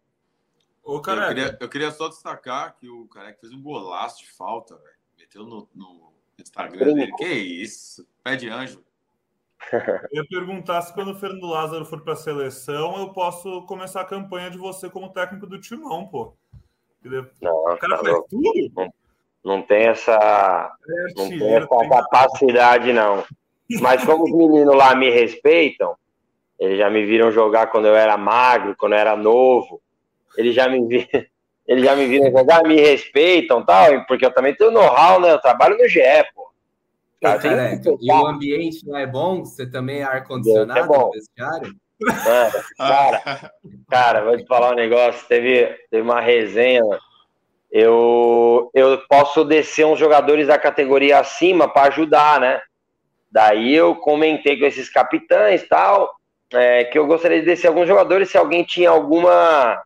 Ô, 0.83 0.97
eu, 0.97 1.03
queria, 1.03 1.59
eu 1.61 1.69
queria 1.69 1.91
só 1.91 2.09
destacar 2.09 2.77
que 2.77 2.89
o 2.89 3.07
Careca 3.09 3.39
fez 3.41 3.53
um 3.53 3.61
golaço 3.61 4.21
de 4.23 4.31
falta, 4.31 4.77
velho. 4.77 4.97
Meteu 5.19 5.45
no, 5.45 5.69
no 5.75 6.13
Instagram 6.39 6.95
dele. 6.95 7.13
Que 7.17 7.27
isso? 7.27 8.07
Pé 8.23 8.37
de 8.37 8.49
anjo. 8.49 8.86
Eu 10.13 10.23
ia 10.23 10.29
perguntar 10.29 10.83
se 10.83 10.93
quando 10.93 11.13
o 11.13 11.15
Fernando 11.15 11.47
Lázaro 11.47 11.85
for 11.85 12.03
para 12.03 12.13
a 12.13 12.17
seleção, 12.17 12.97
eu 12.99 13.13
posso 13.13 13.63
começar 13.63 14.03
a 14.03 14.05
campanha 14.05 14.51
de 14.51 14.59
você 14.59 14.89
como 14.89 15.13
técnico 15.13 15.47
do 15.47 15.61
Timão, 15.61 16.07
pô. 16.07 16.35
Não, 17.41 17.75
o 17.75 17.77
cara 17.77 17.97
tá 17.97 18.05
faz 18.05 18.19
tudo? 18.29 18.73
Não, 18.75 18.93
não 19.45 19.63
tem 19.63 19.87
essa, 19.87 20.77
é, 20.89 21.07
não 21.17 21.29
tem 21.29 21.55
essa 21.55 21.89
capacidade, 21.89 22.93
não. 22.93 23.25
Mas 23.81 24.05
como 24.05 24.25
os 24.25 24.33
meninos 24.33 24.75
lá 24.75 24.95
me 24.95 25.11
respeitam, 25.11 25.97
eles 26.59 26.79
já 26.79 26.89
me 26.91 27.05
viram 27.05 27.31
jogar 27.31 27.69
quando 27.69 27.87
eu 27.87 27.95
era 27.95 28.17
magro, 28.17 28.77
quando 28.77 28.93
eu 28.93 28.99
era 28.99 29.17
novo. 29.17 29.81
Eles 30.37 30.55
já 30.55 30.69
me 30.69 30.85
viram, 30.87 31.25
eles 31.67 31.85
já 31.85 31.95
me 31.95 32.07
viram 32.07 32.31
jogar, 32.31 32.63
me 32.63 32.77
respeitam, 32.77 33.65
tal, 33.65 34.05
porque 34.07 34.25
eu 34.25 34.33
também 34.33 34.55
tenho 34.55 34.71
know-how, 34.71 35.21
né? 35.21 35.33
Eu 35.33 35.41
trabalho 35.41 35.77
no 35.77 35.89
GE, 35.89 36.01
pô. 36.35 36.46
Tá, 37.21 37.39
careca, 37.39 37.97
e 38.01 38.13
o 38.13 38.27
ambiente 38.27 38.87
não 38.87 38.97
é 38.97 39.07
bom? 39.07 39.45
Você 39.45 39.67
também 39.67 40.01
é 40.01 40.05
ar-condicionado 40.05 40.95
é 40.95 40.99
no 40.99 41.11
vestiário? 41.11 41.75
Mano, 42.01 42.53
cara, 42.77 43.53
cara, 43.89 44.25
vou 44.25 44.37
te 44.37 44.47
falar 44.47 44.73
um 44.73 44.77
negócio. 44.77 45.27
Teve, 45.27 45.67
teve 45.91 46.03
uma 46.03 46.21
resenha. 46.21 46.83
Eu, 47.71 48.71
eu 48.75 48.99
posso 49.09 49.45
descer 49.45 49.87
uns 49.87 49.99
jogadores 49.99 50.47
da 50.47 50.59
categoria 50.59 51.19
acima 51.19 51.69
para 51.69 51.89
ajudar, 51.89 52.41
né? 52.41 52.61
Daí 53.31 53.75
eu 53.75 53.97
comentei 53.97 54.59
com 54.59 54.67
esses 54.67 54.89
capitães 54.89 55.67
tal, 55.69 56.15
é, 56.53 56.85
que 56.85 56.99
eu 56.99 57.07
gostaria 57.07 57.41
de 57.41 57.47
descer 57.47 57.69
alguns 57.69 57.89
jogadores 57.89 58.31
se 58.31 58.39
alguém 58.39 58.63
tinha 58.63 58.91
alguma 58.91 59.83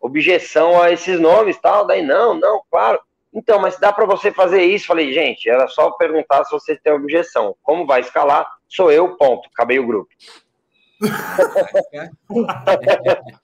objeção 0.00 0.80
a 0.80 0.90
esses 0.90 1.20
nomes 1.20 1.58
tal. 1.58 1.86
Daí, 1.86 2.02
não, 2.02 2.34
não, 2.34 2.62
claro. 2.70 3.00
Então, 3.34 3.58
mas 3.58 3.78
dá 3.78 3.92
para 3.92 4.04
você 4.04 4.30
fazer 4.30 4.62
isso? 4.62 4.86
Falei, 4.86 5.12
gente, 5.12 5.48
era 5.48 5.66
só 5.66 5.90
perguntar 5.92 6.44
se 6.44 6.52
você 6.52 6.76
tem 6.76 6.92
objeção. 6.92 7.56
Como 7.62 7.86
vai 7.86 8.00
escalar? 8.00 8.46
Sou 8.68 8.92
eu, 8.92 9.16
ponto. 9.16 9.48
Acabei 9.52 9.78
o 9.78 9.86
grupo. 9.86 10.10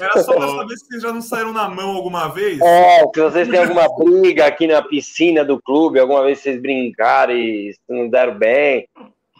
Era 0.00 0.22
só 0.22 0.34
para 0.34 0.48
saber 0.48 0.76
se 0.76 0.86
vocês 0.86 1.02
já 1.02 1.12
não 1.12 1.20
saíram 1.20 1.52
na 1.52 1.68
mão 1.68 1.96
alguma 1.96 2.28
vez. 2.28 2.60
É, 2.60 3.00
se 3.12 3.20
vocês 3.20 3.48
têm 3.48 3.60
alguma 3.60 3.86
briga 3.96 4.46
aqui 4.46 4.66
na 4.66 4.82
piscina 4.82 5.44
do 5.44 5.60
clube, 5.60 5.98
alguma 5.98 6.22
vez 6.22 6.40
vocês 6.40 6.60
brincaram 6.60 7.34
e 7.34 7.74
não 7.88 8.08
deram 8.08 8.34
bem. 8.34 8.88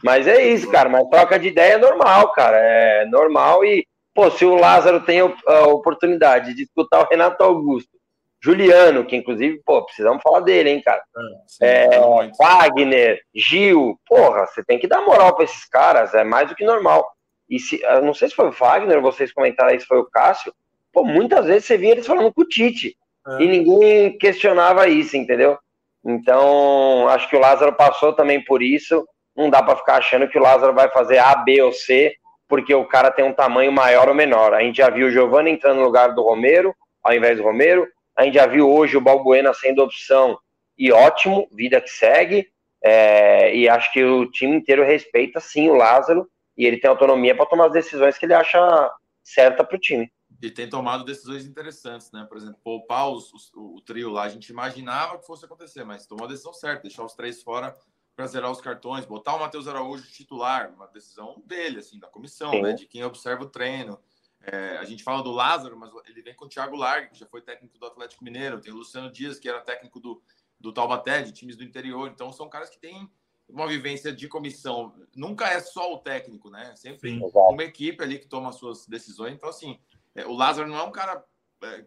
Mas 0.03 0.27
é 0.27 0.47
isso, 0.49 0.71
cara. 0.71 0.89
Mas 0.89 1.09
troca 1.09 1.39
de 1.39 1.49
ideia 1.49 1.75
é 1.75 1.79
normal, 1.79 2.33
cara. 2.33 2.57
É 2.59 3.07
normal 3.07 3.65
e, 3.65 3.87
pô, 4.15 4.31
se 4.31 4.45
o 4.45 4.57
Lázaro 4.57 5.01
tem 5.01 5.21
a 5.21 5.67
oportunidade 5.67 6.49
de 6.49 6.65
disputar 6.65 7.03
o 7.03 7.09
Renato 7.09 7.43
Augusto 7.43 7.96
Juliano, 8.47 9.05
que 9.05 9.17
inclusive, 9.17 9.61
pô, 9.67 9.85
precisamos 9.85 10.23
falar 10.23 10.39
dele, 10.39 10.71
hein, 10.71 10.81
cara. 10.81 11.03
É, 11.61 11.91
sim, 11.91 11.99
é, 11.99 12.31
Wagner, 12.39 13.21
Gil, 13.35 13.99
porra, 14.07 14.47
você 14.47 14.63
tem 14.63 14.79
que 14.79 14.87
dar 14.87 15.03
moral 15.03 15.35
para 15.35 15.43
esses 15.43 15.65
caras, 15.65 16.15
é 16.15 16.23
mais 16.23 16.49
do 16.49 16.55
que 16.55 16.65
normal. 16.65 17.05
E 17.51 17.59
se, 17.59 17.83
eu 17.83 18.03
não 18.03 18.15
sei 18.15 18.29
se 18.29 18.37
foi 18.37 18.47
o 18.47 18.53
Wagner, 18.53 19.01
vocês 19.01 19.33
comentaram 19.33 19.71
aí 19.71 19.81
se 19.81 19.87
foi 19.87 19.99
o 19.99 20.09
Cássio, 20.09 20.55
pô, 20.93 21.03
muitas 21.03 21.47
vezes 21.47 21.65
você 21.65 21.77
via 21.77 21.91
eles 21.91 22.07
falando 22.07 22.33
com 22.33 22.43
o 22.43 22.47
Tite, 22.47 22.97
é. 23.27 23.43
e 23.43 23.49
ninguém 23.49 24.17
questionava 24.17 24.87
isso, 24.87 25.17
entendeu? 25.17 25.59
Então, 26.05 27.09
acho 27.09 27.29
que 27.29 27.35
o 27.35 27.41
Lázaro 27.41 27.73
passou 27.73 28.13
também 28.13 28.45
por 28.45 28.63
isso, 28.63 29.05
não 29.37 29.51
dá 29.51 29.61
para 29.61 29.75
ficar 29.75 29.97
achando 29.97 30.29
que 30.29 30.39
o 30.39 30.43
Lázaro 30.43 30.73
vai 30.73 30.89
fazer 30.89 31.19
A, 31.19 31.35
B 31.35 31.61
ou 31.63 31.73
C, 31.73 32.15
porque 32.49 32.73
o 32.73 32.87
cara 32.87 33.11
tem 33.11 33.25
um 33.25 33.33
tamanho 33.33 33.73
maior 33.73 34.09
ou 34.09 34.15
menor. 34.15 34.55
A 34.55 34.61
gente 34.61 34.77
já 34.77 34.89
viu 34.89 35.09
o 35.09 35.11
Giovanni 35.11 35.51
entrando 35.51 35.79
no 35.79 35.85
lugar 35.85 36.15
do 36.15 36.23
Romero, 36.23 36.73
ao 37.03 37.13
invés 37.13 37.37
do 37.39 37.43
Romero, 37.43 37.89
a 38.17 38.25
gente 38.25 38.35
já 38.35 38.47
viu 38.47 38.71
hoje 38.71 38.97
o 38.97 39.01
Balbuena 39.01 39.53
sendo 39.53 39.83
opção 39.83 40.39
e 40.77 40.91
ótimo, 40.91 41.49
vida 41.53 41.81
que 41.81 41.91
segue. 41.91 42.49
É, 42.83 43.55
e 43.55 43.69
acho 43.69 43.93
que 43.93 44.05
o 44.05 44.31
time 44.31 44.57
inteiro 44.57 44.85
respeita 44.85 45.41
sim 45.41 45.69
o 45.69 45.75
Lázaro 45.75 46.29
e 46.57 46.65
ele 46.65 46.79
tem 46.79 46.89
autonomia 46.89 47.35
para 47.35 47.47
tomar 47.47 47.67
as 47.67 47.73
decisões 47.73 48.17
que 48.17 48.25
ele 48.25 48.35
acha 48.35 48.91
certa 49.23 49.65
para 49.65 49.77
o 49.77 49.81
time. 49.81 50.11
E 50.43 50.51
tem 50.51 50.69
tomado 50.69 51.05
decisões 51.05 51.47
interessanntem, 51.47 52.11
né? 52.13 52.27
Por 52.29 52.37
exemplo, 52.37 52.59
poupar 52.63 53.11
os, 53.11 53.33
os, 53.33 53.51
o 53.55 53.81
trio 53.81 54.11
lá, 54.11 54.25
a 54.25 54.29
gente 54.29 54.49
imaginava 54.51 55.19
que 55.19 55.27
fosse 55.27 55.45
acontecer, 55.45 55.85
mas 55.85 56.07
tomou 56.07 56.27
a 56.27 56.29
decisão 56.29 56.53
certa, 56.53 56.83
deixar 56.83 57.05
os 57.05 57.15
três 57.15 57.43
fora 57.43 57.75
para 58.15 58.27
zerar 58.27 58.51
os 58.51 58.61
cartões, 58.61 59.05
botar 59.05 59.35
o 59.35 59.41
Matheus 59.41 59.69
Araújo 59.69 60.11
titular, 60.11 60.73
uma 60.75 60.87
decisão 60.87 61.43
dele, 61.45 61.81
assim, 61.81 61.99
da 61.99 62.07
comissão, 62.07 62.51
né, 62.63 62.73
de 62.73 62.87
quem 62.87 63.05
observa 63.05 63.45
o 63.45 63.49
treino. 63.49 63.99
É, 64.47 64.77
a 64.79 64.85
gente 64.85 65.03
fala 65.03 65.23
do 65.23 65.33
Lázaro, 65.33 65.77
mas 65.77 65.91
ele 66.07 66.23
vem 66.23 66.35
com 66.35 66.45
o 66.45 66.49
Thiago 66.49 66.77
Largue, 66.77 67.11
que 67.11 67.19
já 67.19 67.27
foi 67.27 67.43
técnico 67.43 67.79
do 67.79 67.87
Atlético 67.87 68.25
Mineiro, 68.25 68.61
tem 68.61 68.73
o 68.73 68.77
Luciano 68.77 69.11
Dias, 69.11 69.39
que 69.39 69.49
era 69.49 69.61
técnico 69.61 69.99
do, 69.99 70.23
do 70.61 70.73
Taubaté, 70.73 71.23
de 71.23 71.33
times 71.33 71.57
do 71.57 71.65
interior. 71.65 72.09
Então, 72.09 72.33
são 72.33 72.49
caras 72.49 72.71
que 72.71 72.79
têm 72.79 73.11
uma 73.49 73.67
vivência 73.67 74.13
de 74.13 74.29
comissão. 74.29 74.95
Nunca 75.15 75.49
é 75.49 75.61
só 75.61 75.93
o 75.93 75.99
técnico, 75.99 76.49
né? 76.49 76.75
Sempre 76.77 77.11
Sim, 77.11 77.21
uma 77.35 77.65
equipe 77.65 78.03
ali 78.03 78.19
que 78.19 78.27
toma 78.27 78.51
as 78.51 78.57
suas 78.57 78.87
decisões. 78.87 79.35
Então, 79.35 79.49
assim, 79.49 79.81
é, 80.15 80.25
o 80.25 80.33
Lázaro 80.33 80.69
não 80.69 80.79
é 80.79 80.83
um 80.83 80.93
cara 80.93 81.25
é, 81.63 81.85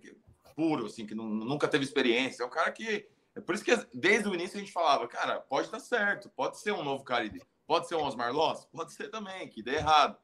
puro, 0.55 0.86
assim, 0.86 1.05
que 1.05 1.16
não, 1.16 1.26
nunca 1.26 1.68
teve 1.68 1.84
experiência. 1.84 2.43
É 2.43 2.45
um 2.45 2.49
cara 2.49 2.72
que 2.72 3.07
é 3.36 3.41
por 3.41 3.55
isso 3.55 3.64
que 3.64 3.76
desde 3.93 4.28
o 4.28 4.34
início 4.34 4.57
a 4.57 4.60
gente 4.60 4.72
falava, 4.72 5.07
cara, 5.07 5.39
pode 5.39 5.72
dar 5.72 5.80
certo, 5.80 6.30
pode 6.30 6.60
ser 6.60 6.74
um 6.74 6.84
novo 6.84 7.03
Carilli, 7.05 7.41
pode 7.66 7.88
ser 7.88 7.95
um 7.95 8.03
Osmar 8.03 8.34
Loss, 8.34 8.66
pode 8.66 8.93
ser 8.93 9.10
também, 9.10 9.47
que 9.47 9.64
dê 9.64 9.76
errado. 9.76 10.18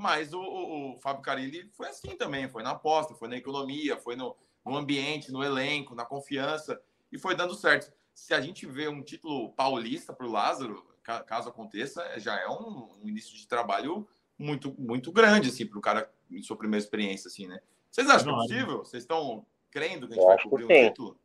Mas 0.00 0.32
o, 0.32 0.40
o, 0.40 0.94
o 0.94 0.98
Fábio 0.98 1.20
Carilli 1.20 1.68
foi 1.72 1.88
assim 1.88 2.16
também, 2.16 2.48
foi 2.48 2.62
na 2.62 2.70
aposta, 2.70 3.14
foi 3.14 3.28
na 3.28 3.36
economia, 3.36 3.98
foi 3.98 4.16
no, 4.16 4.34
no 4.64 4.74
ambiente, 4.74 5.30
no 5.30 5.44
elenco, 5.44 5.94
na 5.94 6.06
confiança, 6.06 6.80
e 7.12 7.18
foi 7.18 7.36
dando 7.36 7.54
certo. 7.54 7.92
Se 8.14 8.32
a 8.32 8.40
gente 8.40 8.64
vê 8.64 8.88
um 8.88 9.02
título 9.02 9.52
paulista 9.52 10.14
para 10.14 10.26
o 10.26 10.30
Lázaro, 10.30 10.82
caso 11.26 11.50
aconteça, 11.50 12.18
já 12.18 12.34
é 12.40 12.48
um, 12.48 12.88
um, 13.02 13.08
início 13.08 13.36
de 13.36 13.46
trabalho 13.46 14.08
muito, 14.38 14.74
muito 14.78 15.12
grande, 15.12 15.50
assim, 15.50 15.66
para 15.66 15.78
o 15.78 15.82
cara 15.82 16.10
em 16.30 16.42
sua 16.42 16.56
primeira 16.56 16.82
experiência, 16.82 17.28
assim, 17.28 17.46
né? 17.46 17.60
Vocês 17.90 18.08
acham 18.08 18.24
que 18.24 18.30
é 18.30 18.42
possível? 18.42 18.78
Vocês 18.78 19.02
estão 19.02 19.44
crendo 19.70 20.08
que 20.08 20.14
a 20.14 20.16
gente 20.16 20.26
vai 20.26 20.42
cobrir 20.42 20.64
um 20.64 20.68
título? 20.68 21.20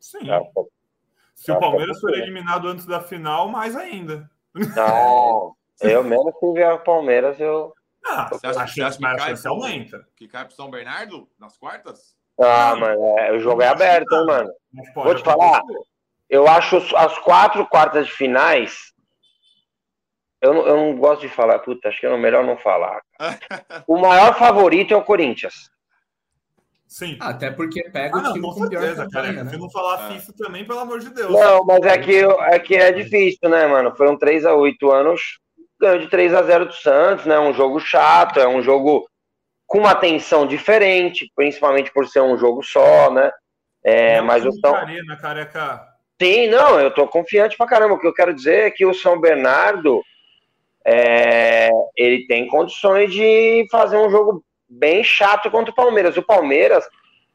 Sim. 0.00 0.28
É, 0.28 0.40
Se 1.36 1.52
o 1.52 1.60
Palmeiras 1.60 2.00
for 2.00 2.12
eliminado 2.14 2.66
antes 2.66 2.84
da 2.84 3.00
final, 3.00 3.48
mais 3.48 3.76
ainda. 3.76 4.28
Não, 4.74 5.53
eu 5.80 6.04
mesmo 6.04 6.32
se 6.38 6.52
ver 6.52 6.72
o 6.72 6.78
Palmeiras, 6.78 7.38
eu. 7.40 7.72
Ah, 8.06 8.28
você 8.30 8.46
acha, 8.46 8.60
a 8.60 8.66
chance, 8.66 8.98
que, 8.98 9.04
cai 9.04 9.34
pro, 9.34 9.50
aumenta. 9.50 10.08
que 10.16 10.28
cai 10.28 10.44
pro 10.44 10.54
São 10.54 10.70
Bernardo 10.70 11.28
nas 11.38 11.56
quartas? 11.56 12.14
Ah, 12.38 12.76
mano, 12.76 13.18
é, 13.18 13.32
o 13.32 13.38
jogo 13.38 13.62
é 13.62 13.68
aberto, 13.68 14.12
hein, 14.14 14.26
mano. 14.26 14.50
Vou 14.94 15.14
te 15.14 15.22
falar, 15.22 15.62
eu 16.28 16.46
acho 16.48 16.76
as 16.96 17.18
quatro 17.18 17.66
quartas 17.66 18.06
de 18.06 18.12
finais. 18.12 18.92
Eu 20.42 20.52
não, 20.52 20.66
eu 20.66 20.76
não 20.76 20.98
gosto 20.98 21.22
de 21.22 21.28
falar, 21.28 21.58
puta, 21.60 21.88
acho 21.88 22.00
que 22.00 22.06
é 22.06 22.16
melhor 22.18 22.44
não 22.44 22.58
falar. 22.58 23.00
o 23.88 23.96
maior 23.96 24.36
favorito 24.36 24.92
é 24.92 24.96
o 24.96 25.04
Corinthians. 25.04 25.70
Sim. 26.86 27.16
Ah, 27.20 27.30
até 27.30 27.50
porque 27.50 27.82
pega 27.90 28.16
ah, 28.16 28.20
o 28.20 28.32
time 28.34 28.40
não, 28.40 28.50
com, 28.50 28.60
com 28.60 28.68
certeza, 28.68 29.08
cara. 29.10 29.32
Né? 29.32 29.50
Se 29.50 29.56
não 29.56 29.70
falar 29.70 30.10
é. 30.10 30.14
FIFA 30.14 30.32
também, 30.36 30.64
pelo 30.64 30.78
amor 30.78 31.00
de 31.00 31.10
Deus. 31.10 31.32
Não, 31.32 31.64
mas 31.64 31.80
é 31.82 31.98
que, 31.98 32.20
é 32.20 32.58
que 32.58 32.76
é 32.76 32.92
difícil, 32.92 33.48
né, 33.48 33.66
mano? 33.66 33.96
Foram 33.96 34.16
3 34.16 34.44
a 34.44 34.54
8 34.54 34.92
anos, 34.92 35.40
ganhou 35.84 35.98
de 35.98 36.08
3 36.08 36.34
a 36.34 36.42
0 36.42 36.66
do 36.66 36.72
Santos, 36.72 37.26
né? 37.26 37.38
Um 37.38 37.52
jogo 37.52 37.78
chato, 37.78 38.40
é 38.40 38.48
um 38.48 38.62
jogo 38.62 39.06
com 39.66 39.78
uma 39.78 39.94
tensão 39.94 40.46
diferente, 40.46 41.30
principalmente 41.36 41.92
por 41.92 42.06
ser 42.08 42.20
um 42.20 42.36
jogo 42.38 42.62
só, 42.62 43.10
né? 43.10 43.30
É, 43.84 44.18
não, 44.18 44.26
mas 44.26 44.44
o 44.46 44.52
São... 44.52 44.74
Arena, 44.74 45.16
careca. 45.16 45.82
Sim, 46.20 46.48
não, 46.48 46.80
eu 46.80 46.90
tô 46.90 47.06
confiante 47.06 47.56
pra 47.56 47.66
caramba. 47.66 47.94
O 47.94 47.98
que 47.98 48.06
eu 48.06 48.14
quero 48.14 48.32
dizer 48.32 48.66
é 48.66 48.70
que 48.70 48.86
o 48.86 48.94
São 48.94 49.20
Bernardo 49.20 50.02
é, 50.86 51.68
ele 51.96 52.26
tem 52.26 52.46
condições 52.46 53.12
de 53.12 53.66
fazer 53.70 53.96
um 53.96 54.10
jogo 54.10 54.44
bem 54.68 55.04
chato 55.04 55.50
contra 55.50 55.70
o 55.70 55.74
Palmeiras. 55.74 56.16
O 56.16 56.22
Palmeiras, 56.22 56.88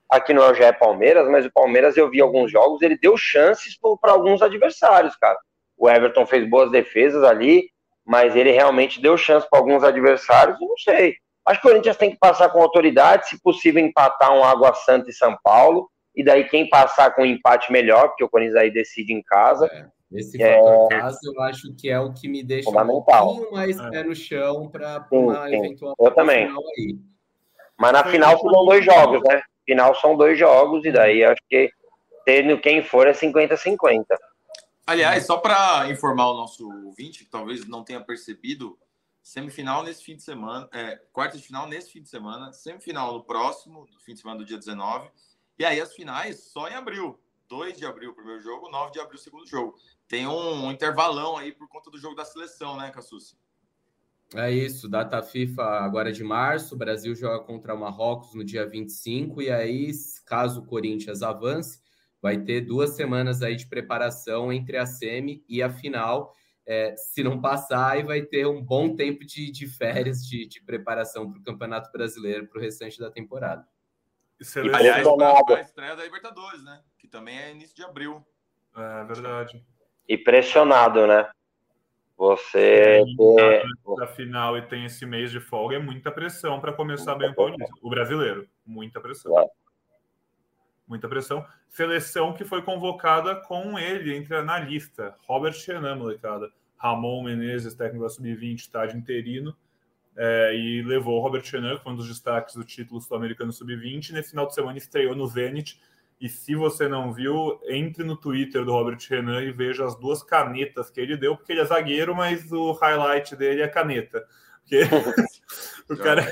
aqui 0.09 0.33
não 0.33 0.53
já 0.55 0.67
é 0.67 0.71
Palmeiras, 0.71 1.29
mas 1.29 1.45
o 1.45 1.51
Palmeiras 1.51 1.97
eu 1.97 2.09
vi 2.09 2.19
alguns 2.21 2.51
jogos, 2.51 2.81
ele 2.81 2.97
deu 2.97 3.15
chances 3.15 3.77
para 4.01 4.11
alguns 4.11 4.41
adversários, 4.41 5.15
cara. 5.17 5.37
O 5.77 5.89
Everton 5.89 6.25
fez 6.25 6.49
boas 6.49 6.71
defesas 6.71 7.23
ali, 7.23 7.69
mas 8.09 8.35
ele 8.35 8.49
realmente 8.49 8.99
deu 8.99 9.15
chance 9.15 9.47
para 9.47 9.59
alguns 9.59 9.83
adversários, 9.83 10.57
não 10.59 10.75
sei. 10.79 11.13
Acho 11.45 11.61
que 11.61 11.67
o 11.67 11.69
Corinthians 11.69 11.95
tem 11.95 12.09
que 12.09 12.17
passar 12.17 12.49
com 12.49 12.59
autoridade, 12.59 13.29
se 13.29 13.39
possível 13.39 13.85
empatar 13.85 14.33
um 14.33 14.43
Água 14.43 14.73
Santa 14.73 15.11
e 15.11 15.13
São 15.13 15.37
Paulo, 15.43 15.87
e 16.15 16.23
daí 16.23 16.45
quem 16.45 16.67
passar 16.67 17.13
com 17.13 17.21
um 17.21 17.25
empate 17.25 17.71
melhor, 17.71 18.07
porque 18.07 18.23
o 18.23 18.29
Corinthians 18.29 18.55
aí 18.55 18.71
decide 18.71 19.13
em 19.13 19.21
casa. 19.21 19.67
É. 19.67 19.85
Esse 20.11 20.41
é... 20.41 20.55
fator 20.57 20.89
casa 20.89 21.19
eu 21.23 21.39
acho 21.43 21.75
que 21.77 21.87
é 21.87 21.99
o 21.99 22.11
que 22.11 22.27
me 22.27 22.43
deixa 22.43 22.67
um 22.67 22.73
pouquinho 23.03 23.51
mais 23.51 23.79
é. 23.79 23.89
pé 23.91 24.03
no 24.03 24.15
chão 24.15 24.67
para 24.71 25.05
uma 25.11 25.47
sim. 25.47 25.55
eventual 25.55 25.93
eu 25.99 26.11
também. 26.11 26.45
aí. 26.47 26.97
Mas 27.77 27.93
na 27.93 28.03
final 28.05 28.39
são 28.39 28.65
dois 28.65 28.83
jogos, 28.83 29.21
né? 29.23 29.39
Final 29.67 29.93
são 29.93 30.17
dois 30.17 30.37
jogos, 30.37 30.83
e 30.83 30.91
daí 30.91 31.23
acho 31.23 31.41
que 31.47 31.69
tendo 32.25 32.57
quem 32.57 32.81
for 32.81 33.07
é 33.07 33.11
50-50. 33.11 34.03
Aliás, 34.89 35.27
só 35.27 35.37
para 35.37 35.87
informar 35.91 36.31
o 36.31 36.33
nosso 36.35 36.67
ouvinte, 36.67 37.23
que 37.23 37.29
talvez 37.29 37.63
não 37.67 37.83
tenha 37.83 38.01
percebido, 38.01 38.75
semifinal 39.21 39.83
nesse 39.83 40.03
fim 40.03 40.15
de 40.15 40.23
semana, 40.23 40.67
é, 40.73 40.95
quarta 41.13 41.37
de 41.37 41.43
final 41.43 41.67
nesse 41.67 41.91
fim 41.91 42.01
de 42.01 42.09
semana, 42.09 42.51
semifinal 42.51 43.13
no 43.13 43.23
próximo, 43.23 43.87
no 43.93 43.99
fim 43.99 44.15
de 44.15 44.21
semana 44.21 44.39
do 44.39 44.45
dia 44.45 44.57
19, 44.57 45.11
e 45.59 45.63
aí 45.63 45.79
as 45.79 45.93
finais 45.93 46.45
só 46.45 46.67
em 46.67 46.73
abril. 46.73 47.19
2 47.47 47.77
de 47.77 47.85
abril 47.85 48.09
o 48.09 48.15
primeiro 48.15 48.41
jogo, 48.41 48.67
9 48.67 48.91
de 48.91 48.99
abril 48.99 49.19
o 49.19 49.21
segundo 49.21 49.45
jogo. 49.45 49.75
Tem 50.07 50.25
um, 50.25 50.65
um 50.65 50.71
intervalão 50.71 51.37
aí 51.37 51.51
por 51.51 51.67
conta 51.67 51.91
do 51.91 51.99
jogo 51.99 52.15
da 52.15 52.25
seleção, 52.25 52.75
né, 52.75 52.89
Cassucci? 52.89 53.37
É 54.33 54.51
isso, 54.51 54.89
data 54.89 55.21
FIFA 55.21 55.63
agora 55.81 56.09
é 56.09 56.11
de 56.11 56.23
março, 56.23 56.73
o 56.73 56.77
Brasil 56.77 57.13
joga 57.13 57.43
contra 57.43 57.75
o 57.75 57.79
Marrocos 57.79 58.33
no 58.33 58.43
dia 58.43 58.67
25, 58.67 59.39
e 59.39 59.51
aí, 59.51 59.91
caso 60.25 60.61
o 60.61 60.65
Corinthians 60.65 61.21
avance, 61.21 61.79
vai 62.21 62.37
ter 62.37 62.61
duas 62.61 62.91
semanas 62.91 63.41
aí 63.41 63.55
de 63.55 63.67
preparação 63.67 64.51
entre 64.51 64.77
a 64.77 64.85
semi 64.85 65.43
e 65.47 65.61
a 65.61 65.69
final. 65.69 66.33
É, 66.65 66.95
se 66.95 67.23
não 67.23 67.41
passar, 67.41 67.93
aí 67.93 68.03
vai 68.03 68.21
ter 68.21 68.45
um 68.45 68.61
bom 68.61 68.95
tempo 68.95 69.25
de, 69.25 69.51
de 69.51 69.67
férias 69.67 70.23
de, 70.25 70.45
de 70.45 70.61
preparação 70.61 71.29
para 71.29 71.39
o 71.39 71.43
Campeonato 71.43 71.91
Brasileiro 71.91 72.47
para 72.47 72.59
o 72.59 72.61
restante 72.61 72.99
da 72.99 73.09
temporada. 73.09 73.67
E, 74.39 74.69
aliás, 74.69 75.05
para 75.45 75.57
a 75.57 75.61
estreia 75.61 75.95
da 75.95 76.03
Libertadores, 76.03 76.63
né? 76.63 76.81
Que 76.97 77.07
também 77.07 77.37
é 77.39 77.51
início 77.51 77.75
de 77.75 77.83
abril. 77.83 78.23
É 78.75 79.03
verdade. 79.03 79.65
E 80.07 80.17
pressionado, 80.17 81.07
né? 81.07 81.29
Você 82.15 83.01
ter... 83.17 83.63
da 83.97 84.07
final 84.07 84.57
e 84.57 84.61
tem 84.61 84.85
esse 84.85 85.05
mês 85.05 85.31
de 85.31 85.39
folga 85.39 85.77
é 85.77 85.79
muita 85.79 86.11
pressão 86.11 86.59
para 86.59 86.73
começar 86.73 87.15
muita 87.15 87.19
bem 87.19 87.31
o 87.31 87.35
Paulista. 87.35 87.73
O 87.81 87.89
brasileiro, 87.89 88.47
muita 88.65 88.99
pressão. 88.99 89.39
É. 89.39 89.47
Muita 90.89 91.07
pressão. 91.07 91.45
Seleção 91.69 92.33
que 92.33 92.43
foi 92.43 92.63
convocada 92.63 93.35
com 93.35 93.77
ele 93.77 94.15
entre 94.17 94.41
na 94.41 94.59
lista. 94.59 95.15
Robert 95.27 95.53
Chenan, 95.53 95.95
molecada. 95.95 96.51
Ramon 96.75 97.23
Menezes, 97.23 97.75
técnico 97.75 98.03
da 98.03 98.09
Sub-20, 98.09 98.55
estádio 98.55 98.97
interino. 98.97 99.55
É, 100.17 100.55
e 100.55 100.81
levou 100.81 101.19
o 101.19 101.21
Robert 101.21 101.43
Chenan, 101.43 101.77
que 101.77 101.83
foi 101.83 101.93
um 101.93 101.95
dos 101.95 102.07
destaques 102.07 102.55
do 102.55 102.63
título 102.63 102.99
sul-americano 102.99 103.53
Sub-20. 103.53 104.11
Nesse 104.11 104.31
final 104.31 104.47
de 104.47 104.55
semana 104.55 104.79
estreou 104.79 105.15
no 105.15 105.27
Zenit 105.27 105.79
e 106.19 106.27
se 106.27 106.53
você 106.53 106.87
não 106.87 107.13
viu, 107.13 107.61
entre 107.67 108.03
no 108.03 108.17
Twitter 108.17 108.65
do 108.65 108.73
Robert 108.73 108.97
Renan 109.07 109.41
e 109.41 109.51
veja 109.51 109.85
as 109.85 109.95
duas 109.95 110.21
canetas 110.21 110.89
que 110.89 110.99
ele 110.99 111.15
deu, 111.15 111.37
porque 111.37 111.53
ele 111.53 111.61
é 111.61 111.65
zagueiro, 111.65 112.13
mas 112.13 112.51
o 112.51 112.73
highlight 112.73 113.35
dele 113.37 113.61
é 113.61 113.67
caneta. 113.67 114.25
Porque 114.61 114.81
o 115.89 115.95
cara 115.95 116.27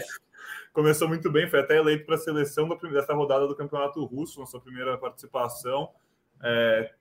começou 0.77 1.07
muito 1.07 1.31
bem, 1.31 1.49
foi 1.49 1.59
até 1.59 1.77
eleito 1.77 2.05
para 2.05 2.13
a 2.13 2.19
seleção 2.19 2.69
dessa 2.91 3.11
rodada 3.11 3.47
do 3.47 3.55
Campeonato 3.55 4.05
Russo, 4.05 4.39
na 4.39 4.45
sua 4.45 4.61
primeira 4.61 4.95
participação. 4.95 5.89
É, 6.39 6.91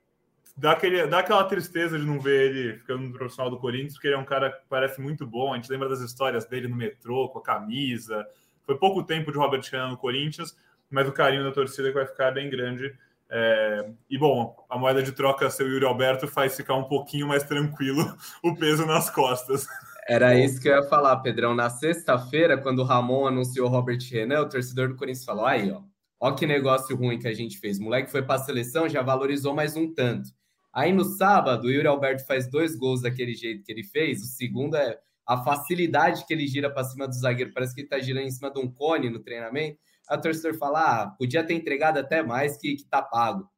dá, 0.56 0.72
aquele, 0.72 1.06
dá 1.06 1.18
aquela 1.18 1.44
tristeza 1.44 1.98
de 1.98 2.06
não 2.06 2.18
ver 2.18 2.50
ele 2.50 2.78
ficando 2.78 3.02
no 3.02 3.12
profissional 3.12 3.50
do 3.50 3.58
Corinthians, 3.58 3.92
porque 3.92 4.06
ele 4.06 4.14
é 4.14 4.18
um 4.18 4.24
cara 4.24 4.50
que 4.50 4.62
parece 4.66 4.98
muito 4.98 5.26
bom. 5.26 5.52
A 5.52 5.56
gente 5.56 5.70
lembra 5.70 5.90
das 5.90 6.00
histórias 6.00 6.46
dele 6.46 6.68
no 6.68 6.74
metrô, 6.74 7.28
com 7.28 7.38
a 7.38 7.42
camisa. 7.42 8.26
Foi 8.64 8.78
pouco 8.78 9.02
tempo 9.02 9.30
de 9.30 9.36
Robert 9.36 9.62
Renan 9.70 9.90
no 9.90 9.98
Corinthians 9.98 10.56
mas 10.90 11.08
o 11.08 11.12
carinho 11.12 11.44
da 11.44 11.52
torcida 11.52 11.92
vai 11.92 12.06
ficar 12.06 12.30
bem 12.30 12.48
grande. 12.48 12.94
É, 13.28 13.90
e 14.08 14.16
bom, 14.16 14.54
a 14.70 14.78
moeda 14.78 15.02
de 15.02 15.12
troca 15.12 15.50
seu 15.50 15.68
Yuri 15.68 15.84
Alberto 15.84 16.28
faz 16.28 16.56
ficar 16.56 16.74
um 16.74 16.84
pouquinho 16.84 17.26
mais 17.26 17.42
tranquilo 17.42 18.16
o 18.42 18.54
peso 18.54 18.86
nas 18.86 19.10
costas. 19.10 19.66
Era 20.08 20.38
isso 20.38 20.60
que 20.60 20.68
eu 20.68 20.76
ia 20.76 20.82
falar, 20.84 21.16
Pedrão. 21.18 21.54
Na 21.54 21.68
sexta-feira, 21.68 22.56
quando 22.56 22.80
o 22.80 22.84
Ramon 22.84 23.26
anunciou 23.26 23.66
o 23.66 23.70
Robert 23.70 23.98
Renan, 24.10 24.42
o 24.42 24.48
torcedor 24.48 24.88
do 24.88 24.96
Corinthians 24.96 25.24
falou: 25.24 25.44
aí, 25.44 25.70
ó, 25.70 25.82
ó 26.20 26.32
que 26.32 26.46
negócio 26.46 26.96
ruim 26.96 27.18
que 27.18 27.28
a 27.28 27.34
gente 27.34 27.58
fez. 27.58 27.78
O 27.78 27.82
moleque 27.82 28.10
foi 28.10 28.22
para 28.22 28.36
a 28.36 28.44
seleção, 28.44 28.88
já 28.88 29.02
valorizou 29.02 29.54
mais 29.54 29.76
um 29.76 29.92
tanto. 29.92 30.30
Aí 30.72 30.92
no 30.92 31.04
sábado, 31.04 31.66
o 31.66 31.70
Yuri 31.70 31.86
Alberto 31.86 32.26
faz 32.26 32.48
dois 32.48 32.76
gols 32.76 33.02
daquele 33.02 33.34
jeito 33.34 33.64
que 33.64 33.72
ele 33.72 33.82
fez. 33.82 34.22
O 34.22 34.26
segundo 34.26 34.76
é 34.76 34.98
a 35.26 35.42
facilidade 35.42 36.24
que 36.26 36.34
ele 36.34 36.46
gira 36.46 36.70
para 36.70 36.84
cima 36.84 37.08
do 37.08 37.14
zagueiro. 37.14 37.52
Parece 37.52 37.74
que 37.74 37.80
ele 37.80 37.86
está 37.86 37.98
girando 37.98 38.26
em 38.26 38.30
cima 38.30 38.50
de 38.50 38.60
um 38.60 38.70
cone 38.70 39.10
no 39.10 39.18
treinamento 39.18 39.78
a 40.08 40.16
torcedor 40.16 40.56
fala, 40.56 41.02
ah, 41.02 41.10
podia 41.10 41.44
ter 41.44 41.54
entregado 41.54 41.98
até 41.98 42.22
mais 42.22 42.56
que, 42.56 42.76
que 42.76 42.84
tá 42.84 43.02
pago. 43.02 43.50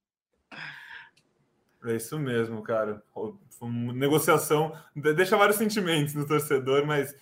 É 1.84 1.94
isso 1.94 2.18
mesmo, 2.18 2.62
cara. 2.62 3.03
Negociação 3.66 4.72
deixa 4.94 5.36
vários 5.36 5.56
sentimentos 5.56 6.14
no 6.14 6.26
torcedor, 6.26 6.86
mas 6.86 7.14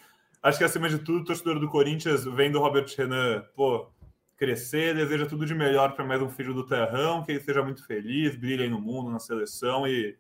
acho 0.43 0.59
que 0.59 0.65
acima 0.65 0.89
de 0.89 0.99
tudo, 0.99 1.21
o 1.21 1.25
torcedor 1.25 1.59
do 1.59 1.69
Corinthians, 1.69 2.25
vendo 2.25 2.59
o 2.59 2.63
Robert 2.63 2.87
Renan, 2.97 3.45
pô, 3.55 3.91
crescer, 4.37 4.95
deseja 4.95 5.27
tudo 5.27 5.47
de 5.47 5.55
melhor 5.55 5.93
para 5.93 6.05
mais 6.05 6.21
um 6.21 6.29
filho 6.29 6.53
do 6.53 6.67
Terrão, 6.67 7.23
que 7.23 7.33
ele 7.33 7.41
seja 7.41 7.63
muito 7.63 7.87
feliz, 7.87 8.37
brilhe 8.37 8.65
aí 8.65 8.69
no 8.69 8.81
mundo, 8.81 9.11
na 9.11 9.19
seleção 9.19 9.87
e 9.87 10.17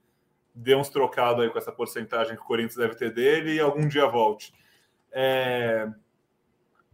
dê 0.54 0.74
uns 0.74 0.88
trocados 0.88 1.44
aí 1.44 1.50
com 1.50 1.58
essa 1.58 1.70
porcentagem 1.70 2.34
que 2.34 2.42
o 2.42 2.46
Corinthians 2.46 2.76
deve 2.76 2.94
ter 2.94 3.12
dele 3.12 3.54
e 3.54 3.60
algum 3.60 3.86
dia 3.86 4.06
volte. 4.06 4.54
É... 5.12 5.86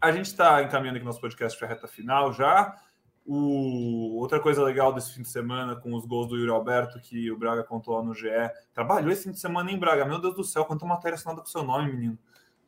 A 0.00 0.10
gente 0.10 0.26
está 0.26 0.60
encaminhando 0.64 0.96
aqui 0.96 1.04
nosso 1.04 1.20
podcast 1.20 1.56
para 1.56 1.68
a 1.68 1.70
reta 1.70 1.86
final 1.86 2.32
já. 2.32 2.76
O... 3.24 4.18
Outra 4.20 4.40
coisa 4.40 4.62
legal 4.62 4.92
desse 4.92 5.14
fim 5.14 5.22
de 5.22 5.28
semana, 5.28 5.76
com 5.76 5.94
os 5.94 6.04
gols 6.04 6.28
do 6.28 6.36
Yuri 6.36 6.50
Alberto, 6.50 7.00
que 7.00 7.30
o 7.30 7.36
Braga 7.36 7.62
contou 7.62 7.96
lá 7.96 8.02
no 8.02 8.14
GE. 8.14 8.28
Trabalhou 8.74 9.10
esse 9.10 9.24
fim 9.24 9.30
de 9.30 9.40
semana 9.40 9.70
em 9.70 9.78
Braga. 9.78 10.04
Meu 10.04 10.20
Deus 10.20 10.34
do 10.34 10.44
céu, 10.44 10.64
quanta 10.64 10.84
matéria 10.84 11.14
assinada 11.14 11.40
com 11.40 11.46
seu 11.46 11.62
nome, 11.62 11.92
menino. 11.92 12.18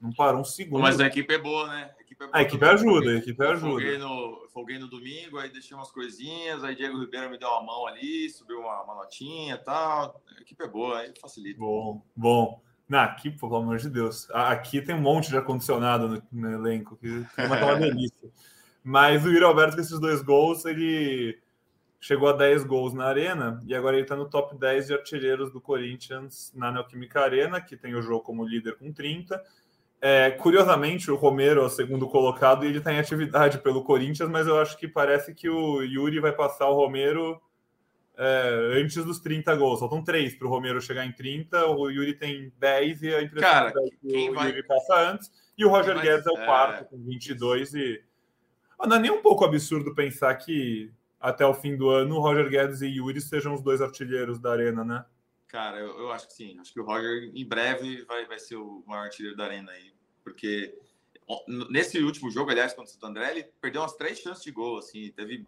Não 0.01 0.13
parou 0.13 0.43
um 0.43 0.45
segundo. 0.45 0.83
Mas 0.83 1.01
a 1.01 1.07
equipe 1.07 1.33
é 1.33 1.39
boa, 1.39 1.67
né? 1.69 1.91
A 1.99 2.03
equipe, 2.03 2.23
é 2.23 2.27
boa 2.27 2.39
a 2.39 2.43
equipe 2.43 2.65
ajuda, 2.65 3.11
a 3.11 3.15
equipe 3.15 3.43
ajuda. 3.43 3.71
Folguei 3.71 3.99
no, 3.99 4.49
folguei 4.53 4.79
no 4.79 4.89
domingo, 4.89 5.39
aí 5.39 5.51
deixei 5.51 5.75
umas 5.75 5.91
coisinhas, 5.91 6.63
aí 6.63 6.75
Diego 6.75 7.01
Ribeiro 7.01 7.31
me 7.31 7.39
deu 7.39 7.49
uma 7.49 7.63
mão 7.63 7.87
ali, 7.87 8.29
subiu 8.29 8.61
uma, 8.61 8.83
uma 8.83 8.97
notinha 8.97 9.55
e 9.55 9.59
tal. 9.59 10.21
A 10.37 10.43
equipe 10.43 10.63
é 10.63 10.69
boa, 10.69 10.99
aí 10.99 11.13
facilita. 11.19 11.59
Bom, 11.59 12.03
bom. 12.15 12.63
Na, 12.87 13.05
aqui, 13.05 13.31
pelo 13.31 13.57
amor 13.57 13.79
de 13.79 13.89
Deus. 13.89 14.31
Aqui 14.31 14.83
tem 14.83 14.95
um 14.95 15.01
monte 15.01 15.31
de 15.31 15.39
ar-condicionado 15.39 16.07
no, 16.07 16.23
no, 16.31 16.53
elenco, 16.53 16.97
que 16.97 17.25
é 17.39 17.47
uma 17.47 17.57
delícia. 17.81 18.31
Mas 18.85 19.25
o 19.25 19.31
Yuri 19.31 19.45
Alberto, 19.45 19.77
com 19.77 19.81
esses 19.83 19.99
dois 19.99 20.21
gols, 20.21 20.67
ele 20.67 21.39
chegou 21.99 22.29
a 22.29 22.35
10 22.35 22.65
gols 22.65 22.93
na 22.93 23.07
Arena 23.07 23.59
e 23.67 23.75
agora 23.75 23.97
ele 23.97 24.03
está 24.03 24.15
no 24.15 24.29
top 24.29 24.55
10 24.59 24.89
de 24.89 24.93
artilheiros 24.93 25.51
do 25.51 25.59
Corinthians 25.59 26.53
na 26.55 26.71
Neoquímica 26.71 27.23
Arena, 27.23 27.63
que 27.63 27.79
tem 27.79 27.95
o 27.95 28.03
jogo 28.03 28.21
como 28.23 28.45
líder 28.45 28.77
com 28.77 28.93
30. 28.93 29.43
É, 30.03 30.31
curiosamente, 30.33 31.11
o 31.11 31.17
Romero 31.17 31.63
é 31.63 31.65
o 31.65 31.71
segundo 31.71 32.07
colocado 32.07 32.63
e 32.63 32.69
ele 32.69 32.77
está 32.77 32.93
em 32.93 32.99
atividade 32.99 33.57
pelo 33.57 33.83
Corinthians, 33.83 34.29
mas 34.29 34.47
eu 34.47 34.61
acho 34.61 34.77
que 34.77 34.87
parece 34.87 35.33
que 35.33 35.49
o 35.49 35.81
Yuri 35.81 36.21
vai 36.21 36.33
passar 36.33 36.69
o 36.69 36.75
Romero 36.75 37.41
é, 38.19 38.81
antes 38.83 39.03
dos 39.03 39.19
30 39.19 39.57
gols. 39.57 39.81
Faltam 39.81 40.05
três 40.05 40.35
para 40.35 40.47
o 40.47 40.51
Romero 40.51 40.79
chegar 40.83 41.07
em 41.07 41.13
30, 41.13 41.69
o 41.69 41.89
Yuri 41.89 42.13
tem 42.13 42.53
10 42.59 43.03
e 43.03 43.15
a 43.15 43.23
impressão 43.23 43.51
Cara, 43.51 43.71
é 43.71 43.73
que 43.73 44.29
o 44.29 44.35
vai... 44.35 44.49
Yuri 44.49 44.63
passa 44.65 45.11
antes. 45.11 45.33
E 45.57 45.65
o 45.65 45.71
Roger 45.71 45.99
Guedes 45.99 46.27
é 46.27 46.31
o 46.31 46.45
quarto 46.45 46.83
é... 46.83 46.85
com 46.85 47.03
22 47.03 47.73
e 47.73 48.03
ah, 48.79 48.87
não 48.87 48.97
é 48.97 49.01
nem 49.01 49.11
um 49.11 49.23
pouco 49.23 49.45
absurdo 49.45 49.95
pensar 49.95 50.35
que 50.37 50.93
até 51.21 51.47
o 51.47 51.55
fim 51.55 51.77
do 51.77 51.89
ano 51.89 52.17
o 52.17 52.21
Roger 52.21 52.49
Guedes 52.51 52.83
e 52.83 52.87
Yuri 52.87 53.21
sejam 53.21 53.55
os 53.55 53.63
dois 53.63 53.81
artilheiros 53.81 54.39
da 54.39 54.53
Arena, 54.53 54.85
né? 54.85 55.05
Cara, 55.49 55.79
eu, 55.79 55.99
eu 55.99 56.13
acho 56.13 56.27
que 56.27 56.35
sim. 56.35 56.59
Acho 56.59 56.73
que 56.73 56.81
o 56.81 56.85
Roger 56.85 57.31
em 57.35 57.47
breve 57.47 58.05
vai, 58.05 58.27
vai 58.27 58.39
ser 58.39 58.57
o 58.57 58.83
maior 58.87 59.05
artilheiro 59.05 59.37
da 59.37 59.45
Arena 59.45 59.73
aí, 59.73 59.95
porque 60.23 60.77
nesse 61.71 61.99
último 62.03 62.31
jogo, 62.31 62.51
aliás, 62.51 62.75
contra 62.75 62.91
o 62.91 62.93
Santo 62.93 63.07
André, 63.07 63.31
ele 63.31 63.45
perdeu 63.61 63.81
umas 63.81 63.95
três 63.95 64.19
chances 64.19 64.45
de 64.45 64.51
gol, 64.51 64.79
assim, 64.79 65.11
teve 65.13 65.47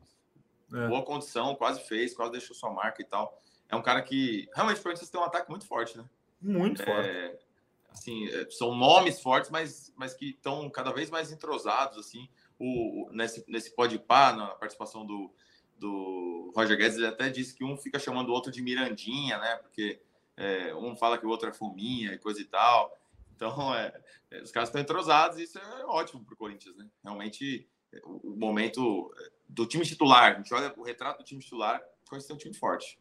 é. 0.73 0.89
boa 0.89 1.05
condição, 1.05 1.55
quase 1.55 1.87
fez, 1.87 2.15
quase 2.15 2.33
deixou 2.33 2.57
sua 2.57 2.71
marca 2.71 3.03
e 3.03 3.05
tal. 3.05 3.43
É 3.69 3.77
um 3.77 3.83
cara 3.83 4.01
que 4.01 4.49
realmente 4.55 4.81
o 4.81 4.83
Corinthians 4.83 5.11
tem 5.11 5.21
um 5.21 5.25
ataque 5.25 5.51
muito 5.51 5.67
forte, 5.67 5.99
né? 5.99 6.05
Muito 6.41 6.83
é, 6.83 6.85
forte. 6.87 7.47
Assim, 7.91 8.29
é, 8.29 8.49
são 8.49 8.75
nomes 8.75 9.21
fortes, 9.21 9.51
mas, 9.51 9.93
mas 9.97 10.15
que 10.15 10.31
estão 10.31 10.71
cada 10.71 10.93
vez 10.93 11.11
mais 11.11 11.31
entrosados, 11.33 11.99
assim 11.99 12.29
o, 12.59 13.09
nesse, 13.13 13.45
nesse 13.49 13.75
pode 13.75 13.99
pá, 13.99 14.33
na 14.33 14.47
participação 14.49 15.05
do, 15.05 15.33
do 15.79 16.53
Roger 16.55 16.77
Guedes, 16.77 16.97
ele 16.97 17.07
até 17.07 17.29
disse 17.29 17.55
que 17.55 17.65
um 17.65 17.77
fica 17.77 17.99
chamando 17.99 18.31
o 18.31 18.33
outro 18.33 18.51
de 18.51 18.63
Mirandinha, 18.63 19.39
né? 19.39 19.57
Porque 19.57 20.01
é, 20.37 20.75
um 20.75 20.97
fala 20.97 21.19
que 21.19 21.27
o 21.27 21.29
outro 21.29 21.49
é 21.49 21.53
fominha 21.53 22.13
e 22.13 22.19
coisa 22.19 22.41
e 22.41 22.45
tal. 22.45 22.97
Então, 23.35 23.75
é, 23.75 23.93
é 24.31 24.43
os 24.43 24.51
caras 24.51 24.69
estão 24.69 24.81
entrosados 24.81 25.39
e 25.39 25.45
isso 25.45 25.59
é 25.59 25.85
ótimo 25.87 26.25
para 26.25 26.35
o 26.35 26.37
Corinthians, 26.37 26.77
né? 26.77 26.87
Realmente, 27.05 27.69
o, 28.05 28.33
o, 28.33 28.37
momento 28.37 29.13
do 29.49 29.67
time 29.67 29.85
titular, 29.85 30.33
a 30.33 30.37
gente 30.37 30.53
olha 30.55 30.73
o 30.77 30.83
retrato 30.83 31.19
do 31.19 31.25
time 31.25 31.43
titular, 31.43 31.81
o 32.07 32.09
Corinthians 32.09 32.27
tem 32.27 32.37
um 32.37 32.39
time 32.39 32.55
forte. 32.55 32.99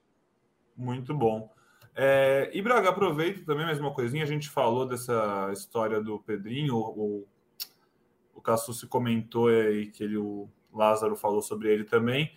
Muito 0.75 1.13
bom. 1.13 1.53
É, 1.95 2.49
e 2.53 2.61
Braga, 2.61 2.89
aproveito 2.89 3.45
também 3.45 3.65
mais 3.65 3.79
uma 3.79 3.93
coisinha. 3.93 4.23
A 4.23 4.27
gente 4.27 4.49
falou 4.49 4.85
dessa 4.85 5.49
história 5.53 6.01
do 6.01 6.19
Pedrinho, 6.19 6.75
o 6.75 7.25
o 8.35 8.41
Cassucci 8.41 8.85
comentou 8.85 9.47
aí 9.47 9.87
que 9.87 10.03
ele, 10.03 10.17
o 10.17 10.47
Lázaro 10.71 11.15
falou 11.15 11.41
sobre 11.41 11.71
ele 11.71 11.85
também. 11.85 12.31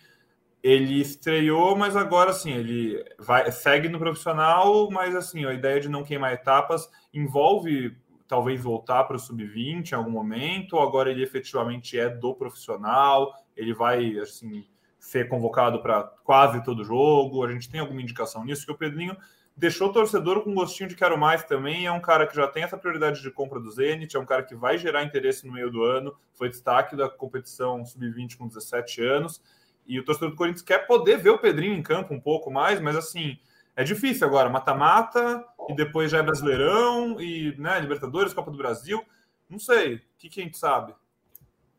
Ele 0.63 0.99
estreou, 0.99 1.75
mas 1.75 1.95
agora 1.95 2.33
sim, 2.33 2.51
ele 2.51 3.03
vai 3.19 3.51
segue 3.51 3.87
no 3.87 3.99
profissional, 3.99 4.89
mas 4.89 5.15
assim, 5.15 5.45
a 5.45 5.53
ideia 5.53 5.79
de 5.79 5.87
não 5.87 6.03
queimar 6.03 6.33
etapas 6.33 6.89
envolve 7.13 7.95
talvez 8.27 8.61
voltar 8.61 9.05
para 9.05 9.15
o 9.15 9.19
sub-20 9.19 9.91
em 9.91 9.95
algum 9.95 10.11
momento, 10.11 10.75
ou 10.75 10.81
agora 10.81 11.09
ele 11.09 11.23
efetivamente 11.23 11.97
é 11.97 12.09
do 12.09 12.35
profissional, 12.35 13.33
ele 13.55 13.73
vai 13.73 14.17
assim 14.19 14.67
ser 14.99 15.27
convocado 15.29 15.81
para 15.81 16.03
quase 16.23 16.63
todo 16.63 16.83
jogo. 16.83 17.43
A 17.43 17.51
gente 17.51 17.69
tem 17.69 17.79
alguma 17.79 18.01
indicação 18.01 18.43
nisso 18.43 18.65
que 18.65 18.71
o 18.71 18.77
Pedrinho 18.77 19.17
deixou 19.59 19.89
o 19.89 19.93
torcedor 19.93 20.41
com 20.41 20.53
gostinho 20.53 20.87
de 20.87 20.95
quero 20.95 21.17
mais 21.17 21.43
também. 21.43 21.85
É 21.85 21.91
um 21.91 21.99
cara 21.99 22.25
que 22.25 22.35
já 22.35 22.47
tem 22.47 22.63
essa 22.63 22.77
prioridade 22.77 23.21
de 23.21 23.29
compra 23.29 23.59
do 23.59 23.69
Zenit, 23.69 24.15
é 24.15 24.19
um 24.19 24.25
cara 24.25 24.41
que 24.41 24.55
vai 24.55 24.77
gerar 24.77 25.03
interesse 25.03 25.45
no 25.45 25.51
meio 25.51 25.69
do 25.69 25.83
ano, 25.83 26.15
foi 26.33 26.47
destaque 26.47 26.95
da 26.95 27.09
competição 27.09 27.85
sub-20 27.85 28.37
com 28.37 28.47
17 28.47 29.03
anos. 29.03 29.43
E 29.85 29.99
o 29.99 30.05
torcedor 30.05 30.29
do 30.29 30.35
Corinthians 30.37 30.61
quer 30.61 30.87
poder 30.87 31.17
ver 31.17 31.31
o 31.31 31.37
Pedrinho 31.37 31.75
em 31.75 31.83
campo 31.83 32.13
um 32.13 32.21
pouco 32.21 32.49
mais, 32.49 32.79
mas 32.79 32.95
assim, 32.95 33.37
é 33.75 33.83
difícil 33.83 34.25
agora, 34.25 34.49
mata-mata, 34.49 35.43
e 35.67 35.75
depois 35.75 36.09
já 36.09 36.19
é 36.19 36.23
Brasileirão, 36.23 37.19
e 37.19 37.53
né, 37.57 37.79
Libertadores, 37.81 38.33
Copa 38.33 38.51
do 38.51 38.57
Brasil. 38.57 39.03
Não 39.49 39.59
sei, 39.59 39.95
o 39.95 40.01
que, 40.17 40.29
que 40.29 40.39
a 40.39 40.43
gente 40.43 40.57
sabe? 40.57 40.95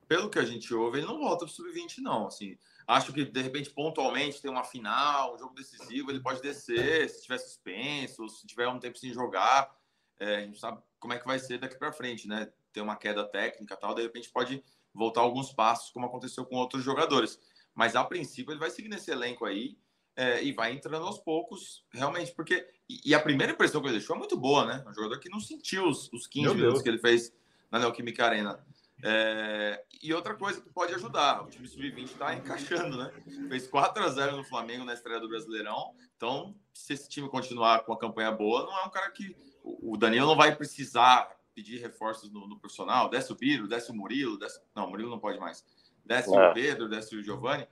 Pelo 0.07 0.28
que 0.28 0.39
a 0.39 0.45
gente 0.45 0.74
ouve, 0.74 0.99
ele 0.99 1.07
não 1.07 1.18
volta 1.18 1.47
para 1.47 1.53
o 1.53 1.55
sub-20, 1.55 1.99
não. 1.99 2.26
Assim, 2.26 2.59
Acho 2.91 3.12
que, 3.12 3.24
de 3.24 3.41
repente, 3.41 3.70
pontualmente, 3.70 4.43
tem 4.43 4.51
uma 4.51 4.64
final, 4.64 5.36
um 5.36 5.38
jogo 5.38 5.55
decisivo, 5.55 6.11
ele 6.11 6.18
pode 6.18 6.43
descer, 6.43 7.09
se 7.09 7.22
tiver 7.22 7.38
suspenso, 7.38 8.28
se 8.28 8.45
tiver 8.49 8.66
um 8.66 8.80
tempo 8.80 8.99
sem 8.99 9.12
jogar. 9.12 9.72
É, 10.18 10.38
a 10.38 10.41
gente 10.41 10.59
sabe 10.59 10.82
como 10.99 11.12
é 11.12 11.18
que 11.20 11.24
vai 11.24 11.38
ser 11.38 11.59
daqui 11.59 11.78
para 11.78 11.93
frente, 11.93 12.26
né? 12.26 12.53
Tem 12.72 12.82
uma 12.82 12.97
queda 12.97 13.22
técnica 13.22 13.76
tal, 13.76 13.95
de 13.95 14.03
repente 14.03 14.28
pode 14.28 14.61
voltar 14.93 15.20
alguns 15.20 15.53
passos, 15.53 15.93
como 15.93 16.07
aconteceu 16.07 16.45
com 16.45 16.57
outros 16.57 16.82
jogadores. 16.82 17.38
Mas, 17.76 17.95
a 17.95 18.03
princípio, 18.03 18.51
ele 18.51 18.59
vai 18.59 18.70
seguir 18.70 18.88
nesse 18.88 19.12
elenco 19.12 19.45
aí 19.45 19.78
é, 20.16 20.43
e 20.43 20.53
vai 20.53 20.72
entrando 20.72 21.07
aos 21.07 21.20
poucos, 21.20 21.84
realmente, 21.93 22.32
porque... 22.32 22.68
E, 22.88 23.11
e, 23.11 23.14
a 23.14 23.20
primeira 23.20 23.53
impressão 23.53 23.80
que 23.80 23.86
ele 23.86 23.99
deixou 23.99 24.16
é 24.16 24.18
muito 24.18 24.36
boa, 24.36 24.66
né? 24.66 24.84
Um 24.84 24.93
jogador 24.93 25.20
que 25.20 25.30
não 25.30 25.38
sentiu 25.38 25.86
os, 25.86 26.12
os 26.12 26.26
15 26.26 26.47
Meu 26.47 26.55
minutos 26.57 26.82
que 26.82 26.88
ele 26.88 26.99
fez 26.99 27.32
na 27.70 27.78
Neoquímica 27.78 28.24
Arena. 28.24 28.59
É, 29.03 29.82
e 30.03 30.12
outra 30.12 30.34
coisa 30.34 30.61
que 30.61 30.68
pode 30.70 30.94
ajudar, 30.94 31.42
o 31.42 31.46
time 31.46 31.66
sub-20 31.66 32.05
está 32.05 32.34
encaixando, 32.34 32.96
né? 32.96 33.12
Fez 33.48 33.66
4 33.66 34.03
a 34.03 34.09
0 34.09 34.36
no 34.36 34.44
Flamengo 34.44 34.84
na 34.84 34.94
estreia 34.94 35.20
do 35.20 35.28
Brasileirão. 35.28 35.94
Então, 36.16 36.55
se 36.72 36.92
esse 36.92 37.09
time 37.09 37.28
continuar 37.28 37.80
com 37.84 37.92
a 37.92 37.98
campanha 37.98 38.30
boa, 38.30 38.64
não 38.64 38.78
é 38.78 38.84
um 38.84 38.90
cara 38.90 39.11
que 39.11 39.34
o 39.62 39.96
Danilo 39.96 40.26
não 40.26 40.36
vai 40.36 40.55
precisar 40.55 41.30
pedir 41.55 41.80
reforços 41.80 42.30
no, 42.30 42.46
no 42.46 42.59
profissional. 42.59 43.09
Desce 43.09 43.32
o 43.32 43.36
Biro, 43.36 43.68
desce 43.68 43.90
o 43.90 43.94
Murilo, 43.94 44.38
desce... 44.38 44.61
não, 44.74 44.86
o 44.86 44.90
Murilo 44.90 45.11
não 45.11 45.18
pode 45.18 45.38
mais. 45.38 45.64
Desce 46.05 46.34
é. 46.34 46.48
o 46.48 46.55
Pedro, 46.55 46.88
desce 46.88 47.16
o 47.16 47.22
Giovanni. 47.22 47.66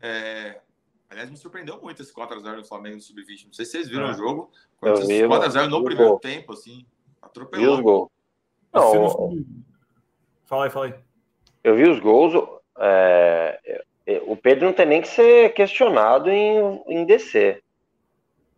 É... 0.00 0.60
Aliás, 1.08 1.30
me 1.30 1.36
surpreendeu 1.36 1.80
muito 1.80 2.02
esse 2.02 2.12
4x0 2.12 2.56
no 2.56 2.64
Flamengo 2.64 2.96
no 2.96 3.02
Sub-20. 3.02 3.46
Não 3.46 3.52
sei 3.52 3.64
se 3.64 3.72
vocês 3.72 3.88
viram 3.88 4.08
é. 4.08 4.10
o 4.10 4.14
jogo. 4.14 4.50
4x0 4.82 5.68
no 5.68 5.84
primeiro 5.84 6.18
tempo, 6.18 6.52
assim. 6.52 6.86
Atropelou. 7.22 7.76
Viu 7.76 8.10
Não, 8.72 9.44
Fala 10.46 10.64
aí, 10.64 10.70
fala 10.70 10.86
aí. 10.86 10.94
Eu 11.62 11.76
vi 11.76 11.88
os 11.88 11.98
gols. 11.98 12.34
É, 12.78 13.58
é, 14.06 14.22
o 14.26 14.36
Pedro 14.36 14.66
não 14.66 14.72
tem 14.72 14.86
nem 14.86 15.00
que 15.00 15.08
ser 15.08 15.52
questionado 15.54 16.30
em, 16.30 16.82
em 16.88 17.04
descer. 17.04 17.62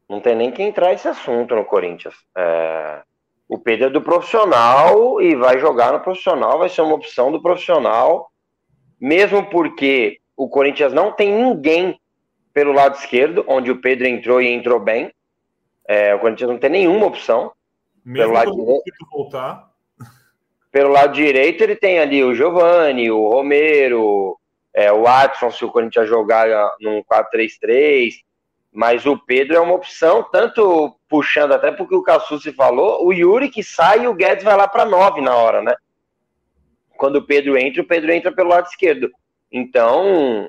Não 0.08 0.20
tem 0.20 0.34
nem 0.34 0.50
que 0.50 0.62
entrar 0.62 0.92
esse 0.92 1.06
assunto 1.08 1.54
no 1.54 1.64
Corinthians. 1.64 2.14
É, 2.36 3.02
o 3.48 3.58
Pedro 3.58 3.86
é 3.86 3.90
do 3.90 4.02
profissional 4.02 5.20
e 5.20 5.34
vai 5.36 5.58
jogar 5.58 5.92
no 5.92 6.00
profissional, 6.00 6.58
vai 6.58 6.68
ser 6.68 6.82
uma 6.82 6.94
opção 6.94 7.30
do 7.30 7.40
profissional, 7.40 8.30
mesmo 9.00 9.48
porque 9.50 10.18
o 10.36 10.48
Corinthians 10.48 10.92
não 10.92 11.12
tem 11.12 11.32
ninguém 11.32 12.00
pelo 12.52 12.72
lado 12.72 12.96
esquerdo, 12.96 13.44
onde 13.46 13.70
o 13.70 13.80
Pedro 13.80 14.06
entrou 14.06 14.40
e 14.40 14.48
entrou 14.48 14.80
bem. 14.80 15.12
É, 15.86 16.14
o 16.14 16.18
Corinthians 16.18 16.50
não 16.50 16.58
tem 16.58 16.70
nenhuma 16.70 17.06
opção. 17.06 17.52
Mesmo 18.04 18.32
pelo 18.32 18.32
lado 18.32 18.52
direito. 18.52 19.06
voltar. 19.10 19.70
Pelo 20.76 20.90
lado 20.90 21.14
direito, 21.14 21.62
ele 21.62 21.74
tem 21.74 21.98
ali 21.98 22.22
o 22.22 22.34
Giovani, 22.34 23.10
o 23.10 23.26
Romero, 23.30 24.38
é, 24.74 24.92
o 24.92 25.04
Watson, 25.04 25.50
se 25.50 25.64
o 25.64 25.70
Corinthians 25.70 26.06
jogar 26.06 26.46
num 26.78 27.02
4-3-3. 27.02 28.12
Mas 28.70 29.06
o 29.06 29.16
Pedro 29.16 29.56
é 29.56 29.60
uma 29.60 29.72
opção, 29.72 30.22
tanto 30.30 30.94
puxando 31.08 31.52
até 31.52 31.72
porque 31.72 31.94
o 31.94 32.02
Cassucci 32.02 32.52
falou, 32.52 33.06
o 33.06 33.10
Yuri 33.10 33.48
que 33.48 33.62
sai 33.62 34.02
e 34.02 34.06
o 34.06 34.12
Guedes 34.12 34.44
vai 34.44 34.54
lá 34.54 34.68
para 34.68 34.84
9 34.84 35.22
na 35.22 35.34
hora, 35.34 35.62
né? 35.62 35.74
Quando 36.98 37.16
o 37.16 37.26
Pedro 37.26 37.56
entra, 37.56 37.80
o 37.80 37.86
Pedro 37.86 38.12
entra 38.12 38.30
pelo 38.30 38.50
lado 38.50 38.66
esquerdo. 38.66 39.10
Então, 39.50 40.46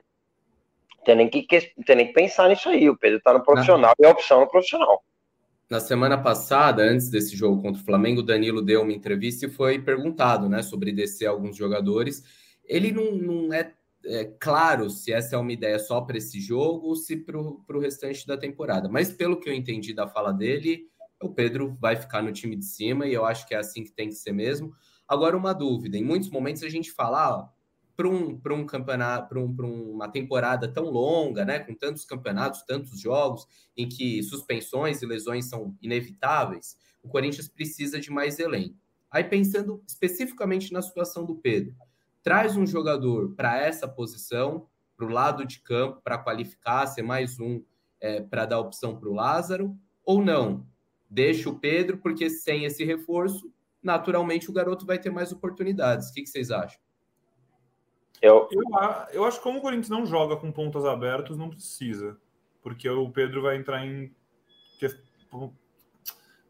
tem 1.05 1.15
nem 1.15 1.29
que, 1.29 1.47
tem 1.85 1.95
nem 1.95 2.07
que 2.07 2.13
pensar 2.13 2.49
nisso 2.49 2.67
aí. 2.67 2.89
O 2.89 2.97
Pedro 2.97 3.21
tá 3.21 3.31
no 3.31 3.45
profissional 3.45 3.93
e 3.97 4.05
é 4.05 4.09
opção 4.09 4.41
no 4.41 4.49
profissional. 4.49 5.01
Na 5.69 5.81
semana 5.81 6.17
passada, 6.17 6.81
antes 6.81 7.09
desse 7.09 7.35
jogo 7.35 7.61
contra 7.61 7.81
o 7.81 7.85
Flamengo, 7.85 8.21
o 8.21 8.25
Danilo 8.25 8.61
deu 8.61 8.81
uma 8.81 8.93
entrevista 8.93 9.45
e 9.45 9.49
foi 9.49 9.77
perguntado 9.79 10.47
né, 10.47 10.61
sobre 10.61 10.93
descer 10.93 11.25
alguns 11.25 11.57
jogadores. 11.57 12.23
Ele 12.63 12.89
não, 12.91 13.11
não 13.11 13.53
é, 13.53 13.73
é, 14.05 14.25
claro 14.39 14.89
se 14.89 15.11
essa 15.11 15.35
é 15.35 15.39
uma 15.39 15.51
ideia 15.51 15.77
só 15.77 15.99
para 15.99 16.17
esse 16.17 16.39
jogo 16.39 16.87
ou 16.87 16.95
se 16.95 17.17
para 17.17 17.37
o 17.37 17.79
restante 17.79 18.25
da 18.25 18.37
temporada. 18.37 18.87
Mas 18.87 19.11
pelo 19.11 19.39
que 19.39 19.49
eu 19.49 19.53
entendi 19.53 19.93
da 19.93 20.07
fala 20.07 20.31
dele, 20.31 20.85
o 21.21 21.33
Pedro 21.33 21.75
vai 21.81 21.97
ficar 21.97 22.21
no 22.21 22.31
time 22.31 22.55
de 22.55 22.65
cima 22.65 23.05
e 23.05 23.13
eu 23.13 23.25
acho 23.25 23.45
que 23.45 23.53
é 23.53 23.57
assim 23.57 23.83
que 23.83 23.91
tem 23.91 24.07
que 24.07 24.15
ser 24.15 24.31
mesmo. 24.31 24.71
Agora, 25.05 25.35
uma 25.35 25.53
dúvida: 25.53 25.97
em 25.97 26.03
muitos 26.03 26.29
momentos 26.29 26.63
a 26.63 26.69
gente 26.69 26.91
fala, 26.91 27.27
ah, 27.27 27.49
para 27.97 28.07
um, 28.07 28.39
um 28.51 28.65
campeonato, 28.65 29.29
para 29.29 29.39
um, 29.39 29.91
uma 29.91 30.07
temporada 30.07 30.71
tão 30.71 30.85
longa, 30.85 31.43
né, 31.43 31.57
com 31.57 31.73
tantos 31.73 32.05
campeonatos, 32.05 32.61
tantos 32.61 32.99
jogos, 33.01 33.47
em 33.75 33.89
que 33.89 34.21
suspensões 34.21 35.01
e 35.01 35.05
lesões 35.07 35.49
são 35.49 35.75
inevitáveis, 35.81 36.77
o 37.01 37.09
Corinthians 37.09 37.47
precisa 37.47 37.99
de 37.99 38.11
mais 38.11 38.37
elenco. 38.37 38.75
Aí, 39.09 39.23
pensando 39.23 39.81
especificamente 39.87 40.71
na 40.71 40.81
situação 40.81 41.25
do 41.25 41.35
Pedro, 41.35 41.73
traz 42.21 42.55
um 42.55 42.67
jogador 42.67 43.33
para 43.33 43.57
essa 43.57 43.87
posição, 43.87 44.67
para 44.95 45.05
o 45.05 45.09
lado 45.09 45.43
de 45.45 45.59
campo, 45.61 45.99
para 46.03 46.17
qualificar, 46.19 46.85
ser 46.85 47.01
mais 47.01 47.39
um 47.39 47.63
é, 47.99 48.21
para 48.21 48.45
dar 48.45 48.59
opção 48.59 48.95
para 48.95 49.09
o 49.09 49.13
Lázaro, 49.13 49.75
ou 50.05 50.23
não? 50.23 50.67
Deixa 51.09 51.49
o 51.49 51.57
Pedro, 51.57 51.97
porque 51.97 52.29
sem 52.29 52.65
esse 52.65 52.83
reforço, 52.83 53.51
naturalmente 53.81 54.49
o 54.49 54.53
garoto 54.53 54.85
vai 54.85 54.99
ter 54.99 55.09
mais 55.09 55.31
oportunidades. 55.31 56.09
O 56.09 56.13
que, 56.13 56.21
que 56.21 56.29
vocês 56.29 56.51
acham? 56.51 56.79
Eu... 58.21 58.47
eu... 58.51 58.63
Eu, 59.13 59.25
acho 59.25 59.37
que 59.37 59.43
como 59.43 59.59
o 59.59 59.61
Corinthians 59.61 59.89
não 59.89 60.05
joga 60.05 60.35
com 60.35 60.51
pontas 60.51 60.85
abertos, 60.85 61.37
não 61.37 61.49
precisa. 61.49 62.17
Porque 62.61 62.89
o 62.89 63.09
Pedro 63.09 63.41
vai 63.41 63.55
entrar 63.55 63.85
em 63.85 64.11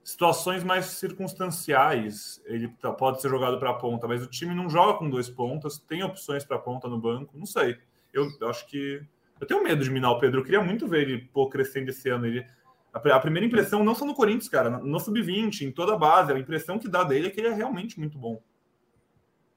situações 0.07 0.63
mais 0.63 0.86
circunstanciais. 0.86 2.41
Ele 2.45 2.70
tá, 2.82 2.93
pode 2.93 3.22
ser 3.22 3.28
jogado 3.28 3.59
para 3.59 3.72
a 3.72 3.74
ponta, 3.74 4.07
mas 4.07 4.24
o 4.24 4.28
time 4.28 4.55
não 4.55 4.70
joga 4.70 4.97
com 4.97 5.09
dois 5.09 5.30
pontas, 5.30 5.78
tem 5.78 6.01
opções 6.01 6.45
para 6.45 6.57
ponta 6.57 6.88
no 6.88 6.97
banco. 6.97 7.38
Não 7.38 7.45
sei. 7.45 7.78
Eu, 8.13 8.26
eu, 8.39 8.49
acho 8.49 8.65
que. 8.68 9.01
Eu 9.39 9.45
tenho 9.45 9.61
medo 9.61 9.84
de 9.84 9.91
minar 9.91 10.11
o 10.11 10.20
Pedro. 10.20 10.39
Eu 10.39 10.45
queria 10.45 10.63
muito 10.63 10.88
ver 10.88 11.01
ele 11.01 11.30
pô, 11.34 11.49
crescendo 11.49 11.89
esse 11.89 12.07
ano. 12.09 12.26
Ele, 12.26 12.45
a, 12.93 13.15
a 13.15 13.20
primeira 13.20 13.45
impressão, 13.45 13.84
não 13.84 13.93
só 13.93 14.05
no 14.05 14.15
Corinthians, 14.15 14.47
cara, 14.47 14.70
no 14.70 14.97
Sub-20, 14.97 15.61
em 15.61 15.72
toda 15.74 15.93
a 15.93 15.97
base, 15.97 16.32
a 16.32 16.39
impressão 16.39 16.80
que 16.80 16.88
dá 16.88 17.03
dele 17.03 17.28
é 17.28 17.30
que 17.30 17.41
ele 17.41 17.49
é 17.49 17.53
realmente 17.53 17.99
muito 17.99 18.18
bom. 18.18 18.41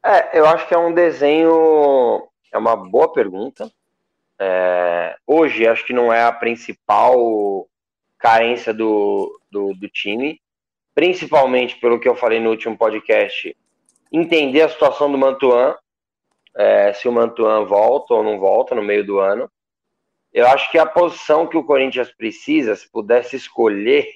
É, 0.05 0.38
eu 0.38 0.46
acho 0.46 0.66
que 0.66 0.74
é 0.74 0.78
um 0.78 0.92
desenho. 0.92 2.26
É 2.53 2.59
uma 2.59 2.74
boa 2.76 3.12
pergunta. 3.12 3.70
É, 4.38 5.16
hoje, 5.26 5.66
acho 5.66 5.84
que 5.84 5.92
não 5.92 6.12
é 6.12 6.22
a 6.22 6.32
principal 6.32 7.68
carência 8.18 8.72
do, 8.72 9.38
do, 9.51 9.74
do, 9.74 9.88
time, 9.88 10.40
principalmente 10.94 11.76
pelo 11.78 12.01
que 12.01 12.09
eu 12.09 12.14
falei 12.14 12.40
no 12.40 12.51
último 12.51 12.76
podcast, 12.76 13.57
entender 14.12 14.62
a 14.62 14.68
situação 14.68 15.11
do 15.11 15.18
Mantuan, 15.18 15.76
é, 16.57 16.92
se 16.92 17.07
o 17.07 17.12
Mantuan 17.12 17.64
volta 17.64 18.14
ou 18.14 18.22
não 18.22 18.38
volta 18.38 18.74
no 18.74 18.82
meio 18.82 19.05
do 19.05 19.18
ano. 19.18 19.51
Eu 20.32 20.46
acho 20.46 20.70
que 20.70 20.78
a 20.78 20.86
posição 20.86 21.46
que 21.46 21.57
o 21.57 21.64
Corinthians 21.64 22.11
precisa, 22.11 22.76
se 22.76 22.90
pudesse 22.90 23.36
escolher, 23.36 24.07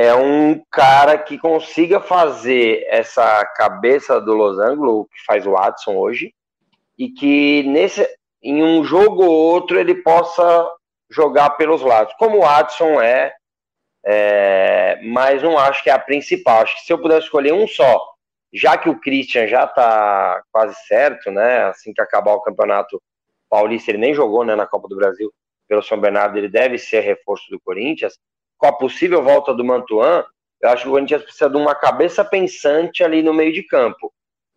é 0.00 0.14
um 0.14 0.62
cara 0.70 1.18
que 1.18 1.36
consiga 1.36 1.98
fazer 1.98 2.86
essa 2.88 3.44
cabeça 3.56 4.20
do 4.20 4.32
Los 4.32 4.56
Angeles, 4.56 5.06
que 5.12 5.24
faz 5.26 5.44
o 5.44 5.50
Watson 5.50 5.96
hoje, 5.96 6.32
e 6.96 7.08
que 7.08 7.64
nesse, 7.64 8.08
em 8.40 8.62
um 8.62 8.84
jogo 8.84 9.24
ou 9.24 9.32
outro 9.32 9.76
ele 9.76 9.96
possa 9.96 10.70
jogar 11.10 11.50
pelos 11.50 11.82
lados, 11.82 12.14
como 12.16 12.36
o 12.36 12.40
Watson 12.42 13.00
é, 13.00 13.34
é, 14.06 15.00
mas 15.02 15.42
não 15.42 15.58
acho 15.58 15.82
que 15.82 15.90
é 15.90 15.92
a 15.92 15.98
principal. 15.98 16.62
Acho 16.62 16.76
que 16.76 16.82
se 16.82 16.92
eu 16.92 17.00
pudesse 17.00 17.24
escolher 17.24 17.52
um 17.52 17.66
só, 17.66 18.00
já 18.52 18.78
que 18.78 18.88
o 18.88 19.00
Christian 19.00 19.48
já 19.48 19.64
está 19.64 20.40
quase 20.52 20.76
certo, 20.86 21.32
né? 21.32 21.64
Assim 21.64 21.92
que 21.92 22.00
acabar 22.00 22.34
o 22.34 22.40
campeonato 22.40 23.02
paulista, 23.50 23.90
ele 23.90 23.98
nem 23.98 24.14
jogou 24.14 24.44
né, 24.44 24.54
na 24.54 24.66
Copa 24.66 24.86
do 24.86 24.94
Brasil 24.94 25.32
pelo 25.66 25.82
São 25.82 26.00
Bernardo, 26.00 26.38
ele 26.38 26.48
deve 26.48 26.78
ser 26.78 27.00
reforço 27.00 27.50
do 27.50 27.60
Corinthians 27.60 28.16
com 28.58 28.66
a 28.66 28.72
possível 28.72 29.22
volta 29.22 29.54
do 29.54 29.64
Mantuan, 29.64 30.24
eu 30.60 30.68
acho 30.68 30.82
que 30.82 30.88
o 30.88 30.92
Corinthians 30.92 31.22
precisa 31.22 31.48
de 31.48 31.56
uma 31.56 31.74
cabeça 31.74 32.24
pensante 32.24 33.02
ali 33.02 33.22
no 33.22 33.32
meio 33.32 33.52
de 33.52 33.62
campo. 33.62 34.12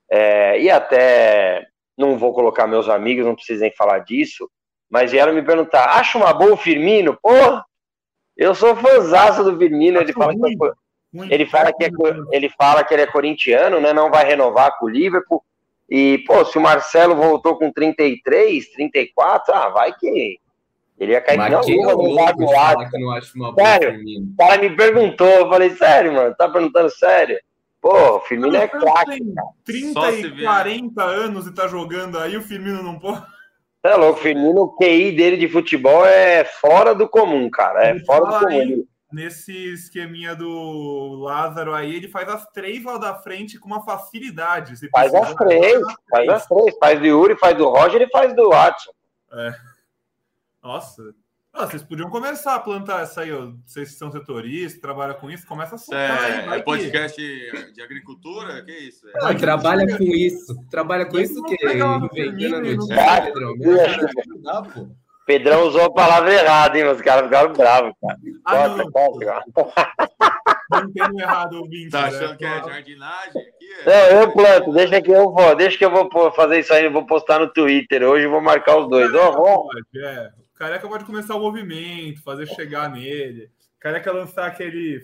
É, 0.09 0.59
e 0.59 0.69
até 0.69 1.65
não 1.97 2.17
vou 2.17 2.33
colocar 2.33 2.67
meus 2.67 2.89
amigos, 2.89 3.25
não 3.25 3.35
precisem 3.35 3.71
falar 3.71 3.99
disso, 3.99 4.49
mas 4.89 5.11
vieram 5.11 5.33
me 5.33 5.41
perguntar: 5.41 5.97
acha 5.97 6.17
uma 6.17 6.33
boa 6.33 6.53
o 6.53 6.57
Firmino? 6.57 7.17
Porra, 7.21 7.63
eu 8.35 8.53
sou 8.55 8.75
fãzaço 8.75 9.43
do 9.43 9.57
Firmino. 9.57 10.01
Ele 10.01 10.11
fala, 10.11 10.33
que, 10.33 10.45
é 10.45 11.27
ele, 11.29 11.45
fala 11.45 11.73
que 11.73 11.83
é, 11.85 11.89
ele 12.31 12.49
fala 12.49 12.83
que 12.83 12.93
ele 12.93 13.03
é 13.03 13.07
corintiano, 13.07 13.79
né? 13.79 13.93
Não 13.93 14.09
vai 14.09 14.25
renovar 14.25 14.77
com 14.77 14.87
o 14.87 14.89
Liverpool. 14.89 15.43
E, 15.89 16.19
pô, 16.25 16.43
se 16.45 16.57
o 16.57 16.61
Marcelo 16.61 17.15
voltou 17.15 17.57
com 17.57 17.71
33, 17.71 18.71
34, 18.71 19.53
ah, 19.53 19.69
vai 19.69 19.93
que 19.93 20.39
ele 21.01 21.13
ia 21.13 21.21
cair 21.21 21.35
Mas 21.35 21.51
é 21.51 21.73
louco 21.73 22.07
de 22.07 22.53
falar 22.53 22.89
que 22.89 22.99
não 22.99 23.09
acho 23.09 23.35
uma 23.35 23.51
boa 23.51 23.67
sério, 23.67 23.99
O 23.99 24.37
cara 24.37 24.61
me 24.61 24.69
perguntou, 24.69 25.27
eu 25.27 25.49
falei, 25.49 25.71
sério, 25.71 26.13
mano, 26.13 26.35
tá 26.35 26.47
perguntando 26.47 26.91
sério? 26.91 27.39
Pô, 27.81 28.17
o 28.17 28.19
Firmino 28.19 28.55
é 28.55 28.67
craque. 28.67 29.19
30 29.65 30.11
e 30.11 30.43
40 30.43 31.03
anos 31.03 31.47
e 31.47 31.53
tá 31.55 31.67
jogando 31.67 32.19
aí, 32.19 32.37
o 32.37 32.43
Firmino 32.43 32.83
não 32.83 32.99
pode. 32.99 33.25
É 33.83 33.95
louco, 33.95 34.19
o 34.19 34.21
Firmino, 34.21 34.61
o 34.61 34.75
QI 34.75 35.11
dele 35.11 35.37
de 35.37 35.47
futebol 35.47 36.05
é 36.05 36.45
fora 36.45 36.93
do 36.93 37.09
comum, 37.09 37.49
cara. 37.49 37.87
É 37.87 37.89
ele 37.89 38.05
fora 38.05 38.23
do 38.23 38.45
comum. 38.45 38.59
Aí, 38.59 38.85
nesse 39.11 39.73
esqueminha 39.73 40.35
do 40.35 41.15
Lázaro 41.23 41.73
aí, 41.73 41.95
ele 41.95 42.09
faz 42.09 42.29
as 42.29 42.45
três 42.51 42.83
lá 42.83 42.99
da 42.99 43.15
frente 43.15 43.57
com 43.57 43.65
uma 43.65 43.83
facilidade. 43.83 44.75
faz 44.91 45.11
as 45.15 45.33
três, 45.33 45.81
faz 46.11 46.29
as 46.29 46.45
três. 46.45 46.77
Faz 46.79 46.99
do 46.99 47.07
Yuri, 47.07 47.35
faz 47.39 47.57
do 47.57 47.67
Roger 47.69 48.03
e 48.03 48.11
faz 48.11 48.35
do 48.35 48.49
Watson. 48.49 48.91
É. 49.33 49.70
Nossa. 50.63 51.13
Ah, 51.53 51.65
vocês 51.65 51.83
podiam 51.83 52.09
começar 52.09 52.55
a 52.55 52.59
plantar 52.59 53.03
essa 53.03 53.21
aí, 53.21 53.31
ó. 53.31 53.51
Vocês 53.65 53.97
são 53.97 54.09
setoristas, 54.09 54.79
trabalham 54.79 55.15
com 55.15 55.29
isso, 55.29 55.45
começa 55.45 55.75
a 55.75 55.77
soltar 55.77 56.31
é, 56.31 56.49
aí. 56.49 56.59
É 56.59 56.63
podcast 56.63 57.17
que... 57.17 57.71
de 57.73 57.81
agricultura? 57.81 58.63
Que 58.63 58.71
isso? 58.71 59.05
É. 59.09 59.11
Ah, 59.21 59.35
trabalha 59.35 59.97
com 59.97 60.03
isso. 60.03 60.55
Trabalha 60.69 61.05
com 61.05 61.19
isso 61.19 61.43
que 61.43 61.55
inventando 61.55 61.99
notícia, 61.99 62.61
Pedrão. 63.25 63.53
Pedrão 65.25 65.67
usou 65.67 65.85
a 65.85 65.93
palavra 65.93 66.33
errada, 66.33 66.77
hein? 66.77 66.87
Os 66.87 67.01
caras 67.01 67.25
ficaram 67.25 67.53
bravos, 67.53 67.93
cara. 68.01 68.17
Ah, 68.45 68.67
não, 68.69 68.77
não 71.09 71.19
errado, 71.19 71.53
ouvinte. 71.59 71.89
Tá 71.89 72.01
né? 72.01 72.07
achando 72.07 72.31
né? 72.31 72.37
que 72.37 72.45
é 72.45 72.63
jardinagem 72.63 73.41
aqui? 73.41 73.73
É... 73.85 74.13
Não, 74.13 74.21
eu 74.21 74.31
planto. 74.31 74.71
Deixa 74.71 75.01
que 75.01 75.11
eu 75.11 75.31
vou. 75.31 75.55
Deixa 75.55 75.77
que 75.77 75.85
eu 75.85 75.91
vou 75.91 76.31
fazer 76.31 76.59
isso 76.59 76.73
aí. 76.73 76.89
Vou 76.89 77.05
postar 77.05 77.39
no 77.39 77.51
Twitter. 77.51 78.03
Hoje 78.03 78.25
eu 78.25 78.31
vou 78.31 78.41
marcar 78.41 78.77
os 78.77 78.89
dois. 78.89 79.11
Oh, 79.13 79.67
é. 79.95 80.31
Careca 80.61 80.87
pode 80.87 81.05
começar 81.05 81.33
o 81.33 81.39
movimento, 81.39 82.21
fazer 82.21 82.45
chegar 82.45 82.87
nele. 82.87 83.49
Careca 83.79 84.11
lançar 84.11 84.45
aquele 84.45 85.01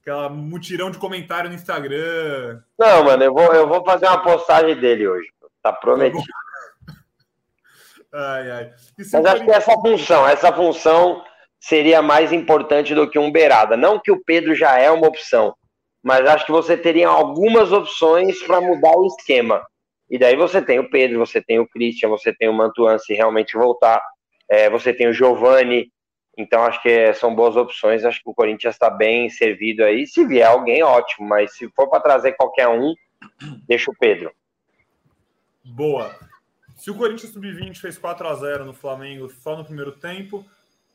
aquela 0.00 0.28
mutirão 0.28 0.92
de 0.92 0.98
comentário 0.98 1.50
no 1.50 1.56
Instagram. 1.56 2.62
Não, 2.78 3.02
mano, 3.02 3.24
eu 3.24 3.34
vou, 3.34 3.52
eu 3.52 3.66
vou 3.66 3.84
fazer 3.84 4.06
uma 4.06 4.22
postagem 4.22 4.76
dele 4.76 5.08
hoje. 5.08 5.28
Tá 5.60 5.72
prometido. 5.72 6.22
ai, 8.14 8.48
ai. 8.48 8.72
Mas 8.96 9.26
acho 9.26 9.44
que 9.44 9.50
essa 9.50 9.72
função, 9.72 10.28
essa 10.28 10.52
função 10.52 11.24
seria 11.58 12.00
mais 12.00 12.32
importante 12.32 12.94
do 12.94 13.10
que 13.10 13.18
um 13.18 13.32
beirada. 13.32 13.76
Não 13.76 13.98
que 13.98 14.12
o 14.12 14.22
Pedro 14.24 14.54
já 14.54 14.78
é 14.78 14.88
uma 14.88 15.08
opção, 15.08 15.52
mas 16.00 16.24
acho 16.28 16.46
que 16.46 16.52
você 16.52 16.76
teria 16.76 17.08
algumas 17.08 17.72
opções 17.72 18.40
para 18.44 18.60
mudar 18.60 18.96
o 18.96 19.06
esquema. 19.06 19.66
E 20.08 20.16
daí 20.16 20.36
você 20.36 20.62
tem 20.62 20.78
o 20.78 20.88
Pedro, 20.88 21.18
você 21.18 21.42
tem 21.42 21.58
o 21.58 21.66
Christian, 21.66 22.08
você 22.08 22.32
tem 22.32 22.48
o 22.48 22.52
Mantuan 22.52 22.96
se 22.98 23.14
realmente 23.14 23.56
voltar 23.56 24.00
é, 24.48 24.70
você 24.70 24.92
tem 24.92 25.08
o 25.08 25.12
Giovani, 25.12 25.90
então 26.36 26.62
acho 26.62 26.82
que 26.82 27.12
são 27.14 27.34
boas 27.34 27.56
opções. 27.56 28.04
Acho 28.04 28.22
que 28.22 28.30
o 28.30 28.34
Corinthians 28.34 28.74
está 28.74 28.90
bem 28.90 29.28
servido 29.30 29.82
aí. 29.82 30.06
Se 30.06 30.26
vier 30.26 30.46
alguém, 30.46 30.82
ótimo, 30.82 31.26
mas 31.26 31.56
se 31.56 31.68
for 31.70 31.88
para 31.88 32.00
trazer 32.00 32.32
qualquer 32.32 32.68
um, 32.68 32.94
deixa 33.66 33.90
o 33.90 33.96
Pedro. 33.98 34.30
Boa. 35.64 36.14
Se 36.76 36.90
o 36.90 36.94
Corinthians 36.94 37.32
sub-20 37.32 37.78
fez 37.78 37.96
4 37.96 38.28
a 38.28 38.34
0 38.34 38.64
no 38.66 38.74
Flamengo 38.74 39.28
só 39.30 39.56
no 39.56 39.64
primeiro 39.64 39.92
tempo, 39.92 40.44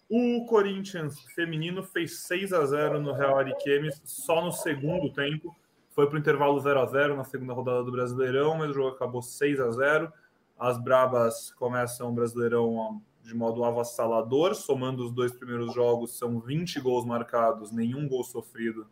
o 0.08 0.46
Corinthians 0.46 1.20
feminino 1.34 1.82
fez 1.84 2.20
6 2.20 2.54
a 2.54 2.66
0 2.66 3.02
no 3.02 3.14
Real 3.14 3.40
Ariquemes 3.40 4.00
só 4.06 4.44
no 4.44 4.52
segundo 4.52 5.12
tempo. 5.12 5.56
Foi 5.90 6.08
para 6.08 6.16
o 6.16 6.20
intervalo 6.20 6.60
0 6.60 6.80
a 6.80 6.86
0 6.86 7.16
na 7.16 7.24
segunda 7.24 7.54
rodada 7.54 7.84
do 7.84 7.92
Brasileirão, 7.92 8.56
mas 8.56 8.70
o 8.70 8.74
jogo 8.74 8.90
acabou 8.90 9.22
6 9.22 9.60
a 9.60 9.72
0 9.72 10.14
As 10.58 10.78
Brabas 10.78 11.52
começam 11.54 12.10
o 12.10 12.14
Brasileirão 12.14 13.02
de 13.32 13.38
modo 13.38 13.64
avassalador, 13.64 14.54
somando 14.54 15.06
os 15.06 15.12
dois 15.12 15.32
primeiros 15.32 15.74
jogos, 15.74 16.18
são 16.18 16.40
20 16.40 16.82
gols 16.82 17.06
marcados, 17.06 17.72
nenhum 17.72 18.08
gol 18.08 18.24
sofrido, 18.26 18.86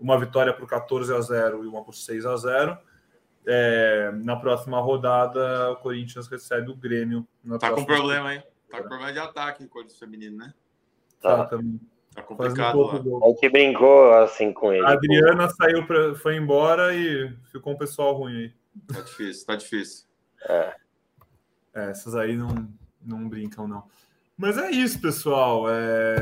uma 0.00 0.18
vitória 0.18 0.52
por 0.52 0.66
14 0.66 1.14
a 1.14 1.20
0 1.20 1.62
e 1.64 1.66
uma 1.68 1.84
por 1.84 1.94
6 1.94 2.24
a 2.24 2.36
0. 2.36 2.78
É, 3.46 4.10
na 4.14 4.34
próxima 4.36 4.80
rodada, 4.80 5.72
o 5.72 5.76
Corinthians 5.76 6.26
recebe 6.26 6.70
o 6.70 6.74
Grêmio. 6.76 7.28
tá 7.60 7.70
com 7.70 7.84
problema, 7.84 8.34
hein? 8.34 8.42
Tá 8.70 8.82
com 8.82 8.88
problema 8.88 9.12
de 9.12 9.18
ataque 9.18 9.64
o 9.64 9.68
Corinthians 9.68 9.98
feminino, 9.98 10.38
né? 10.38 10.54
Tá, 11.20 11.44
tá, 11.44 11.58
tá 12.14 12.22
complicado. 12.22 12.78
Um 12.78 13.24
a 13.24 13.28
gente 13.28 13.48
brincou 13.50 14.12
assim 14.14 14.52
com 14.52 14.72
ele. 14.72 14.86
A 14.86 14.92
Adriana 14.92 15.48
pô. 15.48 15.54
saiu 15.54 15.86
pra, 15.86 16.14
foi 16.14 16.36
embora 16.36 16.94
e 16.94 17.30
ficou 17.52 17.74
um 17.74 17.78
pessoal 17.78 18.14
ruim 18.14 18.36
aí. 18.36 18.54
Tá 18.86 19.00
difícil, 19.02 19.46
tá 19.46 19.54
difícil. 19.54 20.06
É. 20.48 20.74
é 21.74 21.90
essas 21.90 22.14
aí 22.14 22.36
não 22.36 22.48
não 23.06 23.28
brincam, 23.28 23.68
não. 23.68 23.84
Mas 24.36 24.58
é 24.58 24.70
isso, 24.70 25.00
pessoal. 25.00 25.66
É... 25.68 26.16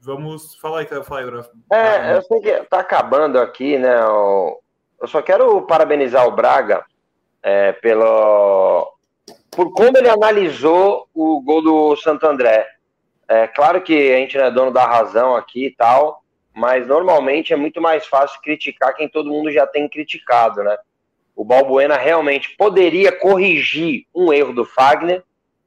vamos. 0.00 0.54
Fala 0.54 0.80
aí, 0.80 0.86
fala 0.86 1.20
aí, 1.20 1.44
É, 1.72 2.16
eu 2.16 2.22
sei 2.22 2.40
que 2.40 2.52
tá 2.64 2.80
acabando 2.80 3.38
aqui, 3.38 3.76
né? 3.78 3.98
Eu 4.00 5.06
só 5.06 5.20
quero 5.20 5.60
parabenizar 5.62 6.26
o 6.26 6.32
Braga 6.32 6.84
é, 7.42 7.72
pelo, 7.72 8.96
por 9.50 9.72
como 9.72 9.96
ele 9.96 10.08
analisou 10.08 11.08
o 11.14 11.40
gol 11.40 11.62
do 11.62 11.96
Santo 11.96 12.26
André. 12.26 12.66
É 13.28 13.46
claro 13.46 13.80
que 13.80 14.12
a 14.12 14.16
gente 14.16 14.36
não 14.36 14.44
é 14.44 14.50
dono 14.50 14.70
da 14.70 14.86
razão 14.86 15.34
aqui 15.34 15.66
e 15.66 15.70
tal, 15.70 16.22
mas 16.54 16.86
normalmente 16.86 17.52
é 17.52 17.56
muito 17.56 17.80
mais 17.80 18.06
fácil 18.06 18.40
criticar 18.40 18.94
quem 18.94 19.08
todo 19.08 19.30
mundo 19.30 19.50
já 19.50 19.66
tem 19.66 19.88
criticado, 19.88 20.62
né? 20.62 20.76
O 21.34 21.44
Balbuena 21.44 21.96
realmente 21.96 22.56
poderia 22.56 23.12
corrigir 23.12 24.06
um 24.14 24.32
erro 24.32 24.52
do 24.52 24.64
Fagner, 24.64 25.22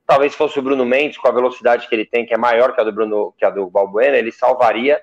talvez 0.10 0.34
fosse 0.34 0.58
o 0.58 0.62
Bruno 0.64 0.84
Mendes 0.88 1.20
com 1.20 1.28
a 1.28 1.32
velocidade 1.32 1.88
que 1.88 1.94
ele 1.94 2.04
tem, 2.04 2.26
que 2.26 2.34
é 2.34 2.38
maior 2.38 2.74
que 2.74 2.82
a 2.82 2.84
do 2.84 2.92
Bruno, 2.92 3.32
que 3.38 3.46
a 3.46 3.52
do 3.52 3.70
Balbuena, 3.70 4.18
ele 4.18 4.32
salvaria. 4.32 5.00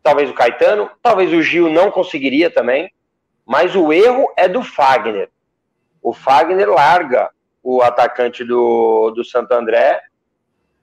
Talvez 0.00 0.30
o 0.30 0.32
Caetano, 0.32 0.88
talvez 1.02 1.32
o 1.32 1.42
Gil 1.42 1.68
não 1.68 1.90
conseguiria 1.90 2.48
também, 2.48 2.88
mas 3.44 3.74
o 3.74 3.92
erro 3.92 4.32
é 4.36 4.46
do 4.46 4.62
Fagner. 4.62 5.28
O 6.00 6.12
Fagner 6.12 6.70
larga 6.70 7.30
o 7.64 7.82
atacante 7.82 8.44
do, 8.44 9.10
do 9.10 9.24
Santo 9.24 9.50
André 9.50 10.00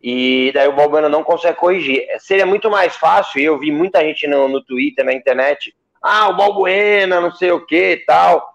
e 0.03 0.51
daí 0.53 0.67
o 0.67 0.75
Balbuena 0.75 1.07
não 1.07 1.23
consegue 1.23 1.57
corrigir. 1.57 2.05
Seria 2.19 2.45
muito 2.45 2.69
mais 2.69 2.97
fácil, 2.97 3.41
eu 3.41 3.57
vi 3.57 3.71
muita 3.71 4.01
gente 4.01 4.27
no, 4.27 4.49
no 4.49 4.61
Twitter, 4.61 5.05
na 5.05 5.13
internet, 5.13 5.73
ah, 6.01 6.27
o 6.27 6.35
Balbuena, 6.35 7.21
não 7.21 7.31
sei 7.31 7.51
o 7.51 7.65
que 7.65 7.91
e 7.91 8.05
tal. 8.05 8.53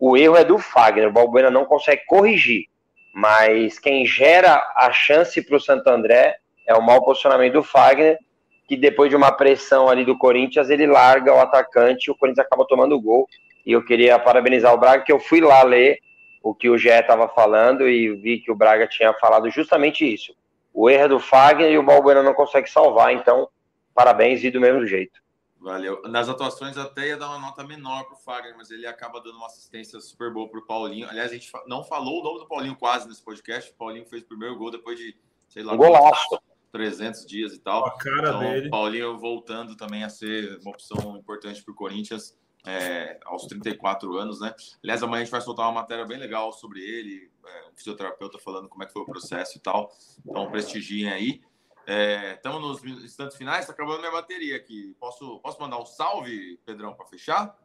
O 0.00 0.16
erro 0.16 0.38
é 0.38 0.42
do 0.42 0.56
Fagner, 0.56 1.08
o 1.08 1.12
Balbuena 1.12 1.50
não 1.50 1.66
consegue 1.66 2.02
corrigir. 2.06 2.71
Mas 3.12 3.78
quem 3.78 4.06
gera 4.06 4.62
a 4.76 4.90
chance 4.92 5.40
para 5.42 5.56
o 5.56 5.60
Santo 5.60 5.88
André 5.88 6.36
é 6.66 6.74
o 6.74 6.82
mau 6.82 7.04
posicionamento 7.04 7.54
do 7.54 7.62
Fagner, 7.62 8.18
que 8.66 8.76
depois 8.76 9.10
de 9.10 9.16
uma 9.16 9.32
pressão 9.32 9.88
ali 9.88 10.04
do 10.04 10.16
Corinthians, 10.16 10.70
ele 10.70 10.86
larga 10.86 11.34
o 11.34 11.40
atacante 11.40 12.08
e 12.08 12.10
o 12.10 12.16
Corinthians 12.16 12.46
acaba 12.46 12.66
tomando 12.66 12.94
o 12.94 13.00
gol. 13.00 13.26
E 13.66 13.72
eu 13.72 13.84
queria 13.84 14.18
parabenizar 14.18 14.72
o 14.72 14.78
Braga, 14.78 15.04
que 15.04 15.12
eu 15.12 15.20
fui 15.20 15.40
lá 15.40 15.62
ler 15.62 15.98
o 16.42 16.54
que 16.54 16.68
o 16.68 16.78
Gé 16.78 17.00
estava 17.00 17.28
falando 17.28 17.88
e 17.88 18.14
vi 18.16 18.38
que 18.38 18.50
o 18.50 18.56
Braga 18.56 18.86
tinha 18.86 19.12
falado 19.14 19.48
justamente 19.50 20.04
isso 20.04 20.34
o 20.72 20.88
erro 20.88 21.04
é 21.04 21.08
do 21.08 21.20
Fagner 21.20 21.70
e 21.70 21.78
o 21.78 21.82
Balbuena 21.82 22.22
não 22.22 22.34
consegue 22.34 22.68
salvar, 22.70 23.12
então 23.12 23.48
parabéns 23.94 24.42
e 24.42 24.50
do 24.50 24.60
mesmo 24.60 24.86
jeito. 24.86 25.20
Valeu. 25.62 26.02
Nas 26.08 26.28
atuações 26.28 26.76
até 26.76 27.08
ia 27.08 27.16
dar 27.16 27.28
uma 27.28 27.38
nota 27.38 27.62
menor 27.62 28.04
para 28.04 28.14
o 28.14 28.18
Fagner, 28.18 28.56
mas 28.56 28.72
ele 28.72 28.84
acaba 28.84 29.20
dando 29.20 29.36
uma 29.36 29.46
assistência 29.46 30.00
super 30.00 30.32
boa 30.32 30.48
para 30.48 30.58
o 30.58 30.66
Paulinho. 30.66 31.08
Aliás, 31.08 31.30
a 31.30 31.34
gente 31.34 31.52
não 31.68 31.84
falou 31.84 32.20
o 32.20 32.24
nome 32.24 32.40
do 32.40 32.48
Paulinho 32.48 32.74
quase 32.74 33.06
nesse 33.06 33.22
podcast. 33.22 33.70
O 33.70 33.74
Paulinho 33.76 34.04
fez 34.06 34.22
o 34.24 34.26
primeiro 34.26 34.58
gol 34.58 34.72
depois 34.72 34.98
de, 34.98 35.16
sei 35.48 35.62
lá, 35.62 35.76
Golaço. 35.76 36.40
300 36.72 37.24
dias 37.26 37.52
e 37.52 37.60
tal. 37.60 37.86
A 37.86 37.96
cara 37.96 38.30
então, 38.30 38.40
dele. 38.40 38.70
Paulinho 38.70 39.16
voltando 39.18 39.76
também 39.76 40.02
a 40.02 40.08
ser 40.08 40.58
uma 40.62 40.72
opção 40.72 41.16
importante 41.16 41.62
para 41.62 41.70
o 41.70 41.76
Corinthians 41.76 42.36
é, 42.66 43.20
aos 43.24 43.46
34 43.46 44.16
anos, 44.16 44.40
né? 44.40 44.52
Aliás, 44.82 45.00
amanhã 45.02 45.22
a 45.22 45.24
gente 45.24 45.32
vai 45.32 45.40
soltar 45.40 45.66
uma 45.66 45.80
matéria 45.80 46.04
bem 46.04 46.18
legal 46.18 46.52
sobre 46.52 46.80
ele, 46.80 47.30
é, 47.46 47.68
um 47.70 47.76
fisioterapeuta 47.76 48.38
falando 48.38 48.68
como 48.68 48.82
é 48.82 48.86
que 48.86 48.92
foi 48.92 49.02
o 49.02 49.06
processo 49.06 49.58
e 49.58 49.60
tal. 49.60 49.92
Então, 50.26 50.50
prestigiem 50.50 51.08
aí. 51.08 51.40
Estamos 51.86 52.82
é, 52.82 52.88
nos 52.88 53.04
instantes 53.04 53.36
finais, 53.36 53.60
está 53.60 53.72
acabando 53.72 54.00
minha 54.00 54.12
bateria 54.12 54.56
aqui. 54.56 54.96
Posso, 55.00 55.38
posso 55.40 55.60
mandar 55.60 55.78
um 55.80 55.86
salve, 55.86 56.58
Pedrão, 56.64 56.94
para 56.94 57.06
fechar? 57.06 57.58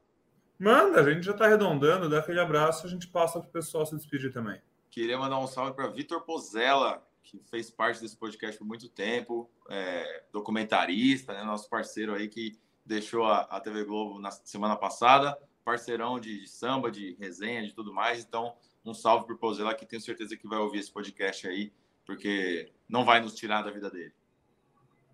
Manda, 0.60 1.02
a 1.02 1.14
gente 1.14 1.24
já 1.24 1.34
está 1.34 1.46
arredondando, 1.46 2.10
dá 2.10 2.20
aquele 2.20 2.40
abraço, 2.40 2.88
a 2.88 2.90
gente 2.90 3.08
passa 3.08 3.40
para 3.40 3.48
o 3.48 3.52
pessoal 3.52 3.86
se 3.86 3.96
despedir 3.96 4.34
também. 4.34 4.60
Queria 4.90 5.18
mandar 5.18 5.38
um 5.40 5.46
salve 5.46 5.74
para 5.74 5.88
Vitor 5.88 6.22
Pozella, 6.22 7.06
que 7.22 7.40
fez 7.50 7.70
parte 7.70 8.02
desse 8.02 8.18
podcast 8.18 8.58
por 8.58 8.66
muito 8.66 8.90
tempo, 8.90 9.50
é, 9.70 10.24
documentarista, 10.32 11.34
né, 11.34 11.44
nosso 11.44 11.70
parceiro 11.70 12.16
aí 12.16 12.28
que 12.28 12.58
deixou 12.86 13.26
a, 13.26 13.42
a 13.42 13.60
TV 13.60 13.84
Globo 13.84 14.18
na 14.18 14.32
semana 14.32 14.76
passada, 14.76 15.38
parceirão 15.64 16.20
de, 16.20 16.40
de, 16.40 16.50
samba, 16.50 16.90
de 16.90 17.16
resenha, 17.20 17.64
de 17.64 17.74
tudo 17.74 17.94
mais. 17.94 18.24
Então, 18.24 18.56
um 18.86 18.94
salve 18.94 19.26
para 19.26 19.36
o 19.36 19.38
Pozela, 19.38 19.76
que 19.76 19.86
tenho 19.86 20.02
certeza 20.02 20.38
que 20.38 20.48
vai 20.48 20.58
ouvir 20.58 20.80
esse 20.80 20.92
podcast 20.92 21.46
aí, 21.48 21.74
porque 22.06 22.72
não 22.88 23.06
vai 23.06 23.20
nos 23.20 23.36
tirar 23.36 23.62
da 23.62 23.72
vida 23.72 23.90
dele. 23.90 24.14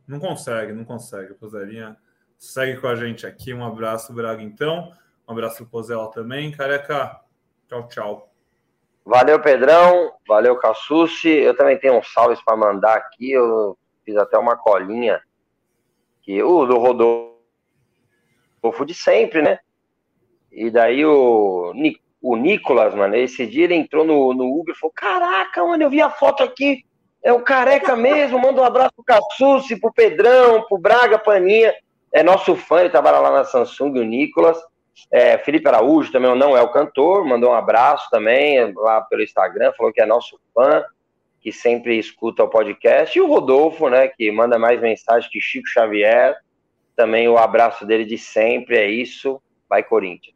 Não 0.08 0.20
consegue, 0.20 0.74
não 0.74 0.84
consegue. 0.84 1.34
Pozelinha 1.34 1.98
segue 2.38 2.80
com 2.80 2.88
a 2.88 2.96
gente 2.96 3.26
aqui. 3.26 3.54
Um 3.54 3.66
abraço, 3.66 4.14
Braga, 4.14 4.42
então. 4.42 4.92
Um 5.28 5.32
abraço 5.32 5.58
para 5.58 5.64
o 5.64 5.70
Pozela 5.70 6.12
também. 6.12 6.52
Careca, 6.52 7.22
tchau, 7.68 7.88
tchau. 7.88 8.34
Valeu, 9.06 9.40
Pedrão. 9.42 10.14
Valeu, 10.28 10.58
Cassucci. 10.58 11.30
Eu 11.30 11.56
também 11.56 11.80
tenho 11.80 11.98
uns 11.98 12.12
salves 12.12 12.42
para 12.44 12.58
mandar 12.58 12.96
aqui. 12.96 13.32
Eu 13.32 13.78
fiz 14.04 14.16
até 14.18 14.38
uma 14.38 14.58
colinha. 14.58 15.22
Que 16.22 16.42
o 16.44 16.66
do 16.66 16.78
Rodolfo 16.78 17.34
Rodolfo 18.64 18.86
de 18.86 18.94
sempre, 18.94 19.42
né? 19.42 19.60
E 20.50 20.72
daí 20.72 21.06
o, 21.06 21.74
o 22.22 22.36
Nicolas, 22.38 22.96
mano, 22.96 23.16
esse 23.16 23.46
dia 23.46 23.66
ele 23.66 23.76
entrou 23.76 24.06
no, 24.06 24.34
no 24.34 24.60
Uber 24.60 24.74
e 24.74 24.80
falou: 24.80 24.94
Caraca, 24.96 25.66
mano, 25.66 25.84
eu 25.84 25.90
vi 25.90 26.02
a 26.02 26.10
foto 26.10 26.44
aqui, 26.44 26.86
é 27.24 27.32
o 27.32 27.42
careca 27.42 27.96
mesmo. 27.96 28.40
Manda 28.40 28.62
um 28.62 28.66
abraço 28.66 28.92
pro 28.96 29.06
Cassucci, 29.06 29.80
pro 29.80 29.94
Pedrão, 29.94 30.64
pro 30.68 30.78
Braga, 30.78 31.18
Paninha. 31.18 31.74
É 32.12 32.22
nosso 32.22 32.56
fã, 32.56 32.82
ele 32.82 32.90
trabalha 32.90 33.20
lá 33.20 33.32
na 33.32 33.44
Samsung, 33.44 34.00
o 34.00 34.04
Nicolas. 34.04 34.58
É, 35.12 35.38
Felipe 35.40 35.68
Araújo 35.68 36.12
também 36.12 36.36
não 36.36 36.56
é 36.56 36.62
o 36.62 36.72
cantor, 36.72 37.26
mandou 37.26 37.50
um 37.52 37.56
abraço 37.56 38.08
também 38.12 38.72
lá 38.76 39.02
pelo 39.02 39.24
Instagram, 39.24 39.74
falou 39.76 39.92
que 39.92 40.00
é 40.00 40.06
nosso 40.06 40.40
fã, 40.54 40.84
que 41.42 41.52
sempre 41.52 41.98
escuta 41.98 42.44
o 42.44 42.50
podcast. 42.50 43.18
E 43.18 43.22
o 43.22 43.28
Rodolfo, 43.28 43.90
né, 43.90 44.08
que 44.08 44.32
manda 44.32 44.60
mais 44.60 44.80
mensagem 44.80 45.30
que 45.32 45.42
Chico 45.42 45.68
Xavier 45.68 46.36
também 46.96 47.28
o 47.28 47.38
abraço 47.38 47.86
dele 47.86 48.06
de 48.06 48.18
sempre 48.18 48.78
é 48.78 48.88
isso. 48.88 49.42
Vai, 49.68 49.82
Corinthians. 49.82 50.36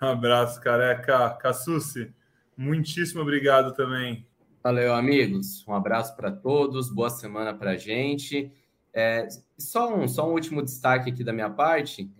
Abraço, 0.00 0.60
careca. 0.60 1.30
Cassucci, 1.40 2.10
muitíssimo 2.56 3.20
obrigado 3.20 3.74
também. 3.74 4.26
Valeu, 4.66 4.94
amigos. 4.94 5.64
Um 5.68 5.72
abraço 5.72 6.16
para 6.16 6.28
todos, 6.28 6.92
boa 6.92 7.08
semana 7.08 7.54
para 7.54 7.70
a 7.70 7.76
gente. 7.76 8.50
É, 8.92 9.28
só, 9.56 9.94
um, 9.94 10.08
só 10.08 10.28
um 10.28 10.32
último 10.32 10.60
destaque 10.60 11.08
aqui 11.08 11.22
da 11.22 11.32
minha 11.32 11.48
parte. 11.48 12.10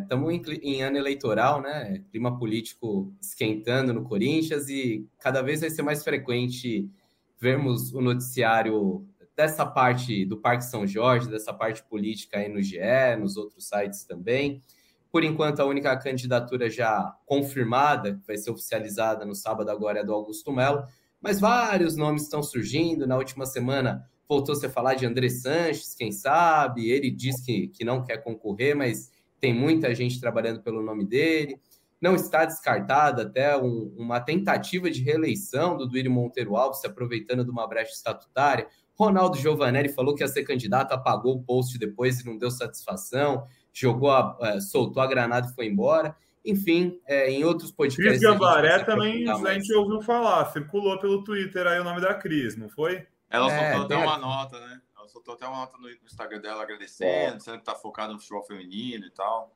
Estamos 0.00 0.32
é, 0.32 0.36
em, 0.36 0.76
em, 0.76 0.82
ano 0.84 0.96
eleitoral, 0.96 1.60
né? 1.60 2.04
Clima 2.08 2.38
político 2.38 3.12
esquentando 3.20 3.92
no 3.92 4.04
Corinthians 4.04 4.68
e 4.68 5.08
cada 5.18 5.42
vez 5.42 5.60
vai 5.62 5.70
ser 5.70 5.82
mais 5.82 6.04
frequente 6.04 6.88
vermos 7.36 7.92
o 7.92 8.00
noticiário 8.00 9.04
dessa 9.36 9.66
parte 9.66 10.24
do 10.24 10.36
Parque 10.36 10.66
São 10.66 10.86
Jorge, 10.86 11.28
dessa 11.28 11.52
parte 11.52 11.82
política 11.82 12.38
aí 12.38 12.48
no 12.48 12.62
GE, 12.62 12.78
nos 13.18 13.36
outros 13.36 13.66
sites 13.66 14.04
também. 14.04 14.62
Por 15.10 15.24
enquanto, 15.24 15.58
a 15.58 15.64
única 15.64 15.96
candidatura 15.96 16.70
já 16.70 17.12
confirmada, 17.26 18.14
que 18.14 18.24
vai 18.24 18.36
ser 18.36 18.52
oficializada 18.52 19.24
no 19.24 19.34
sábado 19.34 19.68
agora, 19.68 19.98
é 19.98 20.04
do 20.04 20.14
Augusto 20.14 20.52
Melo, 20.52 20.86
mas 21.20 21.40
vários 21.40 21.96
nomes 21.96 22.22
estão 22.22 22.42
surgindo. 22.42 23.06
Na 23.06 23.16
última 23.16 23.46
semana 23.46 24.08
voltou-se 24.28 24.64
a 24.64 24.70
falar 24.70 24.94
de 24.94 25.06
André 25.06 25.28
Sanches, 25.28 25.94
quem 25.94 26.12
sabe, 26.12 26.90
ele 26.90 27.10
diz 27.10 27.40
que, 27.44 27.68
que 27.68 27.84
não 27.84 28.04
quer 28.04 28.18
concorrer, 28.18 28.76
mas 28.76 29.10
tem 29.40 29.54
muita 29.54 29.94
gente 29.94 30.20
trabalhando 30.20 30.62
pelo 30.62 30.82
nome 30.82 31.04
dele. 31.04 31.60
Não 32.00 32.14
está 32.14 32.44
descartada 32.44 33.22
até 33.22 33.56
um, 33.56 33.92
uma 33.96 34.20
tentativa 34.20 34.90
de 34.90 35.02
reeleição 35.02 35.76
do 35.76 35.86
Duírio 35.86 36.10
Monteiro 36.10 36.56
Alves, 36.56 36.80
se 36.80 36.86
aproveitando 36.86 37.44
de 37.44 37.50
uma 37.50 37.66
brecha 37.66 37.92
estatutária. 37.92 38.68
Ronaldo 38.94 39.36
Giovanelli 39.36 39.88
falou 39.88 40.14
que 40.14 40.22
ia 40.22 40.28
ser 40.28 40.44
candidato, 40.44 40.92
apagou 40.92 41.36
o 41.36 41.42
post 41.42 41.78
depois 41.78 42.20
e 42.20 42.26
não 42.26 42.36
deu 42.36 42.50
satisfação, 42.50 43.44
jogou, 43.72 44.10
a, 44.10 44.36
é, 44.42 44.60
soltou 44.60 45.02
a 45.02 45.06
granada 45.06 45.48
e 45.48 45.54
foi 45.54 45.66
embora. 45.66 46.14
Enfim, 46.48 46.98
é, 47.06 47.30
em 47.30 47.44
outros 47.44 47.70
podcasts. 47.70 48.18
Cris 48.18 48.22
Gambaré 48.22 48.82
também 48.82 49.28
a 49.28 49.52
gente 49.52 49.70
ouviu 49.74 50.00
falar, 50.00 50.46
circulou 50.46 50.98
pelo 50.98 51.22
Twitter 51.22 51.66
aí 51.66 51.78
o 51.78 51.84
nome 51.84 52.00
da 52.00 52.14
Cris, 52.14 52.56
não 52.56 52.70
foi? 52.70 53.06
Ela 53.28 53.52
é, 53.52 53.74
soltou 53.74 53.84
até 53.84 53.96
uma 54.06 54.14
a... 54.14 54.18
nota, 54.18 54.58
né? 54.58 54.80
Ela 54.96 55.08
soltou 55.08 55.34
até 55.34 55.46
uma 55.46 55.58
nota 55.58 55.76
no 55.76 55.90
Instagram 55.90 56.40
dela 56.40 56.62
agradecendo, 56.62 57.36
dizendo 57.36 57.58
que 57.58 57.64
tá 57.64 57.74
focado 57.74 58.14
no 58.14 58.18
futebol 58.18 58.42
feminino 58.44 59.04
e 59.04 59.10
tal. 59.10 59.54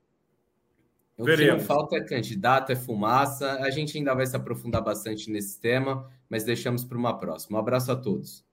O 1.16 1.24
que 1.24 1.50
não 1.50 1.60
falta 1.60 1.96
é 1.96 2.04
candidato, 2.04 2.72
é 2.72 2.76
fumaça. 2.76 3.54
A 3.60 3.70
gente 3.70 3.96
ainda 3.96 4.14
vai 4.14 4.26
se 4.26 4.36
aprofundar 4.36 4.82
bastante 4.82 5.30
nesse 5.30 5.58
tema, 5.58 6.10
mas 6.28 6.44
deixamos 6.44 6.84
para 6.84 6.98
uma 6.98 7.18
próxima. 7.18 7.56
Um 7.56 7.60
abraço 7.60 7.90
a 7.90 7.96
todos. 7.96 8.44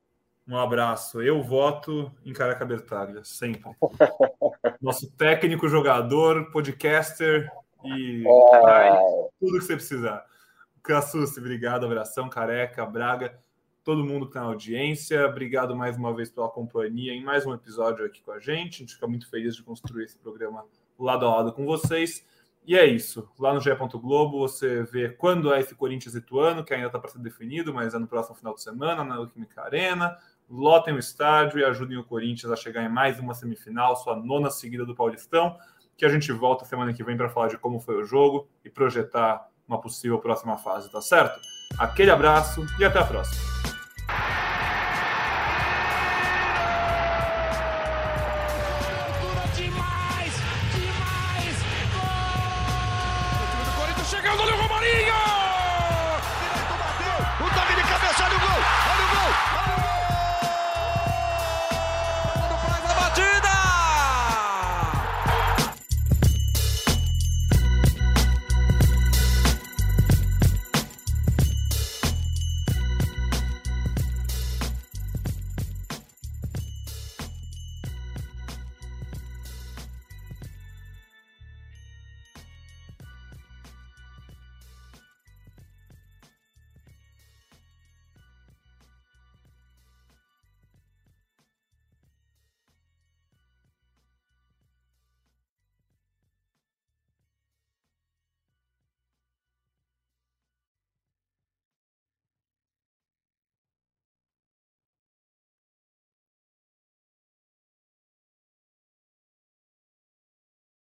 Um 0.48 0.58
abraço. 0.58 1.22
Eu 1.22 1.44
voto 1.44 2.10
em 2.26 2.32
Caraca 2.32 2.66
Bertaglia, 2.66 3.24
sempre. 3.26 3.70
Nosso 4.82 5.12
técnico, 5.12 5.68
jogador, 5.68 6.52
podcaster 6.52 7.52
e 7.84 8.24
é... 8.26 8.94
tudo 9.40 9.60
que 9.60 9.66
você 9.66 9.76
precisar. 9.76 10.26
Cassucci, 10.84 11.40
obrigado, 11.40 11.86
abração, 11.86 12.30
Careca, 12.30 12.86
Braga, 12.86 13.40
todo 13.84 14.04
mundo 14.04 14.26
que 14.26 14.32
está 14.32 14.42
na 14.42 14.48
audiência. 14.48 15.28
Obrigado 15.28 15.76
mais 15.76 15.98
uma 15.98 16.14
vez 16.14 16.30
pela 16.30 16.50
companhia 16.50 17.14
em 17.14 17.24
mais 17.24 17.46
um 17.46 17.54
episódio 17.54 18.06
aqui 18.06 18.22
com 18.22 18.32
a 18.32 18.40
gente. 18.40 18.76
A 18.76 18.80
gente 18.80 18.96
fica 18.96 19.08
muito 19.08 19.30
feliz 19.30 19.56
de 19.56 19.64
construir 19.64 20.06
esse 20.06 20.18
programa 20.18 20.66
lado 20.98 21.26
a 21.26 21.36
lado 21.36 21.54
com 21.54 21.66
vocês. 21.66 22.26
E 22.66 22.78
é 22.78 22.86
isso. 22.86 23.30
Lá 23.40 23.54
no 23.54 23.60
GE. 23.60 23.70
Globo 23.94 24.40
você 24.40 24.84
vê 24.84 25.10
quando 25.10 25.54
é 25.54 25.60
esse 25.60 25.74
Corinthians 25.76 26.16
Ituano, 26.16 26.64
que 26.64 26.74
ainda 26.74 26.88
está 26.88 27.00
para 27.00 27.10
ser 27.10 27.20
definido, 27.20 27.74
mas 27.74 27.94
é 27.94 28.00
no 28.00 28.08
próximo 28.08 28.36
final 28.36 28.54
de 28.54 28.62
semana, 28.62 29.04
na 29.04 29.26
Química 29.28 29.62
Arena 29.62 30.18
lotem 30.50 30.96
o 30.96 31.00
estádio 31.00 31.60
e 31.60 31.64
ajudem 31.64 31.98
o 31.98 32.04
Corinthians 32.04 32.52
a 32.52 32.56
chegar 32.56 32.84
em 32.84 32.90
mais 32.90 33.20
uma 33.20 33.34
semifinal, 33.34 33.96
sua 33.96 34.16
nona 34.16 34.50
seguida 34.50 34.86
do 34.86 34.96
Paulistão, 34.96 35.56
que 36.00 36.06
a 36.06 36.10
gente 36.10 36.32
volta 36.32 36.64
semana 36.64 36.94
que 36.94 37.04
vem 37.04 37.18
para 37.18 37.30
falar 37.30 37.50
de 37.50 37.58
como 37.58 37.78
foi 37.78 38.02
o 38.02 38.06
jogo 38.06 38.48
e 38.64 38.70
projetar 38.70 39.46
uma 39.68 39.82
possível 39.82 40.18
próxima 40.18 40.58
fase, 40.58 40.90
tá 40.90 41.02
certo? 41.02 41.42
Aquele 41.78 42.10
abraço 42.10 42.66
e 42.80 42.86
até 42.86 43.00
a 43.00 43.06
próxima. 43.06 43.59